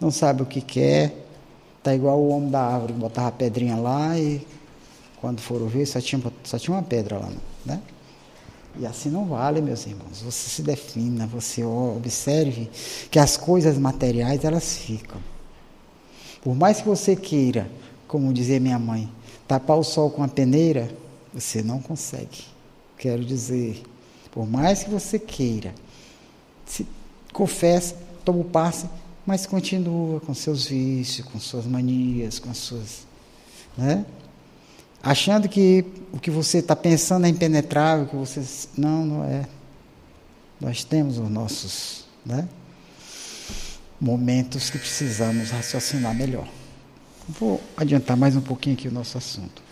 não 0.00 0.10
sabe 0.10 0.42
o 0.42 0.46
que 0.46 0.62
quer. 0.62 1.14
Está 1.78 1.94
igual 1.94 2.18
o 2.18 2.28
homem 2.28 2.50
da 2.50 2.60
árvore, 2.60 2.92
botava 2.92 3.28
a 3.28 3.32
pedrinha 3.32 3.76
lá 3.76 4.18
e 4.18 4.46
quando 5.20 5.40
foram 5.40 5.66
ver 5.66 5.86
só 5.86 6.00
tinha, 6.00 6.20
só 6.44 6.58
tinha 6.58 6.76
uma 6.76 6.82
pedra 6.82 7.18
lá. 7.18 7.28
Né? 7.64 7.80
E 8.78 8.86
assim 8.86 9.10
não 9.10 9.26
vale, 9.26 9.60
meus 9.60 9.86
irmãos. 9.86 10.22
Você 10.22 10.48
se 10.48 10.62
defina, 10.62 11.26
você 11.26 11.64
observe 11.64 12.70
que 13.10 13.18
as 13.18 13.36
coisas 13.36 13.76
materiais 13.76 14.44
elas 14.44 14.76
ficam. 14.76 15.20
Por 16.42 16.54
mais 16.54 16.80
que 16.80 16.88
você 16.88 17.16
queira, 17.16 17.70
como 18.06 18.32
dizia 18.32 18.60
minha 18.60 18.78
mãe, 18.78 19.10
tapar 19.46 19.76
o 19.76 19.84
sol 19.84 20.10
com 20.10 20.22
a 20.22 20.28
peneira, 20.28 20.90
você 21.32 21.62
não 21.62 21.80
consegue. 21.80 22.44
Quero 22.96 23.24
dizer, 23.24 23.82
por 24.30 24.46
mais 24.46 24.84
que 24.84 24.90
você 24.90 25.18
queira, 25.18 25.74
se 26.64 26.86
confessa, 27.32 27.96
toma 28.24 28.40
o 28.40 28.44
passe, 28.44 28.86
mas 29.26 29.46
continua 29.46 30.20
com 30.20 30.32
seus 30.32 30.66
vícios, 30.66 31.26
com 31.26 31.38
suas 31.38 31.66
manias, 31.66 32.38
com 32.38 32.52
suas. 32.54 33.06
Né? 33.76 34.04
Achando 35.02 35.48
que 35.48 35.84
o 36.12 36.18
que 36.18 36.30
você 36.30 36.58
está 36.58 36.76
pensando 36.76 37.24
é 37.26 37.28
impenetrável, 37.28 38.06
que 38.06 38.16
você. 38.16 38.42
Não, 38.76 39.06
não 39.06 39.24
é. 39.24 39.46
Nós 40.60 40.84
temos 40.84 41.18
os 41.18 41.30
nossos 41.30 42.04
né, 42.24 42.46
momentos 43.98 44.68
que 44.68 44.78
precisamos 44.78 45.50
raciocinar 45.50 46.14
melhor. 46.14 46.46
Vou 47.26 47.60
adiantar 47.76 48.16
mais 48.16 48.36
um 48.36 48.42
pouquinho 48.42 48.76
aqui 48.76 48.88
o 48.88 48.92
nosso 48.92 49.16
assunto. 49.16 49.62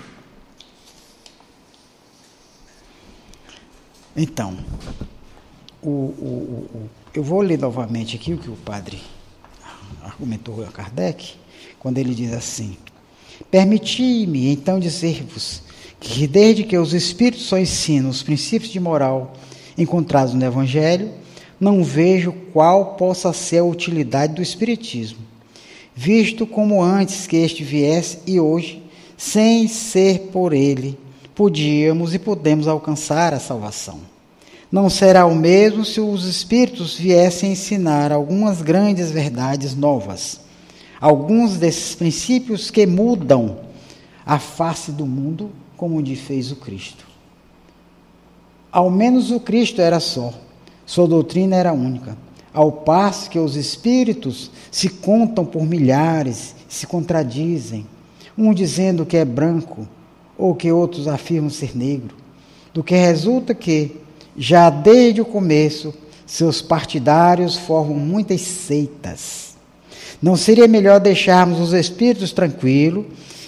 Então, 4.16 4.58
o, 5.82 5.88
o, 5.90 6.68
o, 6.74 6.90
eu 7.12 7.22
vou 7.22 7.42
ler 7.42 7.58
novamente 7.58 8.16
aqui 8.16 8.32
o 8.32 8.38
que 8.38 8.48
o 8.48 8.56
padre 8.56 9.00
argumentou 10.02 10.64
a 10.64 10.72
Kardec, 10.72 11.36
quando 11.78 11.98
ele 11.98 12.14
diz 12.14 12.32
assim: 12.32 12.76
Permiti-me 13.50 14.48
então 14.52 14.78
dizer-vos 14.78 15.62
que, 16.00 16.26
desde 16.26 16.64
que 16.64 16.76
os 16.76 16.92
Espíritos 16.92 17.46
só 17.46 17.58
ensinam 17.58 18.10
os 18.10 18.22
princípios 18.22 18.70
de 18.70 18.80
moral 18.80 19.34
encontrados 19.76 20.34
no 20.34 20.44
Evangelho, 20.44 21.10
não 21.60 21.82
vejo 21.82 22.32
qual 22.52 22.94
possa 22.94 23.32
ser 23.32 23.58
a 23.58 23.64
utilidade 23.64 24.34
do 24.34 24.42
Espiritismo, 24.42 25.18
visto 25.94 26.46
como 26.46 26.82
antes 26.82 27.26
que 27.26 27.36
este 27.36 27.64
viesse 27.64 28.18
e 28.26 28.38
hoje, 28.38 28.82
sem 29.16 29.66
ser 29.66 30.28
por 30.32 30.52
ele, 30.52 30.98
podíamos 31.34 32.14
e 32.14 32.18
podemos 32.18 32.68
alcançar 32.68 33.34
a 33.34 33.40
salvação. 33.40 34.00
Não 34.70 34.90
será 34.90 35.24
o 35.24 35.34
mesmo 35.34 35.84
se 35.84 36.00
os 36.00 36.26
Espíritos 36.26 36.94
viessem 36.94 37.52
ensinar 37.52 38.12
algumas 38.12 38.60
grandes 38.60 39.10
verdades 39.10 39.74
novas, 39.74 40.40
alguns 41.00 41.56
desses 41.56 41.94
princípios 41.94 42.70
que 42.70 42.86
mudam 42.86 43.58
a 44.26 44.38
face 44.38 44.92
do 44.92 45.06
mundo, 45.06 45.50
como 45.76 46.04
fez 46.16 46.50
o 46.50 46.56
Cristo. 46.56 47.06
Ao 48.70 48.90
menos 48.90 49.30
o 49.30 49.40
Cristo 49.40 49.80
era 49.80 50.00
só, 50.00 50.32
sua 50.84 51.06
doutrina 51.06 51.56
era 51.56 51.72
única, 51.72 52.16
ao 52.52 52.72
passo 52.72 53.30
que 53.30 53.38
os 53.38 53.56
Espíritos 53.56 54.50
se 54.70 54.88
contam 54.88 55.44
por 55.44 55.64
milhares, 55.64 56.54
se 56.68 56.86
contradizem, 56.86 57.86
um 58.36 58.52
dizendo 58.52 59.06
que 59.06 59.16
é 59.16 59.24
branco, 59.24 59.86
ou 60.36 60.54
que 60.54 60.70
outros 60.70 61.08
afirmam 61.08 61.50
ser 61.50 61.76
negro, 61.76 62.14
do 62.72 62.84
que 62.84 62.94
resulta 62.94 63.54
que 63.54 63.96
já 64.36 64.70
desde 64.70 65.20
o 65.20 65.24
começo, 65.24 65.92
seus 66.24 66.62
partidários 66.62 67.56
formam 67.56 67.96
muitas 67.96 68.40
seitas. 68.42 69.47
Não 70.20 70.36
seria 70.36 70.66
melhor 70.66 71.00
deixarmos 71.00 71.60
os 71.60 71.72
espíritos 71.72 72.32
tranquilos 72.32 73.06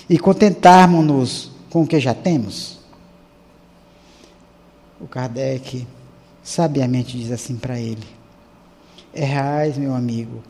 e 0.08 0.18
contentarmos-nos 0.18 1.50
com 1.68 1.82
o 1.82 1.86
que 1.86 1.98
já 1.98 2.14
temos? 2.14 2.78
O 5.00 5.06
Kardec 5.06 5.86
sabiamente 6.42 7.16
diz 7.16 7.30
assim 7.30 7.56
para 7.56 7.78
ele: 7.78 8.06
Errais, 9.14 9.76
meu 9.76 9.94
amigo, 9.94 10.42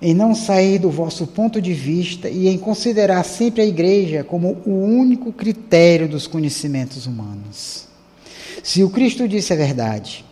em 0.00 0.14
não 0.14 0.34
sair 0.34 0.78
do 0.78 0.90
vosso 0.90 1.26
ponto 1.26 1.60
de 1.60 1.74
vista 1.74 2.28
e 2.28 2.46
em 2.46 2.56
considerar 2.56 3.24
sempre 3.24 3.62
a 3.62 3.66
igreja 3.66 4.22
como 4.22 4.58
o 4.64 4.84
único 4.84 5.32
critério 5.32 6.08
dos 6.08 6.26
conhecimentos 6.26 7.06
humanos. 7.06 7.86
Se 8.62 8.84
o 8.84 8.90
Cristo 8.90 9.26
disse 9.26 9.52
a 9.52 9.56
verdade, 9.56 10.24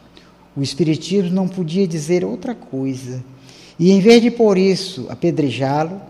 o 0.56 0.62
Espiritismo 0.62 1.30
não 1.30 1.48
podia 1.48 1.86
dizer 1.86 2.24
outra 2.24 2.54
coisa. 2.54 3.22
E 3.78 3.92
em 3.92 4.00
vez 4.00 4.22
de 4.22 4.30
por 4.30 4.56
isso 4.56 5.06
apedrejá-lo, 5.08 6.00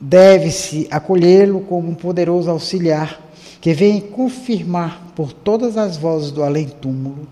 deve-se 0.00 0.86
acolhê-lo 0.90 1.60
como 1.60 1.90
um 1.90 1.94
poderoso 1.94 2.50
auxiliar 2.50 3.20
que 3.60 3.72
vem 3.72 4.00
confirmar 4.00 5.12
por 5.14 5.32
todas 5.32 5.76
as 5.76 5.96
vozes 5.96 6.30
do 6.30 6.42
além-túmulo 6.42 7.26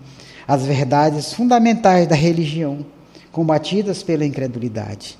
as 0.47 0.63
verdades 0.63 1.33
fundamentais 1.33 2.07
da 2.07 2.15
religião, 2.15 2.85
combatidas 3.31 4.03
pela 4.03 4.25
incredulidade. 4.25 5.17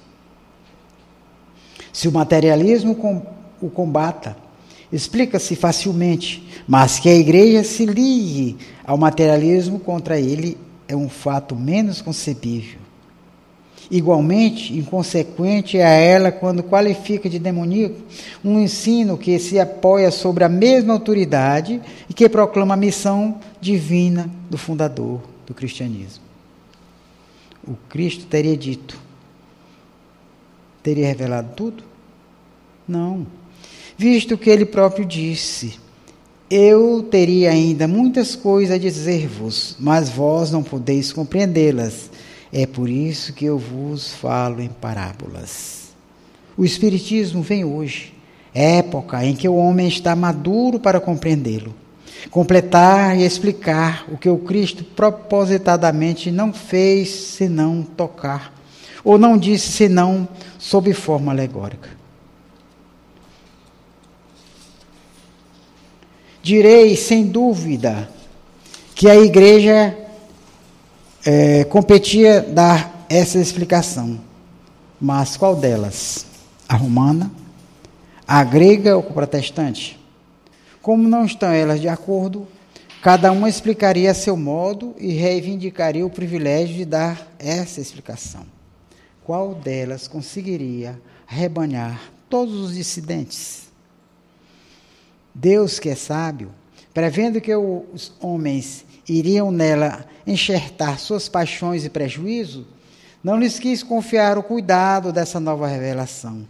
Se 1.91 2.07
o 2.07 2.11
materialismo 2.11 2.95
o 3.61 3.69
combata, 3.69 4.37
explica-se 4.91 5.55
facilmente, 5.55 6.47
mas 6.67 6.99
que 6.99 7.09
a 7.09 7.15
igreja 7.15 7.63
se 7.63 7.85
ligue 7.85 8.57
ao 8.85 8.97
materialismo 8.97 9.79
contra 9.79 10.19
ele 10.19 10.57
é 10.87 10.95
um 10.95 11.09
fato 11.09 11.55
menos 11.55 12.01
concebível. 12.01 12.84
Igualmente, 13.89 14.75
inconsequente 14.77 15.77
é 15.77 15.85
a 15.85 15.89
ela 15.89 16.31
quando 16.31 16.63
qualifica 16.63 17.29
de 17.29 17.37
demoníaco 17.37 17.95
um 18.43 18.59
ensino 18.59 19.17
que 19.17 19.37
se 19.37 19.59
apoia 19.59 20.09
sobre 20.11 20.43
a 20.43 20.49
mesma 20.49 20.93
autoridade 20.93 21.81
e 22.09 22.13
que 22.13 22.27
proclama 22.27 22.73
a 22.73 22.77
missão 22.77 23.39
divina 23.61 24.29
do 24.49 24.57
fundador 24.57 25.21
do 25.45 25.53
cristianismo. 25.53 26.23
O 27.67 27.75
Cristo 27.89 28.25
teria 28.25 28.57
dito, 28.57 28.99
teria 30.81 31.07
revelado 31.07 31.53
tudo? 31.55 31.83
Não 32.87 33.25
visto 33.97 34.37
que 34.37 34.49
ele 34.49 34.65
próprio 34.65 35.05
disse: 35.05 35.79
Eu 36.49 37.03
teria 37.03 37.51
ainda 37.51 37.87
muitas 37.87 38.35
coisas 38.35 38.75
a 38.75 38.79
dizer-vos, 38.79 39.75
mas 39.79 40.09
vós 40.09 40.51
não 40.51 40.63
podeis 40.63 41.11
compreendê-las. 41.11 42.09
É 42.51 42.65
por 42.65 42.89
isso 42.89 43.33
que 43.33 43.45
eu 43.45 43.57
vos 43.57 44.13
falo 44.13 44.61
em 44.61 44.69
parábolas. 44.69 45.89
O 46.57 46.63
Espiritismo 46.63 47.41
vem 47.41 47.65
hoje, 47.65 48.13
época 48.53 49.25
em 49.25 49.35
que 49.35 49.47
o 49.47 49.55
homem 49.55 49.87
está 49.87 50.15
maduro 50.15 50.79
para 50.79 50.99
compreendê-lo, 50.99 51.73
completar 52.31 53.17
e 53.17 53.23
explicar 53.23 54.05
o 54.11 54.17
que 54.17 54.29
o 54.29 54.37
Cristo 54.37 54.83
propositadamente 54.83 56.31
não 56.31 56.53
fez 56.53 57.09
senão 57.09 57.83
tocar, 57.83 58.53
ou 59.03 59.17
não 59.17 59.37
disse 59.37 59.71
senão 59.71 60.27
sob 60.57 60.93
forma 60.93 61.31
alegórica. 61.31 61.95
direi 66.45 66.95
sem 66.95 67.25
dúvida 67.25 68.07
que 68.93 69.09
a 69.09 69.15
igreja 69.15 69.97
é, 71.25 71.63
competia 71.63 72.39
dar 72.39 73.05
essa 73.09 73.39
explicação. 73.39 74.21
Mas 75.01 75.35
qual 75.35 75.55
delas? 75.55 76.25
A 76.69 76.75
romana? 76.75 77.31
A 78.27 78.43
grega 78.43 78.95
ou 78.95 79.01
a 79.01 79.11
protestante? 79.11 79.99
Como 80.81 81.09
não 81.09 81.25
estão 81.25 81.49
elas 81.49 81.81
de 81.81 81.89
acordo, 81.89 82.47
cada 83.01 83.31
uma 83.31 83.49
explicaria 83.49 84.11
a 84.11 84.13
seu 84.13 84.37
modo 84.37 84.95
e 84.99 85.13
reivindicaria 85.13 86.05
o 86.05 86.09
privilégio 86.09 86.75
de 86.75 86.85
dar 86.85 87.27
essa 87.39 87.81
explicação. 87.81 88.45
Qual 89.23 89.55
delas 89.55 90.07
conseguiria 90.07 90.99
rebanhar 91.25 91.99
todos 92.29 92.53
os 92.53 92.75
dissidentes? 92.75 93.63
Deus, 95.33 95.79
que 95.79 95.89
é 95.89 95.95
sábio, 95.95 96.51
prevendo 96.93 97.41
que 97.41 97.53
os 97.53 98.13
homens 98.21 98.84
iriam 99.07 99.51
nela 99.51 100.05
enxertar 100.25 100.99
suas 100.99 101.29
paixões 101.29 101.85
e 101.85 101.89
prejuízo, 101.89 102.67
não 103.23 103.39
lhes 103.39 103.57
quis 103.57 103.81
confiar 103.81 104.37
o 104.37 104.43
cuidado 104.43 105.11
dessa 105.11 105.39
nova 105.39 105.67
revelação. 105.67 106.47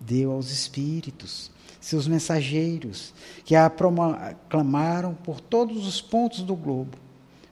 Deu 0.00 0.32
aos 0.32 0.50
espíritos, 0.50 1.50
seus 1.80 2.08
mensageiros, 2.08 3.14
que 3.44 3.54
a 3.54 3.70
proclamaram 3.70 5.14
por 5.14 5.40
todos 5.40 5.86
os 5.86 6.00
pontos 6.00 6.42
do 6.42 6.56
globo, 6.56 6.98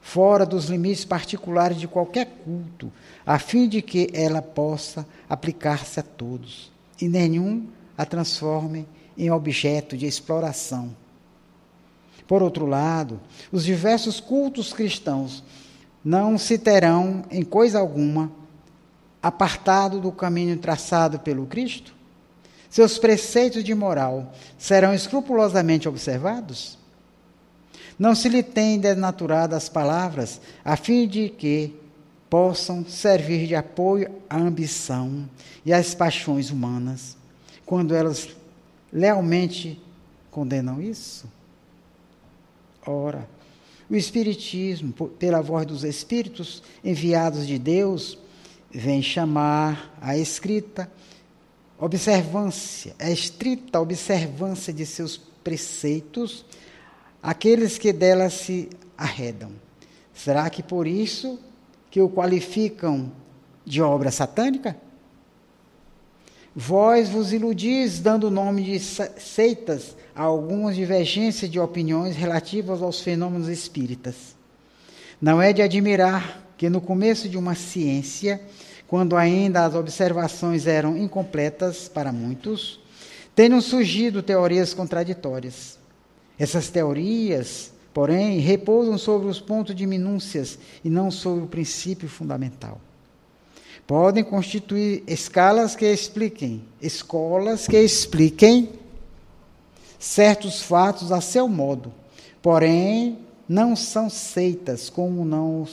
fora 0.01 0.45
dos 0.45 0.65
limites 0.65 1.05
particulares 1.05 1.79
de 1.79 1.87
qualquer 1.87 2.25
culto, 2.43 2.91
a 3.25 3.37
fim 3.37 3.67
de 3.67 3.81
que 3.81 4.09
ela 4.13 4.41
possa 4.41 5.05
aplicar-se 5.29 5.99
a 5.99 6.03
todos, 6.03 6.71
e 6.99 7.07
nenhum 7.07 7.67
a 7.97 8.05
transforme 8.05 8.87
em 9.17 9.29
objeto 9.29 9.97
de 9.97 10.05
exploração. 10.05 10.95
Por 12.29 12.43
outro 12.43 12.67
lado, 12.67 13.19
os 13.51 13.65
diversos 13.65 14.19
cultos 14.19 14.71
cristãos 14.71 15.43
não 16.05 16.37
se 16.37 16.59
terão, 16.59 17.25
em 17.31 17.41
coisa 17.41 17.79
alguma, 17.79 18.31
apartado 19.19 19.99
do 19.99 20.11
caminho 20.11 20.55
traçado 20.55 21.17
pelo 21.21 21.47
Cristo? 21.47 21.91
Seus 22.69 22.99
preceitos 22.99 23.63
de 23.63 23.73
moral 23.73 24.31
serão 24.59 24.93
escrupulosamente 24.93 25.89
observados? 25.89 26.77
Não 27.97 28.13
se 28.13 28.29
lhe 28.29 28.43
tem 28.43 28.79
desnaturado 28.79 29.55
as 29.55 29.67
palavras, 29.67 30.39
a 30.63 30.77
fim 30.77 31.07
de 31.07 31.29
que 31.29 31.75
possam 32.29 32.85
servir 32.85 33.47
de 33.47 33.55
apoio 33.55 34.07
à 34.29 34.37
ambição 34.37 35.27
e 35.65 35.73
às 35.73 35.95
paixões 35.95 36.51
humanas, 36.51 37.17
quando 37.65 37.95
elas 37.95 38.29
lealmente 38.93 39.81
condenam 40.29 40.79
isso? 40.79 41.38
Ora, 42.85 43.27
o 43.89 43.95
Espiritismo, 43.95 44.93
pela 44.93 45.41
voz 45.41 45.65
dos 45.65 45.83
Espíritos 45.83 46.63
enviados 46.83 47.47
de 47.47 47.57
Deus, 47.57 48.17
vem 48.71 49.01
chamar 49.01 49.97
a 49.99 50.17
escrita 50.17 50.89
observância, 51.79 52.95
a 52.99 53.09
estrita 53.09 53.79
observância 53.79 54.73
de 54.73 54.85
seus 54.85 55.17
preceitos, 55.17 56.45
aqueles 57.23 57.77
que 57.77 57.91
dela 57.91 58.29
se 58.29 58.69
arredam. 58.97 59.51
Será 60.13 60.49
que 60.49 60.61
por 60.61 60.85
isso 60.85 61.39
que 61.89 62.01
o 62.01 62.09
qualificam 62.09 63.11
de 63.65 63.81
obra 63.81 64.11
satânica? 64.11 64.75
Vós 66.61 67.07
vos 67.07 67.31
iludis 67.31 68.01
dando 68.01 68.27
o 68.27 68.29
nome 68.29 68.63
de 68.63 68.79
seitas 68.79 69.95
a 70.13 70.23
algumas 70.23 70.75
divergências 70.75 71.49
de 71.49 71.57
opiniões 71.57 72.17
relativas 72.17 72.81
aos 72.81 72.99
fenômenos 72.99 73.47
espíritas. 73.47 74.35
Não 75.21 75.41
é 75.41 75.53
de 75.53 75.61
admirar 75.61 76.51
que 76.57 76.69
no 76.69 76.81
começo 76.81 77.29
de 77.29 77.37
uma 77.37 77.55
ciência, 77.55 78.41
quando 78.89 79.15
ainda 79.15 79.63
as 79.63 79.73
observações 79.73 80.67
eram 80.67 80.97
incompletas 80.97 81.87
para 81.87 82.11
muitos, 82.11 82.81
tenham 83.33 83.61
surgido 83.61 84.21
teorias 84.21 84.73
contraditórias. 84.73 85.79
Essas 86.37 86.67
teorias, 86.67 87.71
porém, 87.93 88.39
repousam 88.39 88.97
sobre 88.97 89.29
os 89.29 89.39
pontos 89.39 89.73
de 89.73 89.85
minúcias 89.85 90.59
e 90.83 90.89
não 90.89 91.09
sobre 91.09 91.45
o 91.45 91.47
princípio 91.47 92.09
fundamental. 92.09 92.81
Podem 93.89 94.23
constituir 94.23 95.03
escalas 95.07 95.75
que 95.75 95.83
expliquem, 95.83 96.61
escolas 96.79 97.65
que 97.65 97.75
expliquem 97.75 98.69
certos 99.97 100.61
fatos 100.61 101.11
a 101.11 101.19
seu 101.19 101.47
modo, 101.47 101.91
porém 102.39 103.17
não 103.47 103.75
são 103.75 104.07
seitas 104.07 104.91
como 104.91 105.25
não 105.25 105.67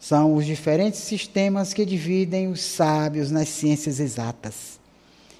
são 0.00 0.34
os 0.34 0.44
diferentes 0.44 0.98
sistemas 0.98 1.72
que 1.72 1.86
dividem 1.86 2.48
os 2.48 2.60
sábios 2.60 3.30
nas 3.30 3.48
ciências 3.48 4.00
exatas, 4.00 4.80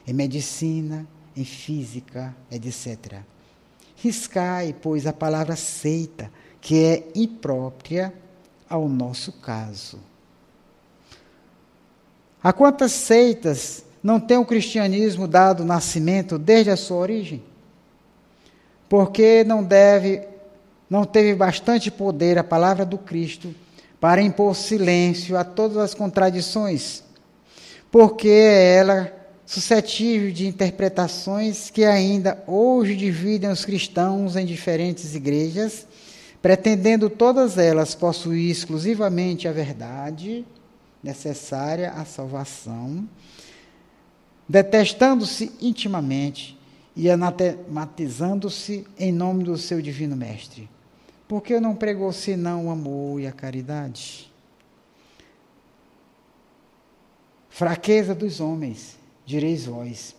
em 0.06 0.12
medicina, 0.12 1.04
em 1.36 1.44
física, 1.44 2.32
etc. 2.48 3.22
Riscai, 3.96 4.72
pois, 4.80 5.04
a 5.04 5.12
palavra 5.12 5.56
seita, 5.56 6.30
que 6.60 6.76
é 6.76 7.08
imprópria 7.16 8.14
ao 8.70 8.88
nosso 8.88 9.32
caso. 9.32 9.98
A 12.42 12.52
quantas 12.52 12.92
seitas 12.92 13.84
não 14.02 14.20
tem 14.20 14.36
o 14.36 14.44
cristianismo 14.44 15.26
dado 15.26 15.64
nascimento 15.64 16.38
desde 16.38 16.70
a 16.70 16.76
sua 16.76 16.98
origem? 16.98 17.42
Porque 18.88 19.42
não 19.44 19.62
deve, 19.62 20.22
não 20.88 21.04
teve 21.04 21.34
bastante 21.34 21.90
poder 21.90 22.38
a 22.38 22.44
palavra 22.44 22.84
do 22.84 22.96
Cristo 22.96 23.52
para 24.00 24.22
impor 24.22 24.54
silêncio 24.54 25.36
a 25.36 25.42
todas 25.42 25.78
as 25.78 25.94
contradições, 25.94 27.02
porque 27.90 28.28
é 28.28 28.76
ela 28.76 29.12
suscetível 29.44 30.30
de 30.30 30.46
interpretações 30.46 31.70
que 31.70 31.84
ainda 31.84 32.40
hoje 32.46 32.94
dividem 32.94 33.50
os 33.50 33.64
cristãos 33.64 34.36
em 34.36 34.46
diferentes 34.46 35.14
igrejas, 35.14 35.86
pretendendo 36.40 37.10
todas 37.10 37.58
elas 37.58 37.96
possuir 37.96 38.50
exclusivamente 38.50 39.48
a 39.48 39.52
verdade 39.52 40.46
necessária 41.08 41.92
à 41.92 42.04
salvação, 42.04 43.08
detestando-se 44.46 45.50
intimamente 45.58 46.58
e 46.94 47.08
anatematizando-se 47.08 48.86
em 48.98 49.10
nome 49.10 49.42
do 49.42 49.56
seu 49.56 49.80
divino 49.80 50.14
mestre. 50.14 50.68
Porque 51.26 51.58
não 51.60 51.74
pregou 51.74 52.12
senão 52.12 52.66
o 52.66 52.70
amor 52.70 53.20
e 53.20 53.26
a 53.26 53.32
caridade? 53.32 54.30
Fraqueza 57.48 58.14
dos 58.14 58.38
homens, 58.38 58.98
direis 59.24 59.64
vós. 59.64 60.14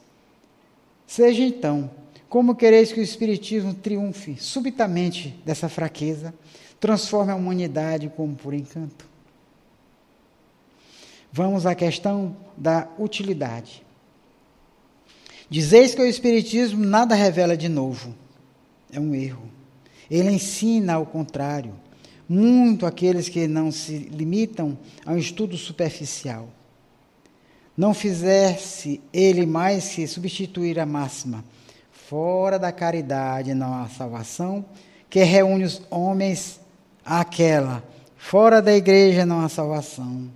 Seja 1.06 1.44
então, 1.44 1.90
como 2.28 2.56
quereis 2.56 2.92
que 2.92 3.00
o 3.00 3.04
Espiritismo 3.04 3.76
triunfe 3.76 4.38
subitamente 4.38 5.40
dessa 5.46 5.70
fraqueza, 5.70 6.34
transforme 6.80 7.32
a 7.32 7.36
humanidade 7.36 8.12
como 8.16 8.36
por 8.36 8.54
encanto? 8.54 9.09
Vamos 11.32 11.66
à 11.66 11.76
questão 11.76 12.36
da 12.58 12.88
utilidade. 12.98 13.84
Dizeis 15.50 15.94
que 15.94 16.02
o 16.02 16.06
Espiritismo 16.06 16.84
nada 16.84 17.14
revela 17.16 17.56
de 17.56 17.70
novo. 17.70 18.16
É 18.92 19.00
um 19.00 19.14
erro. 19.14 19.44
Ele 20.10 20.32
ensina 20.32 20.94
ao 20.94 21.06
contrário, 21.06 21.74
muito 22.28 22.86
aqueles 22.86 23.30
que 23.30 23.48
não 23.48 23.72
se 23.72 23.98
limitam 24.12 24.78
a 25.06 25.14
um 25.14 25.18
estudo 25.18 25.56
superficial. 25.56 26.50
Não 27.78 27.94
fizesse 27.94 29.00
ele 29.14 29.46
mais 29.46 29.90
que 29.90 30.08
substituir 30.08 30.80
a 30.80 30.86
máxima, 30.86 31.46
fora 31.92 32.58
da 32.58 32.72
caridade 32.72 33.54
não 33.54 33.74
há 33.74 33.88
salvação, 33.88 34.66
que 35.10 35.24
reúne 35.24 35.64
os 35.64 35.82
homens 35.90 36.60
àquela, 37.06 37.84
fora 38.18 38.62
da 38.62 38.76
igreja 38.76 39.26
não 39.26 39.42
há 39.42 39.50
salvação 39.50 40.30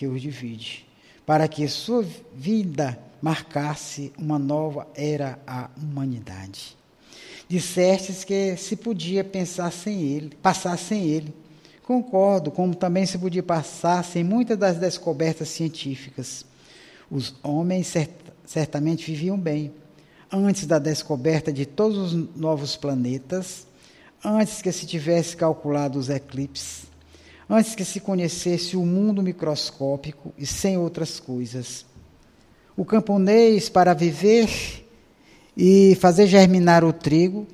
que 0.00 0.06
os 0.06 0.22
divide, 0.22 0.86
para 1.26 1.46
que 1.46 1.68
sua 1.68 2.02
vida 2.34 2.98
marcasse 3.20 4.10
uma 4.16 4.38
nova 4.38 4.88
era 4.94 5.38
à 5.46 5.68
humanidade. 5.76 6.74
Dissestes 7.46 8.24
que 8.24 8.56
se 8.56 8.76
podia 8.76 9.22
pensar 9.22 9.70
sem 9.70 10.00
ele, 10.00 10.34
passar 10.36 10.78
sem 10.78 11.04
ele. 11.04 11.34
Concordo, 11.82 12.50
como 12.50 12.74
também 12.74 13.04
se 13.04 13.18
podia 13.18 13.42
passar 13.42 14.02
sem 14.02 14.24
muitas 14.24 14.56
das 14.56 14.78
descobertas 14.78 15.50
científicas. 15.50 16.46
Os 17.10 17.34
homens 17.42 17.88
cert 17.88 18.10
certamente 18.46 19.04
viviam 19.04 19.38
bem 19.38 19.70
antes 20.32 20.64
da 20.64 20.78
descoberta 20.78 21.52
de 21.52 21.66
todos 21.66 21.98
os 21.98 22.34
novos 22.34 22.74
planetas, 22.74 23.66
antes 24.24 24.62
que 24.62 24.72
se 24.72 24.86
tivesse 24.86 25.36
calculado 25.36 25.98
os 25.98 26.08
eclipses, 26.08 26.89
antes 27.50 27.74
que 27.74 27.84
se 27.84 27.98
conhecesse 27.98 28.76
o 28.76 28.86
mundo 28.86 29.22
microscópico 29.22 30.32
e 30.38 30.46
sem 30.46 30.78
outras 30.78 31.18
coisas. 31.18 31.84
O 32.76 32.84
camponês, 32.84 33.68
para 33.68 33.92
viver 33.92 34.48
e 35.56 35.96
fazer 36.00 36.28
germinar 36.28 36.84
o 36.84 36.92
trigo, 36.92 37.48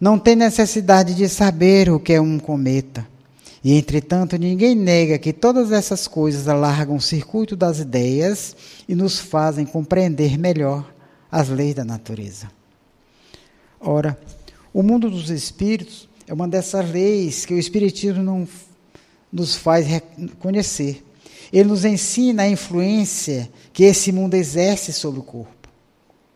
não 0.00 0.18
tem 0.18 0.34
necessidade 0.34 1.14
de 1.14 1.28
saber 1.28 1.90
o 1.90 2.00
que 2.00 2.14
é 2.14 2.20
um 2.20 2.38
cometa. 2.38 3.06
E, 3.62 3.74
entretanto, 3.74 4.36
ninguém 4.38 4.74
nega 4.74 5.18
que 5.18 5.32
todas 5.32 5.70
essas 5.70 6.08
coisas 6.08 6.48
alargam 6.48 6.96
o 6.96 7.00
circuito 7.00 7.54
das 7.54 7.78
ideias 7.78 8.56
e 8.88 8.94
nos 8.94 9.18
fazem 9.18 9.66
compreender 9.66 10.38
melhor 10.38 10.90
as 11.30 11.48
leis 11.48 11.74
da 11.74 11.84
natureza. 11.84 12.50
Ora, 13.78 14.18
o 14.72 14.82
mundo 14.82 15.10
dos 15.10 15.28
espíritos 15.30 16.08
é 16.26 16.32
uma 16.32 16.48
dessas 16.48 16.90
leis 16.90 17.44
que 17.44 17.54
o 17.54 17.58
Espiritismo 17.58 18.22
não 18.22 18.46
nos 19.34 19.56
faz 19.56 19.84
conhecer. 20.38 21.04
Ele 21.52 21.68
nos 21.68 21.84
ensina 21.84 22.44
a 22.44 22.48
influência 22.48 23.50
que 23.72 23.82
esse 23.82 24.12
mundo 24.12 24.34
exerce 24.34 24.92
sobre 24.92 25.18
o 25.18 25.24
corpo, 25.24 25.68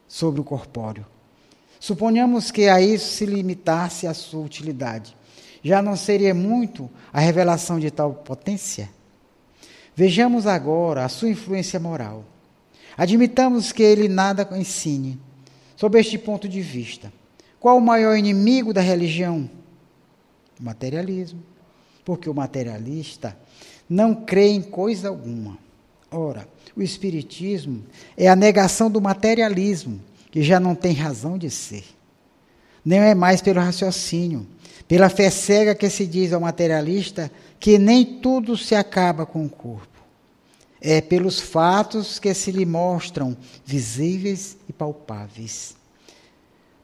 sobre 0.08 0.40
o 0.40 0.44
corpóreo. 0.44 1.06
Suponhamos 1.78 2.50
que 2.50 2.68
a 2.68 2.80
isso 2.80 3.12
se 3.12 3.24
limitasse 3.24 4.08
a 4.08 4.12
sua 4.12 4.44
utilidade. 4.44 5.16
Já 5.62 5.80
não 5.80 5.94
seria 5.94 6.34
muito 6.34 6.90
a 7.12 7.20
revelação 7.20 7.78
de 7.78 7.88
tal 7.88 8.12
potência? 8.12 8.90
Vejamos 9.94 10.46
agora 10.46 11.04
a 11.04 11.08
sua 11.08 11.28
influência 11.28 11.78
moral. 11.78 12.24
Admitamos 12.96 13.70
que 13.70 13.82
ele 13.82 14.08
nada 14.08 14.48
ensine. 14.58 15.20
Sob 15.76 15.98
este 15.98 16.18
ponto 16.18 16.48
de 16.48 16.60
vista, 16.60 17.12
qual 17.60 17.78
o 17.78 17.80
maior 17.80 18.16
inimigo 18.16 18.72
da 18.72 18.80
religião? 18.80 19.48
O 20.58 20.64
materialismo 20.64 21.40
porque 22.08 22.30
o 22.30 22.32
materialista 22.32 23.36
não 23.86 24.14
crê 24.14 24.48
em 24.48 24.62
coisa 24.62 25.10
alguma. 25.10 25.58
Ora, 26.10 26.48
o 26.74 26.80
Espiritismo 26.80 27.84
é 28.16 28.28
a 28.28 28.34
negação 28.34 28.90
do 28.90 28.98
materialismo, 28.98 30.00
que 30.30 30.42
já 30.42 30.58
não 30.58 30.74
tem 30.74 30.94
razão 30.94 31.36
de 31.36 31.50
ser. 31.50 31.84
Nem 32.82 33.00
é 33.00 33.14
mais 33.14 33.42
pelo 33.42 33.60
raciocínio, 33.60 34.46
pela 34.88 35.10
fé 35.10 35.28
cega 35.28 35.74
que 35.74 35.90
se 35.90 36.06
diz 36.06 36.32
ao 36.32 36.40
materialista 36.40 37.30
que 37.60 37.76
nem 37.76 38.06
tudo 38.06 38.56
se 38.56 38.74
acaba 38.74 39.26
com 39.26 39.44
o 39.44 39.50
corpo. 39.50 39.98
É 40.80 41.02
pelos 41.02 41.38
fatos 41.38 42.18
que 42.18 42.32
se 42.32 42.50
lhe 42.50 42.64
mostram 42.64 43.36
visíveis 43.66 44.56
e 44.66 44.72
palpáveis. 44.72 45.76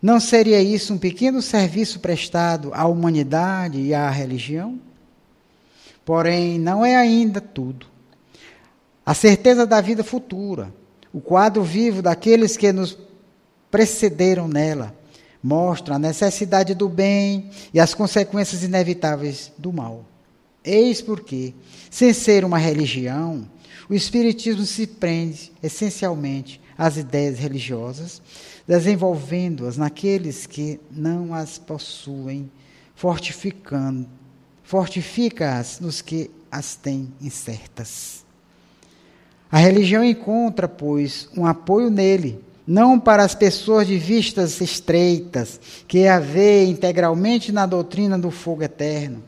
Não 0.02 0.20
seria 0.20 0.60
isso 0.60 0.92
um 0.92 0.98
pequeno 0.98 1.40
serviço 1.40 1.98
prestado 1.98 2.74
à 2.74 2.84
humanidade 2.84 3.80
e 3.80 3.94
à 3.94 4.10
religião? 4.10 4.78
Porém, 6.04 6.58
não 6.58 6.84
é 6.84 6.96
ainda 6.96 7.40
tudo. 7.40 7.86
A 9.04 9.14
certeza 9.14 9.66
da 9.66 9.80
vida 9.80 10.04
futura, 10.04 10.72
o 11.12 11.20
quadro 11.20 11.62
vivo 11.62 12.02
daqueles 12.02 12.56
que 12.56 12.72
nos 12.72 12.98
precederam 13.70 14.48
nela, 14.48 14.94
mostra 15.42 15.96
a 15.96 15.98
necessidade 15.98 16.74
do 16.74 16.88
bem 16.88 17.50
e 17.72 17.78
as 17.78 17.92
consequências 17.92 18.62
inevitáveis 18.62 19.52
do 19.58 19.72
mal. 19.72 20.04
Eis 20.64 21.02
porque, 21.02 21.54
sem 21.90 22.14
ser 22.14 22.44
uma 22.44 22.56
religião, 22.56 23.46
o 23.88 23.94
Espiritismo 23.94 24.64
se 24.64 24.86
prende 24.86 25.52
essencialmente 25.62 26.60
às 26.76 26.96
ideias 26.96 27.38
religiosas, 27.38 28.22
desenvolvendo-as 28.66 29.76
naqueles 29.76 30.46
que 30.46 30.80
não 30.90 31.34
as 31.34 31.58
possuem, 31.58 32.50
fortificando, 32.94 34.08
fortifica-as 34.64 35.78
nos 35.78 36.02
que 36.02 36.30
as 36.50 36.74
têm 36.74 37.12
incertas. 37.20 38.24
A 39.50 39.58
religião 39.58 40.02
encontra, 40.02 40.66
pois, 40.66 41.28
um 41.36 41.46
apoio 41.46 41.90
nele, 41.90 42.42
não 42.66 42.98
para 42.98 43.22
as 43.22 43.34
pessoas 43.34 43.86
de 43.86 43.98
vistas 43.98 44.60
estreitas, 44.60 45.60
que 45.86 46.08
a 46.08 46.18
vê 46.18 46.64
integralmente 46.64 47.52
na 47.52 47.66
doutrina 47.66 48.18
do 48.18 48.30
fogo 48.30 48.62
eterno, 48.62 49.22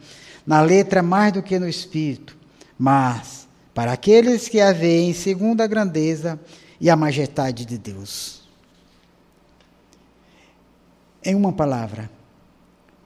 na 0.44 0.60
letra 0.62 1.02
mais 1.02 1.32
do 1.32 1.42
que 1.42 1.58
no 1.58 1.68
espírito, 1.68 2.36
mas 2.78 3.46
para 3.74 3.92
aqueles 3.92 4.48
que 4.48 4.60
a 4.60 4.72
veem 4.72 5.12
segundo 5.12 5.60
a 5.60 5.66
grandeza 5.66 6.40
e 6.80 6.88
a 6.88 6.96
majestade 6.96 7.64
de 7.66 7.76
Deus. 7.76 8.42
Em 11.22 11.34
uma 11.34 11.52
palavra, 11.52 12.10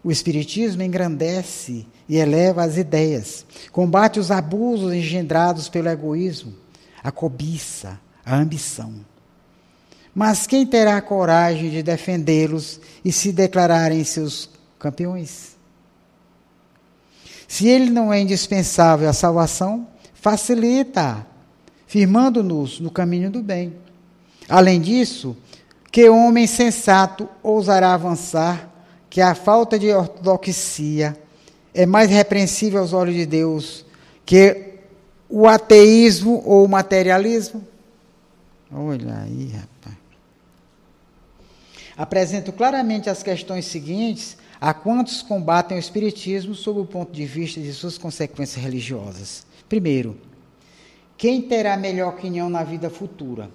o 0.03 0.11
Espiritismo 0.11 0.83
engrandece 0.83 1.87
e 2.09 2.17
eleva 2.17 2.65
as 2.65 2.77
ideias, 2.77 3.45
combate 3.71 4.19
os 4.19 4.31
abusos 4.31 4.93
engendrados 4.93 5.69
pelo 5.69 5.89
egoísmo, 5.89 6.55
a 7.03 7.11
cobiça, 7.11 8.01
a 8.25 8.37
ambição. 8.37 8.95
Mas 10.15 10.47
quem 10.47 10.67
terá 10.67 10.97
a 10.97 11.03
coragem 11.03 11.71
de 11.71 11.83
defendê-los 11.83 12.81
e 13.05 13.13
se 13.13 13.31
declararem 13.31 14.03
seus 14.03 14.51
campeões? 14.79 15.57
Se 17.47 17.69
ele 17.69 17.91
não 17.91 18.13
é 18.13 18.21
indispensável 18.21 19.09
à 19.09 19.13
salvação, 19.13 19.87
facilita, 20.15 21.27
firmando-nos 21.87 22.81
no 22.81 22.91
caminho 22.91 23.31
do 23.31 23.43
bem. 23.43 23.75
Além 24.49 24.81
disso, 24.81 25.37
que 25.93 26.09
homem 26.09 26.47
sensato 26.47 27.29
ousará 27.43 27.95
avançar 27.95 28.70
que 29.11 29.21
a 29.21 29.35
falta 29.35 29.77
de 29.77 29.93
ortodoxia 29.93 31.19
é 31.75 31.85
mais 31.85 32.09
repreensível 32.09 32.81
aos 32.81 32.93
olhos 32.93 33.17
de 33.17 33.27
Deus 33.27 33.85
que 34.25 34.75
o 35.29 35.49
ateísmo 35.49 36.43
ou 36.47 36.65
o 36.65 36.69
materialismo? 36.69 37.67
Olha 38.73 39.23
aí, 39.23 39.49
rapaz. 39.49 39.97
Apresento 41.97 42.53
claramente 42.53 43.11
as 43.11 43.23
questões 43.23 43.67
seguintes 43.67 44.37
a 44.61 44.73
quantos 44.73 45.23
combatem 45.23 45.77
o 45.77 45.81
Espiritismo 45.81 46.55
sob 46.55 46.81
o 46.81 46.87
ponto 46.87 47.13
de 47.13 47.27
vista 47.27 47.61
de 47.61 47.73
suas 47.73 47.99
consequências 47.99 48.63
religiosas. 48.63 49.45
Primeiro, 49.69 50.17
quem 51.17 51.43
terá 51.43 51.77
melhor 51.77 52.11
opinião 52.15 52.49
na 52.49 52.63
vida 52.63 52.89
futura? 52.89 53.51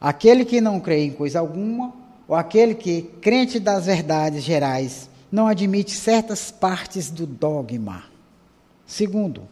Aquele 0.00 0.44
que 0.44 0.60
não 0.60 0.78
crê 0.78 1.04
em 1.04 1.10
coisa 1.10 1.40
alguma 1.40 1.92
ou 2.28 2.36
aquele 2.36 2.74
que, 2.74 3.02
crente 3.22 3.58
das 3.58 3.86
verdades 3.86 4.44
gerais, 4.44 5.08
não 5.32 5.48
admite 5.48 5.92
certas 5.92 6.50
partes 6.50 7.10
do 7.10 7.26
dogma. 7.26 8.04
Segundo, 8.86 9.48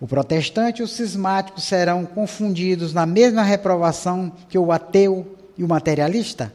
o 0.00 0.06
protestante 0.06 0.80
e 0.80 0.84
o 0.84 0.88
cismático 0.88 1.60
serão 1.60 2.06
confundidos 2.06 2.94
na 2.94 3.04
mesma 3.04 3.42
reprovação 3.42 4.32
que 4.48 4.56
o 4.56 4.70
ateu 4.70 5.36
e 5.58 5.64
o 5.64 5.68
materialista? 5.68 6.52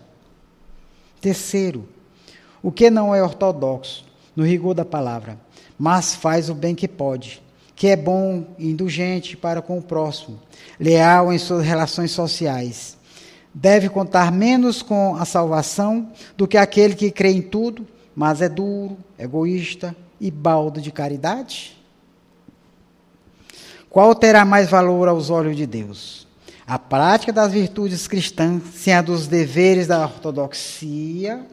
Terceiro, 1.20 1.88
o 2.64 2.72
que 2.72 2.90
não 2.90 3.14
é 3.14 3.22
ortodoxo, 3.22 4.06
no 4.36 4.44
rigor 4.44 4.74
da 4.74 4.84
palavra, 4.84 5.38
mas 5.78 6.16
faz 6.16 6.50
o 6.50 6.56
bem 6.56 6.74
que 6.74 6.88
pode, 6.88 7.42
que 7.76 7.88
é 7.88 7.96
bom 7.96 8.48
e 8.58 8.70
indulgente 8.70 9.38
para 9.38 9.62
com 9.62 9.78
o 9.78 9.82
próximo, 9.82 10.40
leal 10.80 11.32
em 11.32 11.38
suas 11.38 11.66
relações 11.66 12.12
sociais, 12.12 12.95
deve 13.56 13.88
contar 13.88 14.34
menos 14.34 14.82
com 14.82 15.16
a 15.16 15.24
salvação 15.24 16.12
do 16.36 16.46
que 16.46 16.58
aquele 16.58 16.94
que 16.94 17.10
crê 17.10 17.32
em 17.32 17.42
tudo, 17.42 17.88
mas 18.14 18.42
é 18.42 18.50
duro, 18.50 18.98
egoísta 19.18 19.96
e 20.20 20.30
baldo 20.30 20.82
de 20.82 20.92
caridade? 20.92 21.78
Qual 23.90 24.14
terá 24.14 24.44
mais 24.44 24.70
valor 24.70 25.08
aos 25.08 25.30
olhos 25.30 25.56
de 25.56 25.66
Deus? 25.66 26.28
A 26.68 26.78
prática 26.78 27.32
das 27.32 27.54
virtudes 27.54 28.10
cristãs, 28.10 28.62
sem 28.74 28.94
a 28.94 29.02
dos 29.02 29.26
deveres 29.26 29.88
da 29.88 30.04
ortodoxia, 30.04 31.46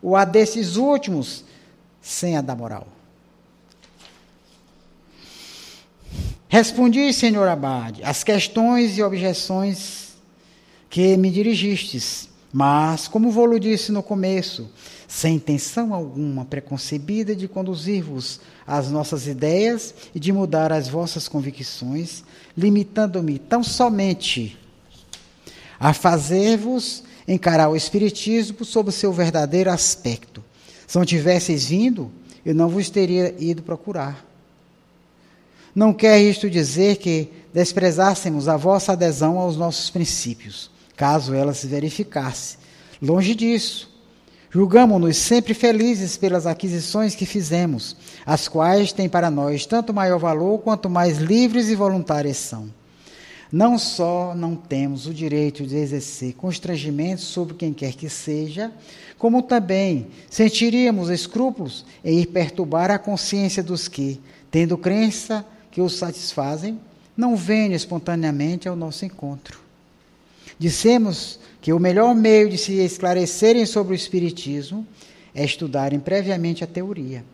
ou 0.00 0.16
a 0.16 0.24
desses 0.24 0.76
últimos, 0.76 1.44
sem 2.00 2.38
a 2.38 2.40
da 2.40 2.56
moral? 2.56 2.88
Respondi, 6.48 7.12
senhor 7.12 7.46
Abade, 7.48 8.02
as 8.02 8.24
questões 8.24 8.96
e 8.96 9.02
objeções 9.02 10.09
que 10.90 11.16
me 11.16 11.30
dirigistes. 11.30 12.28
Mas, 12.52 13.06
como 13.06 13.30
vou-lhe 13.30 13.60
disse 13.60 13.92
no 13.92 14.02
começo, 14.02 14.68
sem 15.06 15.36
intenção 15.36 15.94
alguma 15.94 16.44
preconcebida 16.44 17.34
de 17.34 17.46
conduzir-vos 17.46 18.40
às 18.66 18.90
nossas 18.90 19.28
ideias 19.28 19.94
e 20.12 20.18
de 20.18 20.32
mudar 20.32 20.72
as 20.72 20.88
vossas 20.88 21.28
convicções, 21.28 22.24
limitando-me 22.58 23.38
tão 23.38 23.62
somente 23.62 24.58
a 25.78 25.94
fazer-vos 25.94 27.04
encarar 27.26 27.68
o 27.68 27.76
Espiritismo 27.76 28.64
sob 28.64 28.88
o 28.88 28.92
seu 28.92 29.12
verdadeiro 29.12 29.70
aspecto. 29.70 30.42
Se 30.88 30.98
não 30.98 31.04
tivesseis 31.04 31.66
vindo, 31.66 32.10
eu 32.44 32.54
não 32.54 32.68
vos 32.68 32.90
teria 32.90 33.32
ido 33.38 33.62
procurar. 33.62 34.26
Não 35.72 35.92
quer 35.92 36.20
isto 36.20 36.50
dizer 36.50 36.96
que 36.96 37.28
desprezássemos 37.54 38.48
a 38.48 38.56
vossa 38.56 38.92
adesão 38.92 39.38
aos 39.38 39.56
nossos 39.56 39.88
princípios 39.88 40.68
caso 41.00 41.32
ela 41.32 41.54
se 41.54 41.66
verificasse. 41.66 42.58
Longe 43.00 43.34
disso. 43.34 43.88
Julgamos-nos 44.50 45.16
sempre 45.16 45.54
felizes 45.54 46.18
pelas 46.18 46.46
aquisições 46.46 47.14
que 47.14 47.24
fizemos, 47.24 47.96
as 48.26 48.48
quais 48.48 48.92
têm 48.92 49.08
para 49.08 49.30
nós 49.30 49.64
tanto 49.64 49.94
maior 49.94 50.18
valor 50.18 50.58
quanto 50.58 50.90
mais 50.90 51.16
livres 51.16 51.70
e 51.70 51.74
voluntárias 51.74 52.36
são. 52.36 52.68
Não 53.50 53.78
só 53.78 54.34
não 54.34 54.54
temos 54.54 55.06
o 55.06 55.14
direito 55.14 55.66
de 55.66 55.74
exercer 55.74 56.34
constrangimento 56.34 57.22
sobre 57.22 57.54
quem 57.54 57.72
quer 57.72 57.94
que 57.94 58.10
seja, 58.10 58.70
como 59.16 59.40
também 59.42 60.08
sentiríamos 60.28 61.08
escrúpulos 61.08 61.86
em 62.04 62.18
ir 62.18 62.26
perturbar 62.26 62.90
a 62.90 62.98
consciência 62.98 63.62
dos 63.62 63.88
que, 63.88 64.20
tendo 64.50 64.76
crença 64.76 65.46
que 65.70 65.80
os 65.80 65.96
satisfazem, 65.96 66.78
não 67.16 67.36
venham 67.36 67.74
espontaneamente 67.74 68.68
ao 68.68 68.76
nosso 68.76 69.06
encontro. 69.06 69.69
Dissemos 70.60 71.40
que 71.62 71.72
o 71.72 71.78
melhor 71.78 72.14
meio 72.14 72.50
de 72.50 72.58
se 72.58 72.74
esclarecerem 72.74 73.64
sobre 73.64 73.94
o 73.94 73.96
Espiritismo 73.96 74.86
é 75.34 75.42
estudarem 75.42 75.98
previamente 75.98 76.62
a 76.62 76.66
teoria. 76.66 77.24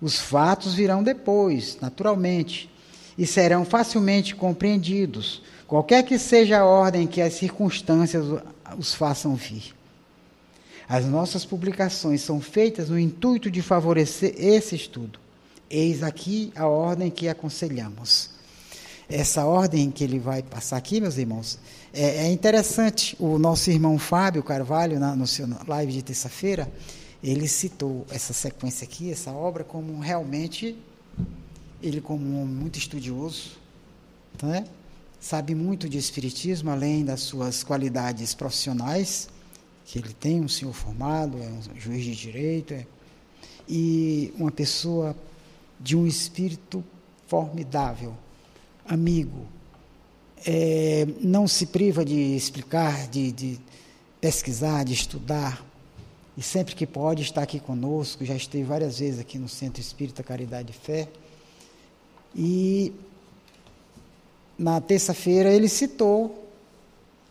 Os 0.00 0.20
fatos 0.20 0.72
virão 0.72 1.02
depois, 1.02 1.78
naturalmente, 1.80 2.70
e 3.18 3.26
serão 3.26 3.64
facilmente 3.64 4.36
compreendidos, 4.36 5.42
qualquer 5.66 6.04
que 6.04 6.16
seja 6.16 6.60
a 6.60 6.64
ordem 6.64 7.08
que 7.08 7.20
as 7.20 7.32
circunstâncias 7.32 8.24
os 8.78 8.94
façam 8.94 9.34
vir. 9.34 9.74
As 10.88 11.04
nossas 11.04 11.44
publicações 11.44 12.20
são 12.20 12.40
feitas 12.40 12.88
no 12.88 13.00
intuito 13.00 13.50
de 13.50 13.62
favorecer 13.62 14.32
esse 14.38 14.76
estudo. 14.76 15.18
Eis 15.68 16.04
aqui 16.04 16.52
a 16.54 16.68
ordem 16.68 17.10
que 17.10 17.28
aconselhamos. 17.28 18.30
Essa 19.10 19.44
ordem 19.44 19.90
que 19.90 20.04
ele 20.04 20.20
vai 20.20 20.40
passar 20.40 20.76
aqui, 20.76 21.00
meus 21.00 21.18
irmãos, 21.18 21.58
é, 21.92 22.28
é 22.28 22.32
interessante, 22.32 23.16
o 23.18 23.40
nosso 23.40 23.68
irmão 23.68 23.98
Fábio 23.98 24.40
Carvalho, 24.40 25.00
na, 25.00 25.16
no 25.16 25.26
seu 25.26 25.48
live 25.66 25.92
de 25.92 26.00
terça-feira, 26.00 26.70
ele 27.20 27.48
citou 27.48 28.06
essa 28.08 28.32
sequência 28.32 28.84
aqui, 28.84 29.10
essa 29.10 29.32
obra, 29.32 29.64
como 29.64 29.98
realmente, 29.98 30.76
ele 31.82 32.00
como 32.00 32.24
um 32.24 32.42
homem 32.42 32.54
muito 32.54 32.78
estudioso, 32.78 33.58
né? 34.40 34.64
sabe 35.18 35.56
muito 35.56 35.88
de 35.88 35.98
espiritismo, 35.98 36.70
além 36.70 37.04
das 37.04 37.22
suas 37.22 37.64
qualidades 37.64 38.32
profissionais, 38.32 39.28
que 39.86 39.98
ele 39.98 40.14
tem, 40.14 40.40
um 40.40 40.48
senhor 40.48 40.72
formado, 40.72 41.36
é 41.42 41.48
um 41.48 41.80
juiz 41.80 42.04
de 42.04 42.14
direito, 42.14 42.74
é, 42.74 42.86
e 43.68 44.32
uma 44.38 44.52
pessoa 44.52 45.16
de 45.80 45.96
um 45.96 46.06
espírito 46.06 46.84
formidável, 47.26 48.14
amigo, 48.90 49.46
é, 50.44 51.06
não 51.20 51.46
se 51.46 51.66
priva 51.66 52.04
de 52.04 52.36
explicar, 52.36 53.06
de, 53.06 53.30
de 53.30 53.60
pesquisar, 54.20 54.84
de 54.84 54.92
estudar, 54.92 55.64
e 56.36 56.42
sempre 56.42 56.74
que 56.74 56.86
pode 56.86 57.22
está 57.22 57.42
aqui 57.42 57.60
conosco, 57.60 58.24
já 58.24 58.34
esteve 58.34 58.64
várias 58.64 58.98
vezes 58.98 59.20
aqui 59.20 59.38
no 59.38 59.48
Centro 59.48 59.80
Espírita 59.80 60.22
Caridade 60.24 60.70
e 60.70 60.72
Fé. 60.72 61.08
E 62.34 62.92
na 64.58 64.80
terça-feira 64.80 65.52
ele 65.52 65.68
citou 65.68 66.48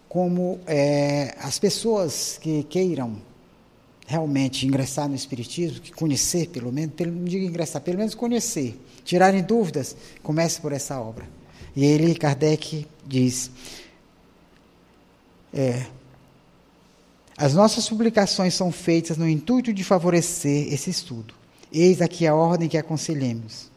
como 0.07 0.59
é, 0.65 1.35
as 1.39 1.59
pessoas 1.59 2.37
que 2.39 2.63
queiram 2.63 3.17
realmente 4.07 4.65
ingressar 4.65 5.09
no 5.09 5.15
Espiritismo, 5.15 5.81
que 5.81 5.91
conhecer 5.91 6.47
pelo 6.49 6.71
menos, 6.71 6.95
pelo, 6.95 7.11
não 7.11 7.25
digo 7.25 7.45
ingressar, 7.45 7.81
pelo 7.81 7.97
menos 7.97 8.15
conhecer, 8.15 8.79
tirarem 9.03 9.43
dúvidas, 9.43 9.95
comece 10.23 10.61
por 10.61 10.71
essa 10.71 10.99
obra. 10.99 11.38
E 11.79 11.85
ele, 11.85 12.13
Kardec, 12.13 12.85
diz: 13.07 13.49
é, 15.53 15.85
as 17.37 17.53
nossas 17.53 17.87
publicações 17.87 18.53
são 18.53 18.69
feitas 18.69 19.15
no 19.15 19.29
intuito 19.29 19.71
de 19.71 19.81
favorecer 19.81 20.73
esse 20.73 20.89
estudo. 20.89 21.33
Eis 21.71 22.01
aqui 22.01 22.27
a 22.27 22.35
ordem 22.35 22.67
que 22.67 22.77
aconselhemos. 22.77 23.71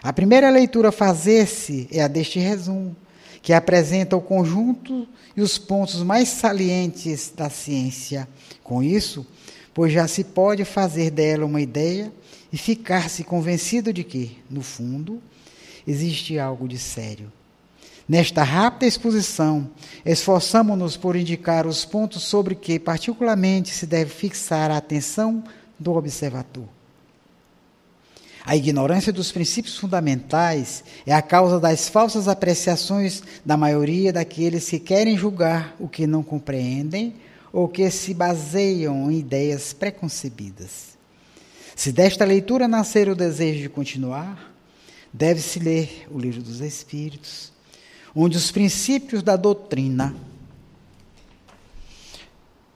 A 0.00 0.12
primeira 0.12 0.48
leitura 0.48 0.90
a 0.90 0.92
fazer-se 0.92 1.88
é 1.90 2.04
a 2.04 2.06
deste 2.06 2.38
resumo, 2.38 2.94
que 3.42 3.52
apresenta 3.52 4.16
o 4.16 4.22
conjunto 4.22 5.08
e 5.36 5.42
os 5.42 5.58
pontos 5.58 6.04
mais 6.04 6.28
salientes 6.28 7.32
da 7.34 7.50
ciência. 7.50 8.28
Com 8.62 8.80
isso, 8.80 9.26
pois 9.74 9.92
já 9.92 10.06
se 10.06 10.22
pode 10.22 10.64
fazer 10.64 11.10
dela 11.10 11.46
uma 11.46 11.60
ideia 11.60 12.12
e 12.52 12.56
ficar-se 12.56 13.24
convencido 13.24 13.92
de 13.92 14.04
que, 14.04 14.38
no 14.48 14.62
fundo, 14.62 15.20
existe 15.86 16.38
algo 16.38 16.68
de 16.68 16.78
sério. 16.78 17.32
Nesta 18.08 18.42
rápida 18.42 18.86
exposição, 18.86 19.70
esforçamo-nos 20.04 20.96
por 20.96 21.16
indicar 21.16 21.66
os 21.66 21.84
pontos 21.84 22.22
sobre 22.22 22.54
que, 22.54 22.78
particularmente, 22.78 23.70
se 23.70 23.86
deve 23.86 24.10
fixar 24.10 24.70
a 24.70 24.76
atenção 24.76 25.42
do 25.78 25.92
observador. 25.94 26.66
A 28.44 28.56
ignorância 28.56 29.12
dos 29.12 29.30
princípios 29.30 29.78
fundamentais 29.78 30.82
é 31.06 31.14
a 31.14 31.22
causa 31.22 31.60
das 31.60 31.88
falsas 31.88 32.26
apreciações 32.26 33.22
da 33.44 33.56
maioria 33.56 34.12
daqueles 34.12 34.68
que 34.68 34.80
querem 34.80 35.16
julgar 35.16 35.76
o 35.78 35.88
que 35.88 36.06
não 36.08 36.24
compreendem 36.24 37.14
ou 37.52 37.68
que 37.68 37.88
se 37.90 38.12
baseiam 38.12 39.10
em 39.12 39.20
ideias 39.20 39.72
preconcebidas. 39.72 40.98
Se 41.76 41.92
desta 41.92 42.24
leitura 42.24 42.66
nascer 42.66 43.08
o 43.08 43.14
desejo 43.14 43.60
de 43.60 43.68
continuar, 43.68 44.51
deve-se 45.12 45.58
ler 45.58 46.08
o 46.10 46.18
Livro 46.18 46.42
dos 46.42 46.60
Espíritos, 46.60 47.52
onde 48.14 48.36
os 48.36 48.50
princípios 48.50 49.22
da 49.22 49.36
doutrina 49.36 50.14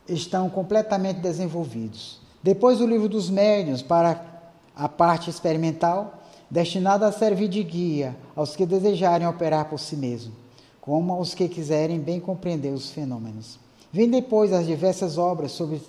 estão 0.09 0.49
completamente 0.49 1.21
desenvolvidos. 1.21 2.21
Depois 2.43 2.81
o 2.81 2.87
Livro 2.87 3.09
dos 3.09 3.31
Médiuns, 3.31 3.83
para 3.83 4.25
a 4.75 4.89
parte 4.89 5.31
experimental, 5.31 6.23
destinada 6.51 7.07
a 7.07 7.13
servir 7.13 7.49
de 7.49 7.63
guia 7.63 8.17
aos 8.35 8.55
que 8.55 8.67
desejarem 8.67 9.27
operar 9.27 9.69
por 9.69 9.81
si 9.81 9.97
mesmo, 9.97 10.33
como 10.81 11.13
aos 11.13 11.35
que 11.35 11.49
quiserem 11.49 11.99
bem 11.99 12.21
compreender 12.21 12.73
os 12.73 12.91
fenômenos. 12.91 13.59
Vem 13.93 14.09
depois 14.09 14.53
as 14.53 14.67
diversas 14.67 15.19
obras 15.19 15.53
sobre 15.53 15.81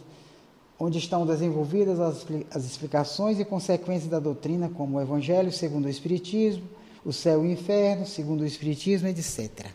onde 0.80 0.98
estão 0.98 1.26
desenvolvidas 1.26 2.00
as, 2.00 2.26
as 2.52 2.66
explicações 2.66 3.40
e 3.40 3.46
consequências 3.46 4.10
da 4.10 4.20
doutrina, 4.20 4.70
como 4.70 4.98
o 4.98 5.02
Evangelho 5.02 5.52
segundo 5.52 5.86
o 5.86 5.90
Espiritismo, 5.90 6.64
o 7.04 7.12
céu 7.12 7.44
e 7.44 7.50
o 7.50 7.52
inferno 7.52 8.06
segundo 8.06 8.42
o 8.42 8.46
Espiritismo, 8.46 9.08
etc. 9.08 9.68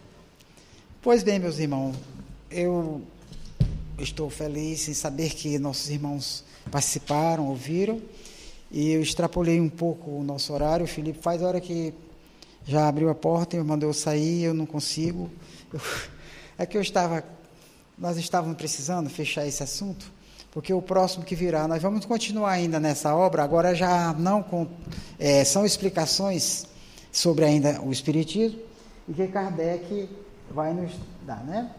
Pois 1.00 1.22
bem, 1.22 1.38
meus 1.38 1.58
irmãos, 1.58 1.96
eu 2.50 3.02
estou 3.98 4.30
feliz 4.30 4.88
em 4.88 4.94
saber 4.94 5.30
que 5.30 5.58
nossos 5.58 5.90
irmãos 5.90 6.44
participaram, 6.70 7.48
ouviram. 7.48 8.00
E 8.70 8.92
eu 8.92 9.02
extrapolei 9.02 9.60
um 9.60 9.68
pouco 9.68 10.10
o 10.10 10.22
nosso 10.22 10.52
horário. 10.52 10.84
O 10.84 10.88
Felipe 10.88 11.18
faz 11.20 11.42
hora 11.42 11.60
que 11.60 11.92
já 12.64 12.88
abriu 12.88 13.10
a 13.10 13.14
porta, 13.14 13.56
e 13.56 13.62
mandou 13.62 13.90
eu 13.90 13.94
sair, 13.94 14.44
eu 14.44 14.54
não 14.54 14.66
consigo. 14.66 15.30
Eu, 15.72 15.80
é 16.56 16.64
que 16.64 16.76
eu 16.76 16.82
estava, 16.82 17.24
nós 17.98 18.16
estávamos 18.16 18.56
precisando 18.56 19.10
fechar 19.10 19.46
esse 19.46 19.62
assunto, 19.62 20.10
porque 20.52 20.72
o 20.72 20.82
próximo 20.82 21.24
que 21.24 21.34
virá, 21.34 21.66
nós 21.66 21.82
vamos 21.82 22.04
continuar 22.04 22.50
ainda 22.50 22.78
nessa 22.78 23.16
obra, 23.16 23.42
agora 23.42 23.74
já 23.74 24.12
não 24.12 24.42
com, 24.42 24.68
é, 25.18 25.42
são 25.44 25.64
explicações 25.64 26.66
sobre 27.10 27.46
ainda 27.46 27.80
o 27.80 27.90
Espiritismo, 27.90 28.60
e 29.08 29.14
que 29.14 29.26
Kardec 29.28 30.08
vai 30.50 30.74
nos 30.74 30.92
dar, 31.26 31.42
né? 31.44 31.70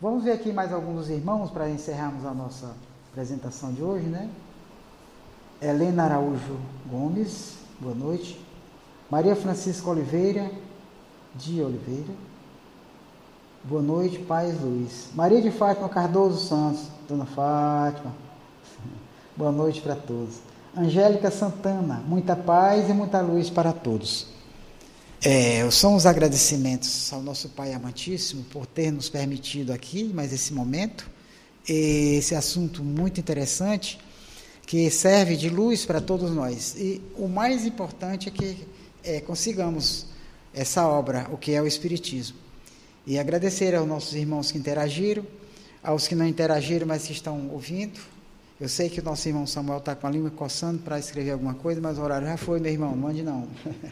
Vamos 0.00 0.22
ver 0.22 0.32
aqui 0.32 0.52
mais 0.52 0.72
alguns 0.72 1.08
irmãos 1.08 1.50
para 1.50 1.68
encerrarmos 1.70 2.24
a 2.24 2.32
nossa 2.32 2.76
apresentação 3.10 3.72
de 3.72 3.82
hoje, 3.82 4.06
né? 4.06 4.28
Helena 5.60 6.04
Araújo 6.04 6.56
Gomes, 6.88 7.54
boa 7.80 7.94
noite. 7.94 8.40
Maria 9.10 9.34
Francisca 9.34 9.88
Oliveira, 9.88 10.50
de 11.34 11.62
Oliveira. 11.62 12.12
Boa 13.64 13.82
noite, 13.82 14.18
Paz 14.18 14.60
Luiz. 14.60 15.08
Maria 15.14 15.42
de 15.42 15.50
Fátima 15.50 15.88
Cardoso 15.88 16.46
Santos, 16.46 16.88
Dona 17.08 17.24
Fátima. 17.24 18.14
Boa 19.34 19.50
noite 19.50 19.80
para 19.80 19.96
todos. 19.96 20.40
Angélica 20.76 21.30
Santana, 21.30 22.04
muita 22.06 22.36
paz 22.36 22.90
e 22.90 22.92
muita 22.92 23.22
luz 23.22 23.48
para 23.48 23.72
todos. 23.72 24.26
É, 25.24 25.68
são 25.70 25.94
os 25.94 26.04
agradecimentos 26.04 27.10
ao 27.10 27.22
nosso 27.22 27.48
Pai 27.48 27.72
amantíssimo 27.72 28.44
por 28.44 28.66
ter 28.66 28.92
nos 28.92 29.08
permitido 29.08 29.72
aqui 29.72 30.04
mais 30.12 30.34
esse 30.34 30.52
momento, 30.52 31.10
esse 31.66 32.34
assunto 32.34 32.84
muito 32.84 33.18
interessante 33.18 33.98
que 34.66 34.90
serve 34.90 35.34
de 35.34 35.48
luz 35.48 35.86
para 35.86 36.02
todos 36.02 36.30
nós. 36.30 36.74
E 36.76 37.00
o 37.16 37.26
mais 37.26 37.64
importante 37.64 38.28
é 38.28 38.30
que 38.30 38.68
é, 39.02 39.20
consigamos 39.22 40.08
essa 40.52 40.86
obra, 40.86 41.26
o 41.32 41.38
que 41.38 41.52
é 41.52 41.62
o 41.62 41.66
Espiritismo. 41.66 42.36
E 43.06 43.18
agradecer 43.18 43.74
aos 43.74 43.88
nossos 43.88 44.14
irmãos 44.14 44.52
que 44.52 44.58
interagiram, 44.58 45.24
aos 45.82 46.08
que 46.08 46.14
não 46.14 46.26
interagiram, 46.26 46.86
mas 46.86 47.06
que 47.06 47.12
estão 47.12 47.48
ouvindo. 47.50 47.98
Eu 48.60 48.68
sei 48.68 48.88
que 48.88 49.00
o 49.00 49.04
nosso 49.04 49.28
irmão 49.28 49.46
Samuel 49.46 49.78
está 49.78 49.94
com 49.94 50.06
a 50.06 50.10
língua 50.10 50.30
coçando 50.30 50.80
para 50.80 50.98
escrever 50.98 51.30
alguma 51.30 51.54
coisa, 51.54 51.80
mas 51.80 51.96
o 51.96 52.02
horário 52.02 52.26
já 52.26 52.36
foi, 52.36 52.58
meu 52.58 52.72
irmão, 52.72 52.94
mande 52.96 53.22
não. 53.22 53.46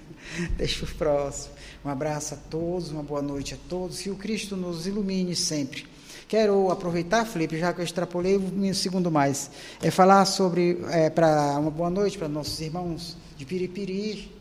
Deixa 0.58 0.84
o 0.84 0.88
próximo. 0.88 1.54
Um 1.84 1.88
abraço 1.88 2.34
a 2.34 2.36
todos, 2.36 2.90
uma 2.90 3.02
boa 3.02 3.22
noite 3.22 3.54
a 3.54 3.58
todos, 3.68 4.00
que 4.00 4.10
o 4.10 4.16
Cristo 4.16 4.56
nos 4.56 4.86
ilumine 4.86 5.36
sempre 5.36 5.86
Quero 6.28 6.72
aproveitar, 6.72 7.24
Felipe, 7.24 7.56
já 7.56 7.72
que 7.72 7.80
eu 7.80 7.84
extrapolei 7.84 8.36
um 8.36 8.74
segundo 8.74 9.12
mais, 9.12 9.48
é 9.80 9.92
falar 9.92 10.24
sobre, 10.24 10.80
é, 10.90 11.08
para 11.08 11.56
uma 11.56 11.70
boa 11.70 11.88
noite 11.88 12.18
para 12.18 12.26
nossos 12.26 12.60
irmãos 12.60 13.16
de 13.36 13.44
Piripiri, 13.44 14.32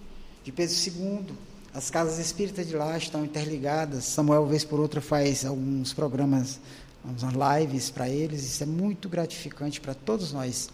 de 0.43 0.52
Pedro 0.52 0.74
II. 0.74 1.36
As 1.72 1.91
casas 1.91 2.18
espíritas 2.18 2.68
de 2.68 2.76
lá 2.76 2.98
estão 2.98 3.24
interligadas. 3.24 4.06
Samuel, 4.06 4.48
vez 4.48 4.64
por 4.64 4.80
outra, 4.80 5.00
faz 5.00 5.46
alguns 5.46 5.93
programas, 5.93 6.59
lives 7.33 7.89
para 7.89 8.09
eles. 8.09 8.43
Isso 8.43 8.63
é 8.63 8.65
muito 8.65 9.07
gratificante 9.07 9.79
para 9.79 9.93
todos 9.93 10.32
nós. 10.32 10.69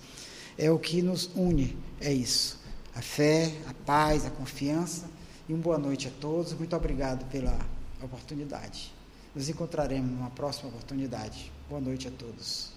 É 0.57 0.69
o 0.71 0.79
que 0.79 1.01
nos 1.01 1.29
une, 1.35 1.77
é 1.99 2.11
isso. 2.11 2.59
A 2.95 3.01
fé, 3.01 3.53
a 3.67 3.73
paz, 3.85 4.25
a 4.25 4.29
confiança. 4.29 5.09
E 5.47 5.53
uma 5.53 5.61
boa 5.61 5.77
noite 5.77 6.07
a 6.07 6.11
todos. 6.19 6.53
Muito 6.53 6.75
obrigado 6.75 7.25
pela 7.29 7.57
oportunidade. 8.01 8.93
Nos 9.33 9.49
encontraremos 9.49 10.11
numa 10.11 10.29
próxima 10.29 10.69
oportunidade. 10.69 11.51
Boa 11.69 11.81
noite 11.81 12.07
a 12.07 12.11
todos. 12.11 12.70